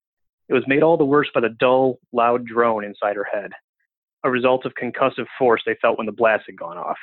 It 0.49 0.53
was 0.53 0.67
made 0.67 0.83
all 0.83 0.97
the 0.97 1.05
worse 1.05 1.29
by 1.33 1.41
the 1.41 1.55
dull, 1.59 1.99
loud 2.11 2.45
drone 2.45 2.83
inside 2.83 3.15
her 3.15 3.27
head, 3.31 3.51
a 4.23 4.31
result 4.31 4.65
of 4.65 4.73
concussive 4.75 5.27
force 5.37 5.61
they 5.65 5.75
felt 5.81 5.97
when 5.97 6.05
the 6.05 6.11
blast 6.11 6.43
had 6.47 6.57
gone 6.57 6.77
off. 6.77 6.97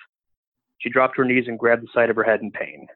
She 0.78 0.88
dropped 0.88 1.16
to 1.16 1.22
her 1.22 1.28
knees 1.28 1.44
and 1.46 1.58
grabbed 1.58 1.82
the 1.82 1.88
side 1.92 2.10
of 2.10 2.16
her 2.16 2.24
head 2.24 2.40
in 2.40 2.50
pain. 2.50 2.86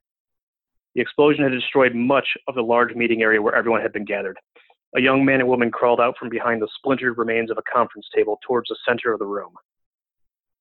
The 0.95 1.01
explosion 1.01 1.43
had 1.43 1.53
destroyed 1.53 1.95
much 1.95 2.27
of 2.47 2.55
the 2.55 2.63
large 2.63 2.95
meeting 2.95 3.23
area 3.23 3.43
where 3.43 3.55
everyone 3.55 3.81
had 3.81 3.93
been 3.93 4.05
gathered. 4.05 4.39
A 4.97 5.01
young 5.01 5.25
man 5.25 5.41
and 5.41 5.49
woman 5.49 5.73
crawled 5.73 6.01
out 6.01 6.17
from 6.17 6.29
behind 6.29 6.63
the 6.63 6.69
splintered 6.77 7.19
remains 7.19 7.51
of 7.51 7.59
a 7.59 7.73
conference 7.73 8.07
table 8.15 8.39
towards 8.47 8.69
the 8.69 8.77
center 8.87 9.13
of 9.13 9.19
the 9.19 9.27
room. 9.27 9.53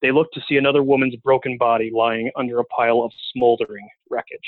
They 0.01 0.11
looked 0.11 0.33
to 0.33 0.41
see 0.49 0.57
another 0.57 0.81
woman's 0.81 1.15
broken 1.17 1.57
body 1.57 1.91
lying 1.93 2.31
under 2.35 2.59
a 2.59 2.65
pile 2.65 3.01
of 3.03 3.11
smoldering 3.31 3.87
wreckage. 4.09 4.39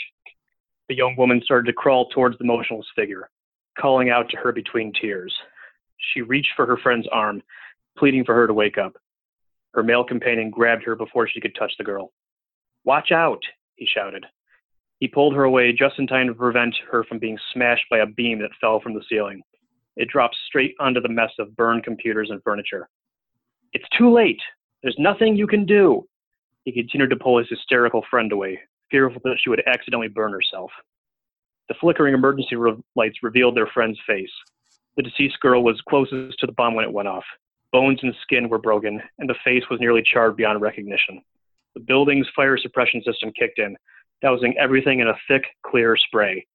The 0.90 0.96
young 0.96 1.16
woman 1.16 1.42
started 1.44 1.68
to 1.68 1.74
crawl 1.74 2.10
towards 2.10 2.38
the 2.40 2.46
motionless 2.46 2.88
figure, 2.96 3.30
calling 3.80 4.10
out 4.10 4.28
to 4.30 4.38
her 4.38 4.52
between 4.52 4.92
tears. 5.00 5.34
She 6.14 6.22
reached 6.22 6.52
for 6.56 6.66
her 6.66 6.78
friend's 6.78 7.08
arm, 7.12 7.42
pleading 7.98 8.26
for 8.26 8.34
her 8.36 8.48
to 8.48 8.54
wake 8.54 8.78
up. 8.78 8.94
Her 9.74 9.84
male 9.84 10.04
companion 10.04 10.50
grabbed 10.50 10.84
her 10.84 10.96
before 10.96 11.28
she 11.28 11.42
could 11.42 11.56
touch 11.56 11.74
the 11.78 11.84
girl. 11.84 12.12
Watch 12.84 13.12
out, 13.12 13.42
he 13.76 13.86
shouted. 13.86 14.26
He 15.00 15.08
pulled 15.08 15.36
her 15.36 15.44
away 15.44 15.74
just 15.74 16.00
in 16.00 16.08
time 16.08 16.28
to 16.28 16.34
prevent 16.34 16.76
her 16.92 17.04
from 17.04 17.20
being 17.20 17.38
smashed 17.54 17.86
by 17.90 18.00
a 18.00 18.06
beam 18.06 18.40
that 18.40 18.52
fell 18.62 18.80
from 18.80 18.94
the 18.94 19.04
ceiling. 19.10 19.42
It 19.98 20.10
dropped 20.10 20.38
straight 20.48 20.76
onto 20.80 21.02
the 21.02 21.10
mess 21.10 21.32
of 21.40 21.56
burned 21.56 21.84
computers 21.84 22.30
and 22.30 22.42
furniture. 22.44 22.88
It's 23.74 23.88
too 23.98 24.12
late, 24.12 24.42
there's 24.84 24.96
nothing 25.00 25.36
you 25.36 25.48
can 25.48 25.66
do. 25.66 26.08
He 26.64 26.72
continued 26.72 27.10
to 27.10 27.16
pull 27.16 27.40
his 27.40 27.50
hysterical 27.50 28.06
friend 28.10 28.32
away, 28.32 28.60
fearful 28.92 29.22
that 29.24 29.38
she 29.42 29.50
would 29.50 29.64
accidentally 29.68 30.08
burn 30.08 30.32
herself. 30.32 30.72
The 31.70 31.76
flickering 31.82 32.14
emergency 32.14 32.56
re- 32.56 32.76
lights 32.96 33.24
revealed 33.24 33.58
their 33.58 33.68
friend's 33.68 34.00
face. 34.06 34.30
The 34.96 35.04
deceased 35.04 35.40
girl 35.40 35.64
was 35.64 35.82
closest 35.90 36.40
to 36.40 36.46
the 36.46 36.54
bomb 36.54 36.76
when 36.76 36.86
it 36.86 36.94
went 36.94 37.08
off. 37.08 37.24
Bones 37.72 38.00
and 38.04 38.14
skin 38.22 38.48
were 38.48 38.60
broken, 38.60 39.02
and 39.20 39.30
the 39.30 39.36
face 39.44 39.64
was 39.70 39.80
nearly 39.80 40.04
charred 40.04 40.38
beyond 40.38 40.62
recognition. 40.62 41.22
The 41.74 41.82
building's 41.82 42.28
fire 42.36 42.58
suppression 42.58 43.02
system 43.04 43.32
kicked 43.38 43.60
in, 43.60 43.76
dousing 44.22 44.56
everything 44.58 45.00
in 45.00 45.08
a 45.08 45.18
thick, 45.28 45.44
clear 45.66 45.96
spray. 45.98 46.46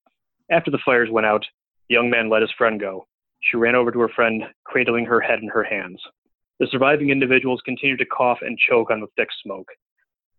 After 0.49 0.71
the 0.71 0.79
fires 0.83 1.09
went 1.11 1.25
out, 1.25 1.45
the 1.87 1.95
young 1.95 2.09
man 2.09 2.29
let 2.29 2.41
his 2.41 2.51
friend 2.57 2.79
go. 2.79 3.05
She 3.41 3.57
ran 3.57 3.75
over 3.75 3.91
to 3.91 3.99
her 3.99 4.09
friend, 4.09 4.43
cradling 4.65 5.05
her 5.05 5.19
head 5.19 5.39
in 5.39 5.49
her 5.49 5.63
hands. 5.63 6.01
The 6.59 6.67
surviving 6.71 7.09
individuals 7.09 7.61
continued 7.65 7.99
to 7.99 8.05
cough 8.05 8.39
and 8.41 8.57
choke 8.57 8.91
on 8.91 8.99
the 8.99 9.07
thick 9.15 9.29
smoke. 9.43 9.67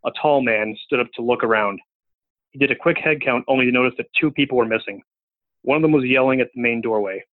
A 0.04 0.10
tall 0.20 0.42
man 0.42 0.76
stood 0.84 1.00
up 1.00 1.08
to 1.14 1.22
look 1.22 1.42
around. 1.42 1.80
He 2.50 2.58
did 2.58 2.70
a 2.70 2.76
quick 2.76 2.98
head 2.98 3.20
count 3.22 3.44
only 3.48 3.64
to 3.64 3.72
notice 3.72 3.94
that 3.96 4.06
two 4.20 4.30
people 4.30 4.58
were 4.58 4.66
missing. 4.66 5.02
One 5.62 5.76
of 5.76 5.82
them 5.82 5.92
was 5.92 6.04
yelling 6.04 6.40
at 6.40 6.48
the 6.54 6.60
main 6.60 6.80
doorway. 6.80 7.24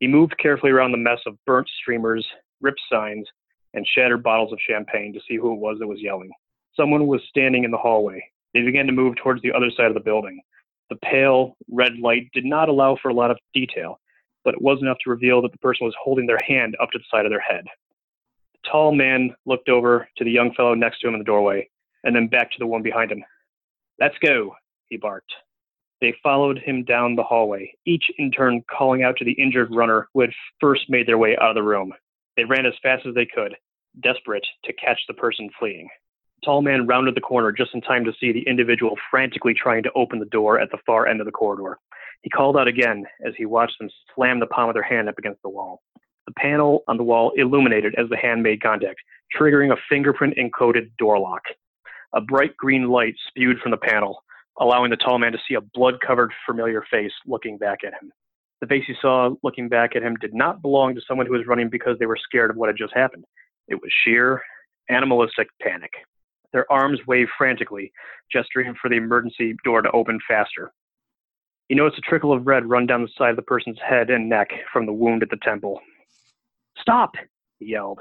He 0.00 0.06
moved 0.06 0.36
carefully 0.38 0.72
around 0.72 0.92
the 0.92 0.98
mess 0.98 1.20
of 1.26 1.42
burnt 1.46 1.68
streamers, 1.80 2.26
ripped 2.60 2.80
signs, 2.90 3.26
and 3.74 3.86
shattered 3.86 4.22
bottles 4.22 4.52
of 4.52 4.58
champagne 4.66 5.12
to 5.12 5.20
see 5.28 5.36
who 5.36 5.52
it 5.52 5.58
was 5.58 5.78
that 5.78 5.86
was 5.86 6.02
yelling. 6.02 6.30
Someone 6.74 7.06
was 7.06 7.22
standing 7.28 7.64
in 7.64 7.70
the 7.70 7.78
hallway. 7.78 8.22
They 8.56 8.62
began 8.62 8.86
to 8.86 8.92
move 8.92 9.16
towards 9.16 9.42
the 9.42 9.52
other 9.52 9.70
side 9.70 9.88
of 9.88 9.92
the 9.92 10.00
building. 10.00 10.40
The 10.88 10.96
pale, 11.04 11.58
red 11.70 11.98
light 11.98 12.30
did 12.32 12.46
not 12.46 12.70
allow 12.70 12.96
for 12.96 13.10
a 13.10 13.14
lot 13.14 13.30
of 13.30 13.36
detail, 13.52 14.00
but 14.46 14.54
it 14.54 14.62
was 14.62 14.80
enough 14.80 14.96
to 15.04 15.10
reveal 15.10 15.42
that 15.42 15.52
the 15.52 15.58
person 15.58 15.84
was 15.84 15.94
holding 16.02 16.26
their 16.26 16.40
hand 16.42 16.74
up 16.80 16.90
to 16.92 16.98
the 16.98 17.04
side 17.10 17.26
of 17.26 17.30
their 17.30 17.38
head 17.38 17.66
The 18.54 18.70
tall 18.70 18.92
man 18.92 19.36
looked 19.44 19.68
over 19.68 20.08
to 20.16 20.24
the 20.24 20.30
young 20.30 20.54
fellow 20.54 20.72
next 20.72 21.00
to 21.00 21.08
him 21.08 21.12
in 21.12 21.18
the 21.18 21.24
doorway, 21.26 21.68
and 22.04 22.16
then 22.16 22.28
back 22.28 22.50
to 22.50 22.58
the 22.58 22.66
one 22.66 22.80
behind 22.80 23.12
him. 23.12 23.22
Let's 24.00 24.16
go, 24.24 24.56
he 24.88 24.96
barked. 24.96 25.34
They 26.00 26.16
followed 26.22 26.56
him 26.56 26.82
down 26.82 27.14
the 27.14 27.24
hallway, 27.24 27.74
each 27.84 28.04
in 28.16 28.30
turn 28.30 28.64
calling 28.74 29.02
out 29.02 29.18
to 29.18 29.24
the 29.26 29.32
injured 29.32 29.68
runner 29.70 30.08
who 30.14 30.22
had 30.22 30.32
first 30.62 30.88
made 30.88 31.06
their 31.06 31.18
way 31.18 31.36
out 31.36 31.50
of 31.50 31.56
the 31.56 31.62
room. 31.62 31.92
They 32.38 32.44
ran 32.44 32.64
as 32.64 32.72
fast 32.82 33.04
as 33.04 33.14
they 33.14 33.26
could, 33.26 33.54
desperate 34.00 34.46
to 34.64 34.72
catch 34.72 35.00
the 35.08 35.14
person 35.14 35.50
fleeing. 35.58 35.90
Tall 36.44 36.62
man 36.62 36.86
rounded 36.86 37.14
the 37.14 37.20
corner 37.20 37.50
just 37.50 37.74
in 37.74 37.80
time 37.80 38.04
to 38.04 38.12
see 38.20 38.32
the 38.32 38.46
individual 38.46 38.96
frantically 39.10 39.54
trying 39.54 39.82
to 39.82 39.92
open 39.94 40.18
the 40.18 40.26
door 40.26 40.60
at 40.60 40.70
the 40.70 40.78
far 40.86 41.06
end 41.06 41.20
of 41.20 41.26
the 41.26 41.32
corridor. 41.32 41.78
He 42.22 42.30
called 42.30 42.56
out 42.56 42.68
again 42.68 43.04
as 43.26 43.34
he 43.36 43.46
watched 43.46 43.78
them 43.78 43.90
slam 44.14 44.40
the 44.40 44.46
palm 44.46 44.68
of 44.68 44.74
their 44.74 44.82
hand 44.82 45.08
up 45.08 45.18
against 45.18 45.42
the 45.42 45.48
wall. 45.48 45.82
The 46.26 46.34
panel 46.36 46.82
on 46.88 46.96
the 46.96 47.04
wall 47.04 47.32
illuminated 47.36 47.94
as 47.96 48.08
the 48.08 48.16
hand 48.16 48.42
made 48.42 48.62
contact, 48.62 49.00
triggering 49.38 49.72
a 49.72 49.76
fingerprint 49.88 50.36
encoded 50.36 50.90
door 50.98 51.18
lock. 51.18 51.42
A 52.14 52.20
bright 52.20 52.56
green 52.56 52.88
light 52.88 53.14
spewed 53.28 53.58
from 53.60 53.70
the 53.70 53.76
panel, 53.76 54.22
allowing 54.58 54.90
the 54.90 54.96
tall 54.96 55.18
man 55.18 55.32
to 55.32 55.38
see 55.48 55.54
a 55.54 55.60
blood 55.60 55.94
covered, 56.04 56.32
familiar 56.46 56.82
face 56.90 57.12
looking 57.26 57.58
back 57.58 57.78
at 57.84 57.92
him. 57.92 58.10
The 58.60 58.66
face 58.66 58.84
he 58.86 58.94
saw 59.00 59.34
looking 59.42 59.68
back 59.68 59.94
at 59.94 60.02
him 60.02 60.16
did 60.16 60.34
not 60.34 60.62
belong 60.62 60.94
to 60.94 61.00
someone 61.06 61.26
who 61.26 61.34
was 61.34 61.46
running 61.46 61.68
because 61.68 61.98
they 61.98 62.06
were 62.06 62.16
scared 62.16 62.50
of 62.50 62.56
what 62.56 62.68
had 62.68 62.76
just 62.76 62.94
happened. 62.94 63.24
It 63.68 63.74
was 63.74 63.92
sheer, 64.04 64.42
animalistic 64.88 65.48
panic. 65.60 65.92
Their 66.56 66.72
arms 66.72 67.00
waved 67.06 67.32
frantically, 67.36 67.92
gesturing 68.32 68.74
for 68.80 68.88
the 68.88 68.96
emergency 68.96 69.54
door 69.62 69.82
to 69.82 69.90
open 69.90 70.18
faster. 70.26 70.72
He 71.68 71.74
noticed 71.74 71.98
a 71.98 72.08
trickle 72.08 72.32
of 72.32 72.46
red 72.46 72.64
run 72.64 72.86
down 72.86 73.02
the 73.02 73.10
side 73.18 73.28
of 73.28 73.36
the 73.36 73.42
person's 73.42 73.76
head 73.86 74.08
and 74.08 74.26
neck 74.26 74.48
from 74.72 74.86
the 74.86 74.92
wound 74.94 75.22
at 75.22 75.28
the 75.28 75.36
temple, 75.36 75.82
Stop! 76.80 77.12
he 77.58 77.66
yelled. 77.66 78.00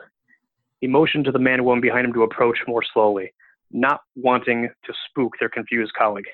He 0.79 0.87
motioned 0.87 1.25
to 1.25 1.33
the 1.33 1.39
man 1.39 1.55
and 1.55 1.65
woman 1.65 1.81
behind 1.81 2.05
him 2.05 2.13
to 2.13 2.23
approach 2.23 2.59
more 2.65 2.81
slowly, 2.93 3.33
not 3.71 3.99
wanting 4.15 4.69
to 4.85 4.93
spook 5.09 5.33
their 5.37 5.49
confused 5.49 5.91
colleague. 5.97 6.29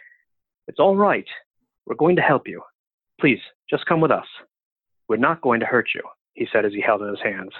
It's 0.67 0.79
all 0.79 0.95
right. 0.95 1.25
We're 1.87 1.95
going 1.95 2.17
to 2.17 2.21
help 2.21 2.47
you. 2.47 2.61
Please, 3.19 3.39
just 3.67 3.87
come 3.87 3.99
with 3.99 4.11
us. 4.11 4.27
We're 5.07 5.17
not 5.17 5.41
going 5.41 5.59
to 5.61 5.65
hurt 5.65 5.89
you, 5.95 6.03
he 6.35 6.47
said 6.53 6.65
as 6.65 6.73
he 6.73 6.81
held 6.81 7.01
out 7.01 7.09
his 7.09 7.23
hands. 7.23 7.53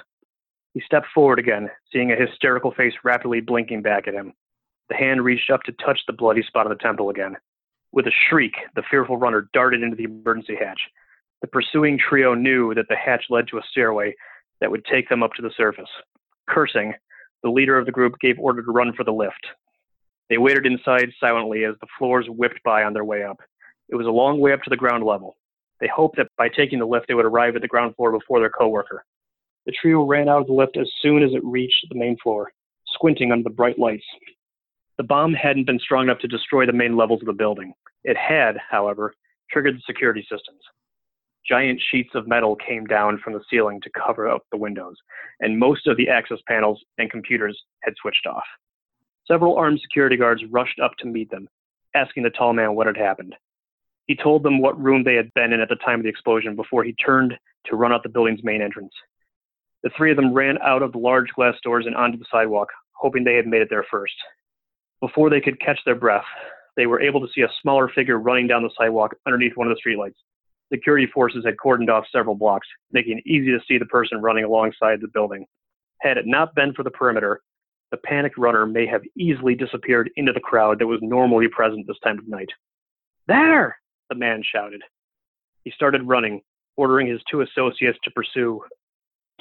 He 0.75 0.81
stepped 0.81 1.07
forward 1.15 1.39
again, 1.39 1.71
seeing 1.91 2.11
a 2.11 2.15
hysterical 2.15 2.71
face 2.71 2.93
rapidly 3.03 3.41
blinking 3.41 3.81
back 3.81 4.07
at 4.07 4.13
him. 4.13 4.33
The 4.91 4.97
hand 4.97 5.23
reached 5.23 5.49
up 5.49 5.63
to 5.63 5.71
touch 5.71 6.01
the 6.05 6.11
bloody 6.11 6.43
spot 6.43 6.65
on 6.65 6.69
the 6.69 6.75
temple 6.75 7.09
again. 7.09 7.37
With 7.93 8.07
a 8.07 8.11
shriek, 8.27 8.55
the 8.75 8.83
fearful 8.91 9.15
runner 9.15 9.47
darted 9.53 9.83
into 9.83 9.95
the 9.95 10.03
emergency 10.03 10.57
hatch. 10.59 10.81
The 11.39 11.47
pursuing 11.47 11.97
trio 11.97 12.33
knew 12.33 12.73
that 12.73 12.89
the 12.89 12.97
hatch 12.97 13.23
led 13.29 13.47
to 13.47 13.57
a 13.57 13.61
stairway 13.71 14.13
that 14.59 14.69
would 14.69 14.83
take 14.83 15.07
them 15.07 15.23
up 15.23 15.31
to 15.35 15.41
the 15.41 15.53
surface. 15.55 15.87
Cursing, 16.49 16.93
the 17.41 17.49
leader 17.49 17.77
of 17.77 17.85
the 17.85 17.93
group 17.93 18.15
gave 18.19 18.37
order 18.37 18.61
to 18.61 18.71
run 18.73 18.91
for 18.91 19.05
the 19.05 19.13
lift. 19.13 19.47
They 20.29 20.37
waited 20.37 20.65
inside 20.65 21.09
silently 21.21 21.63
as 21.63 21.75
the 21.79 21.87
floors 21.97 22.25
whipped 22.27 22.61
by 22.65 22.83
on 22.83 22.91
their 22.91 23.05
way 23.05 23.23
up. 23.23 23.39
It 23.87 23.95
was 23.95 24.07
a 24.07 24.11
long 24.11 24.41
way 24.41 24.51
up 24.51 24.61
to 24.63 24.69
the 24.69 24.75
ground 24.75 25.05
level. 25.05 25.37
They 25.79 25.87
hoped 25.87 26.17
that 26.17 26.27
by 26.37 26.49
taking 26.49 26.79
the 26.79 26.85
lift, 26.85 27.07
they 27.07 27.13
would 27.13 27.23
arrive 27.23 27.55
at 27.55 27.61
the 27.61 27.67
ground 27.69 27.95
floor 27.95 28.11
before 28.11 28.41
their 28.41 28.49
coworker. 28.49 29.05
The 29.65 29.71
trio 29.71 30.03
ran 30.03 30.27
out 30.27 30.41
of 30.41 30.47
the 30.47 30.53
lift 30.53 30.75
as 30.75 30.91
soon 31.01 31.23
as 31.23 31.31
it 31.31 31.45
reached 31.45 31.85
the 31.87 31.97
main 31.97 32.17
floor, 32.21 32.51
squinting 32.87 33.31
under 33.31 33.43
the 33.43 33.55
bright 33.55 33.79
lights. 33.79 34.03
The 35.01 35.07
bomb 35.07 35.33
hadn't 35.33 35.65
been 35.65 35.79
strong 35.79 36.03
enough 36.03 36.19
to 36.19 36.27
destroy 36.27 36.67
the 36.67 36.73
main 36.73 36.95
levels 36.95 37.23
of 37.23 37.25
the 37.25 37.33
building. 37.33 37.73
It 38.03 38.15
had, 38.15 38.57
however, 38.69 39.15
triggered 39.49 39.75
the 39.75 39.81
security 39.83 40.21
systems. 40.21 40.61
Giant 41.43 41.81
sheets 41.89 42.11
of 42.13 42.27
metal 42.27 42.55
came 42.55 42.85
down 42.85 43.17
from 43.17 43.33
the 43.33 43.41
ceiling 43.49 43.81
to 43.81 43.89
cover 43.99 44.29
up 44.29 44.43
the 44.51 44.59
windows, 44.59 44.95
and 45.39 45.57
most 45.57 45.87
of 45.87 45.97
the 45.97 46.07
access 46.07 46.37
panels 46.47 46.79
and 46.99 47.09
computers 47.09 47.59
had 47.81 47.95
switched 47.99 48.27
off. 48.27 48.43
Several 49.27 49.57
armed 49.57 49.79
security 49.81 50.17
guards 50.17 50.43
rushed 50.51 50.79
up 50.79 50.91
to 50.99 51.07
meet 51.07 51.31
them, 51.31 51.47
asking 51.95 52.21
the 52.21 52.29
tall 52.29 52.53
man 52.53 52.75
what 52.75 52.85
had 52.85 52.95
happened. 52.95 53.33
He 54.05 54.15
told 54.15 54.43
them 54.43 54.61
what 54.61 54.79
room 54.79 55.03
they 55.03 55.15
had 55.15 55.33
been 55.33 55.51
in 55.51 55.61
at 55.61 55.69
the 55.69 55.77
time 55.77 56.01
of 56.01 56.03
the 56.03 56.09
explosion 56.09 56.55
before 56.55 56.83
he 56.83 56.93
turned 56.93 57.33
to 57.65 57.75
run 57.75 57.91
out 57.91 58.03
the 58.03 58.09
building's 58.09 58.43
main 58.43 58.61
entrance. 58.61 58.93
The 59.81 59.89
three 59.97 60.11
of 60.11 60.17
them 60.17 60.31
ran 60.31 60.59
out 60.59 60.83
of 60.83 60.91
the 60.91 60.99
large 60.99 61.31
glass 61.33 61.55
doors 61.63 61.87
and 61.87 61.95
onto 61.95 62.19
the 62.19 62.25
sidewalk, 62.31 62.67
hoping 62.91 63.23
they 63.23 63.33
had 63.33 63.47
made 63.47 63.63
it 63.63 63.67
there 63.71 63.87
first. 63.89 64.13
Before 65.01 65.29
they 65.29 65.41
could 65.41 65.59
catch 65.59 65.79
their 65.85 65.95
breath, 65.95 66.23
they 66.77 66.85
were 66.85 67.01
able 67.01 67.19
to 67.19 67.33
see 67.33 67.41
a 67.41 67.49
smaller 67.61 67.89
figure 67.89 68.19
running 68.19 68.47
down 68.47 68.63
the 68.63 68.71
sidewalk 68.77 69.15
underneath 69.25 69.57
one 69.57 69.69
of 69.69 69.75
the 69.75 69.89
streetlights 69.89 70.15
security 70.71 71.07
forces 71.13 71.43
had 71.45 71.57
cordoned 71.57 71.89
off 71.89 72.05
several 72.11 72.35
blocks, 72.35 72.67
making 72.91 73.17
it 73.17 73.29
easy 73.29 73.51
to 73.51 73.59
see 73.67 73.77
the 73.77 73.85
person 73.85 74.21
running 74.21 74.45
alongside 74.45 75.01
the 75.01 75.07
building. 75.13 75.45
Had 75.99 76.17
it 76.17 76.25
not 76.25 76.55
been 76.55 76.73
for 76.73 76.83
the 76.83 76.91
perimeter, 76.91 77.41
the 77.91 77.97
panicked 77.97 78.37
runner 78.37 78.65
may 78.65 78.87
have 78.87 79.01
easily 79.17 79.53
disappeared 79.53 80.09
into 80.15 80.31
the 80.31 80.39
crowd 80.39 80.79
that 80.79 80.87
was 80.87 80.99
normally 81.01 81.47
present 81.49 81.85
this 81.87 81.99
time 82.03 82.17
of 82.17 82.27
night. 82.27 82.49
There! 83.27 83.77
the 84.09 84.15
man 84.15 84.43
shouted. 84.43 84.81
He 85.63 85.71
started 85.71 86.07
running, 86.07 86.41
ordering 86.75 87.07
his 87.07 87.21
two 87.29 87.41
associates 87.41 87.97
to 88.03 88.11
pursue. 88.11 88.61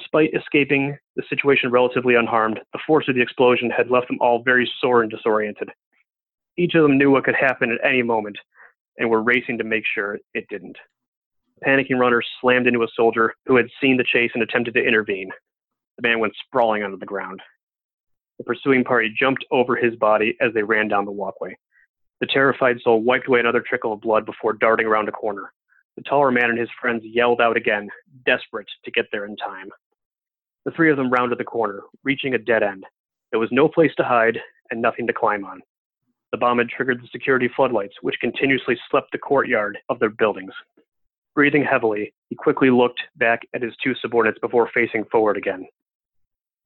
Despite 0.01 0.33
escaping 0.33 0.97
the 1.15 1.23
situation 1.29 1.71
relatively 1.71 2.15
unharmed, 2.15 2.59
the 2.73 2.79
force 2.87 3.05
of 3.07 3.15
the 3.15 3.21
explosion 3.21 3.69
had 3.69 3.89
left 3.91 4.07
them 4.07 4.17
all 4.19 4.41
very 4.43 4.69
sore 4.79 5.01
and 5.01 5.11
disoriented. 5.11 5.69
Each 6.57 6.75
of 6.75 6.83
them 6.83 6.97
knew 6.97 7.11
what 7.11 7.23
could 7.23 7.35
happen 7.35 7.71
at 7.71 7.87
any 7.87 8.01
moment 8.01 8.37
and 8.97 9.09
were 9.09 9.21
racing 9.23 9.57
to 9.57 9.63
make 9.63 9.83
sure 9.85 10.17
it 10.33 10.45
didn't 10.49 10.77
panicking 11.65 11.99
runner 11.99 12.21
slammed 12.39 12.67
into 12.67 12.83
a 12.83 12.87
soldier 12.95 13.33
who 13.45 13.55
had 13.55 13.67
seen 13.79 13.97
the 13.97 14.03
chase 14.03 14.31
and 14.33 14.43
attempted 14.43 14.73
to 14.73 14.83
intervene. 14.83 15.29
The 15.97 16.07
man 16.07 16.19
went 16.19 16.33
sprawling 16.45 16.83
onto 16.83 16.97
the 16.97 17.05
ground. 17.05 17.41
The 18.37 18.43
pursuing 18.43 18.83
party 18.83 19.13
jumped 19.17 19.45
over 19.51 19.75
his 19.75 19.95
body 19.95 20.35
as 20.41 20.53
they 20.53 20.63
ran 20.63 20.87
down 20.87 21.05
the 21.05 21.11
walkway. 21.11 21.55
The 22.19 22.27
terrified 22.27 22.77
soul 22.83 23.01
wiped 23.01 23.27
away 23.27 23.39
another 23.39 23.63
trickle 23.67 23.93
of 23.93 24.01
blood 24.01 24.25
before 24.25 24.53
darting 24.53 24.87
around 24.87 25.09
a 25.09 25.11
corner. 25.11 25.53
The 25.97 26.03
taller 26.03 26.31
man 26.31 26.49
and 26.49 26.59
his 26.59 26.69
friends 26.79 27.03
yelled 27.05 27.41
out 27.41 27.57
again, 27.57 27.89
desperate 28.25 28.67
to 28.85 28.91
get 28.91 29.05
there 29.11 29.25
in 29.25 29.35
time. 29.37 29.69
The 30.65 30.71
three 30.71 30.91
of 30.91 30.97
them 30.97 31.09
rounded 31.09 31.39
the 31.39 31.43
corner, 31.43 31.81
reaching 32.03 32.33
a 32.33 32.37
dead 32.37 32.63
end. 32.63 32.85
There 33.31 33.39
was 33.39 33.49
no 33.51 33.67
place 33.67 33.91
to 33.97 34.03
hide 34.03 34.37
and 34.69 34.81
nothing 34.81 35.07
to 35.07 35.13
climb 35.13 35.43
on. 35.45 35.61
The 36.31 36.37
bomb 36.37 36.59
had 36.59 36.69
triggered 36.69 37.01
the 37.01 37.09
security 37.11 37.49
floodlights, 37.55 37.95
which 38.01 38.19
continuously 38.21 38.77
swept 38.89 39.11
the 39.11 39.17
courtyard 39.17 39.77
of 39.89 39.99
their 39.99 40.09
buildings. 40.09 40.53
Breathing 41.33 41.63
heavily, 41.63 42.13
he 42.29 42.35
quickly 42.35 42.69
looked 42.69 43.01
back 43.15 43.41
at 43.53 43.61
his 43.61 43.73
two 43.83 43.95
subordinates 44.01 44.39
before 44.39 44.69
facing 44.73 45.05
forward 45.05 45.37
again. 45.37 45.67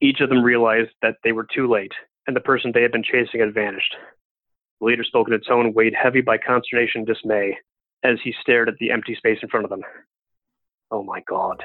Each 0.00 0.20
of 0.20 0.28
them 0.28 0.42
realized 0.42 0.90
that 1.02 1.16
they 1.24 1.32
were 1.32 1.46
too 1.54 1.68
late, 1.68 1.92
and 2.26 2.36
the 2.36 2.40
person 2.40 2.72
they 2.72 2.82
had 2.82 2.92
been 2.92 3.02
chasing 3.02 3.40
had 3.40 3.54
vanished. 3.54 3.96
The 4.80 4.86
leader 4.86 5.04
spoke 5.04 5.28
in 5.28 5.34
a 5.34 5.38
tone 5.38 5.72
weighed 5.72 5.94
heavy 5.94 6.20
by 6.20 6.38
consternation 6.38 7.00
and 7.00 7.06
dismay 7.06 7.56
as 8.02 8.18
he 8.22 8.34
stared 8.40 8.68
at 8.68 8.76
the 8.78 8.90
empty 8.90 9.14
space 9.14 9.38
in 9.42 9.48
front 9.48 9.64
of 9.64 9.70
them. 9.70 9.82
Oh 10.90 11.02
my 11.02 11.22
god. 11.28 11.64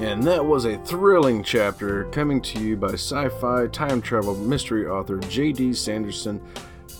And 0.00 0.22
that 0.24 0.44
was 0.44 0.66
a 0.66 0.76
thrilling 0.84 1.42
chapter 1.42 2.04
coming 2.10 2.42
to 2.42 2.60
you 2.60 2.76
by 2.76 2.92
sci 2.92 3.30
fi 3.40 3.66
time 3.68 4.02
travel 4.02 4.34
mystery 4.34 4.86
author 4.86 5.18
J.D. 5.18 5.72
Sanderson 5.72 6.38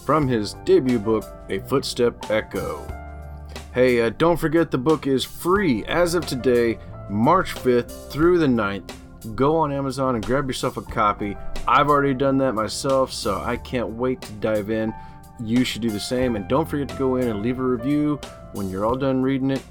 from 0.07 0.27
his 0.27 0.55
debut 0.65 0.99
book, 0.99 1.25
A 1.51 1.59
Footstep 1.59 2.31
Echo. 2.31 2.87
Hey, 3.75 4.01
uh, 4.01 4.09
don't 4.17 4.39
forget 4.39 4.71
the 4.71 4.79
book 4.79 5.07
is 5.07 5.25
free 5.25 5.85
as 5.85 6.15
of 6.15 6.27
today, 6.27 6.79
March 7.11 7.55
5th 7.55 8.11
through 8.11 8.39
the 8.39 8.47
9th. 8.47 8.91
Go 9.35 9.57
on 9.57 9.73
Amazon 9.73 10.15
and 10.15 10.25
grab 10.25 10.47
yourself 10.47 10.79
a 10.79 10.83
copy. 10.83 11.37
I've 11.69 11.91
already 11.91 12.15
done 12.15 12.39
that 12.39 12.55
myself, 12.55 13.13
so 13.13 13.43
I 13.43 13.59
can't 13.59 13.91
wait 13.91 14.23
to 14.23 14.33
dive 14.35 14.71
in. 14.71 14.95
You 15.39 15.65
should 15.65 15.83
do 15.83 15.91
the 15.91 16.01
same, 16.01 16.35
and 16.35 16.49
don't 16.49 16.67
forget 16.67 16.89
to 16.89 16.95
go 16.97 17.17
in 17.17 17.29
and 17.29 17.43
leave 17.43 17.59
a 17.59 17.63
review 17.63 18.19
when 18.55 18.71
you're 18.71 18.87
all 18.87 18.97
done 18.97 19.21
reading 19.21 19.51
it 19.51 19.63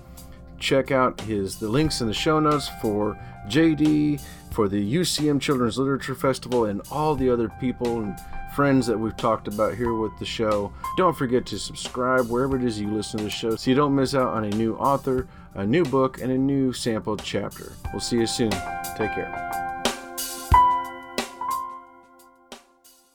check 0.60 0.92
out 0.92 1.20
his 1.22 1.58
the 1.58 1.70
links 1.70 2.02
in 2.02 2.08
the 2.08 2.14
show 2.14 2.40
notes 2.40 2.70
for 2.82 3.18
JD, 3.48 4.22
for 4.52 4.68
the 4.68 4.96
UCM 4.96 5.40
Children's 5.40 5.78
Literature 5.78 6.16
Festival, 6.16 6.66
and 6.66 6.82
all 6.92 7.16
the 7.16 7.30
other 7.30 7.50
people 7.60 8.00
and 8.00 8.18
friends 8.56 8.88
that 8.88 8.98
we've 8.98 9.18
talked 9.18 9.50
about 9.50 9.76
here 9.76 9.94
with 9.94 10.18
the 10.18 10.26
show. 10.26 10.72
Don't 10.96 11.16
forget 11.16 11.46
to 11.48 11.60
subscribe 11.60 12.30
wherever 12.30 12.56
it 12.56 12.64
is 12.64 12.80
you 12.80 12.90
listen 12.90 13.18
to 13.18 13.26
the 13.26 13.30
show 13.30 13.56
so 13.58 13.70
you 13.70 13.76
don't 13.76 13.94
miss 13.94 14.16
out 14.16 14.30
on 14.30 14.46
a 14.46 14.50
new 14.50 14.76
author, 14.76 15.28
a 15.56 15.66
new 15.66 15.84
book, 15.84 16.22
and 16.22 16.32
a 16.32 16.38
new 16.38 16.72
sample 16.72 17.18
chapter. 17.18 17.74
We'll 17.92 18.00
see 18.00 18.18
you 18.18 18.28
soon. 18.28 18.52
Take 18.96 19.14
care. 19.14 19.75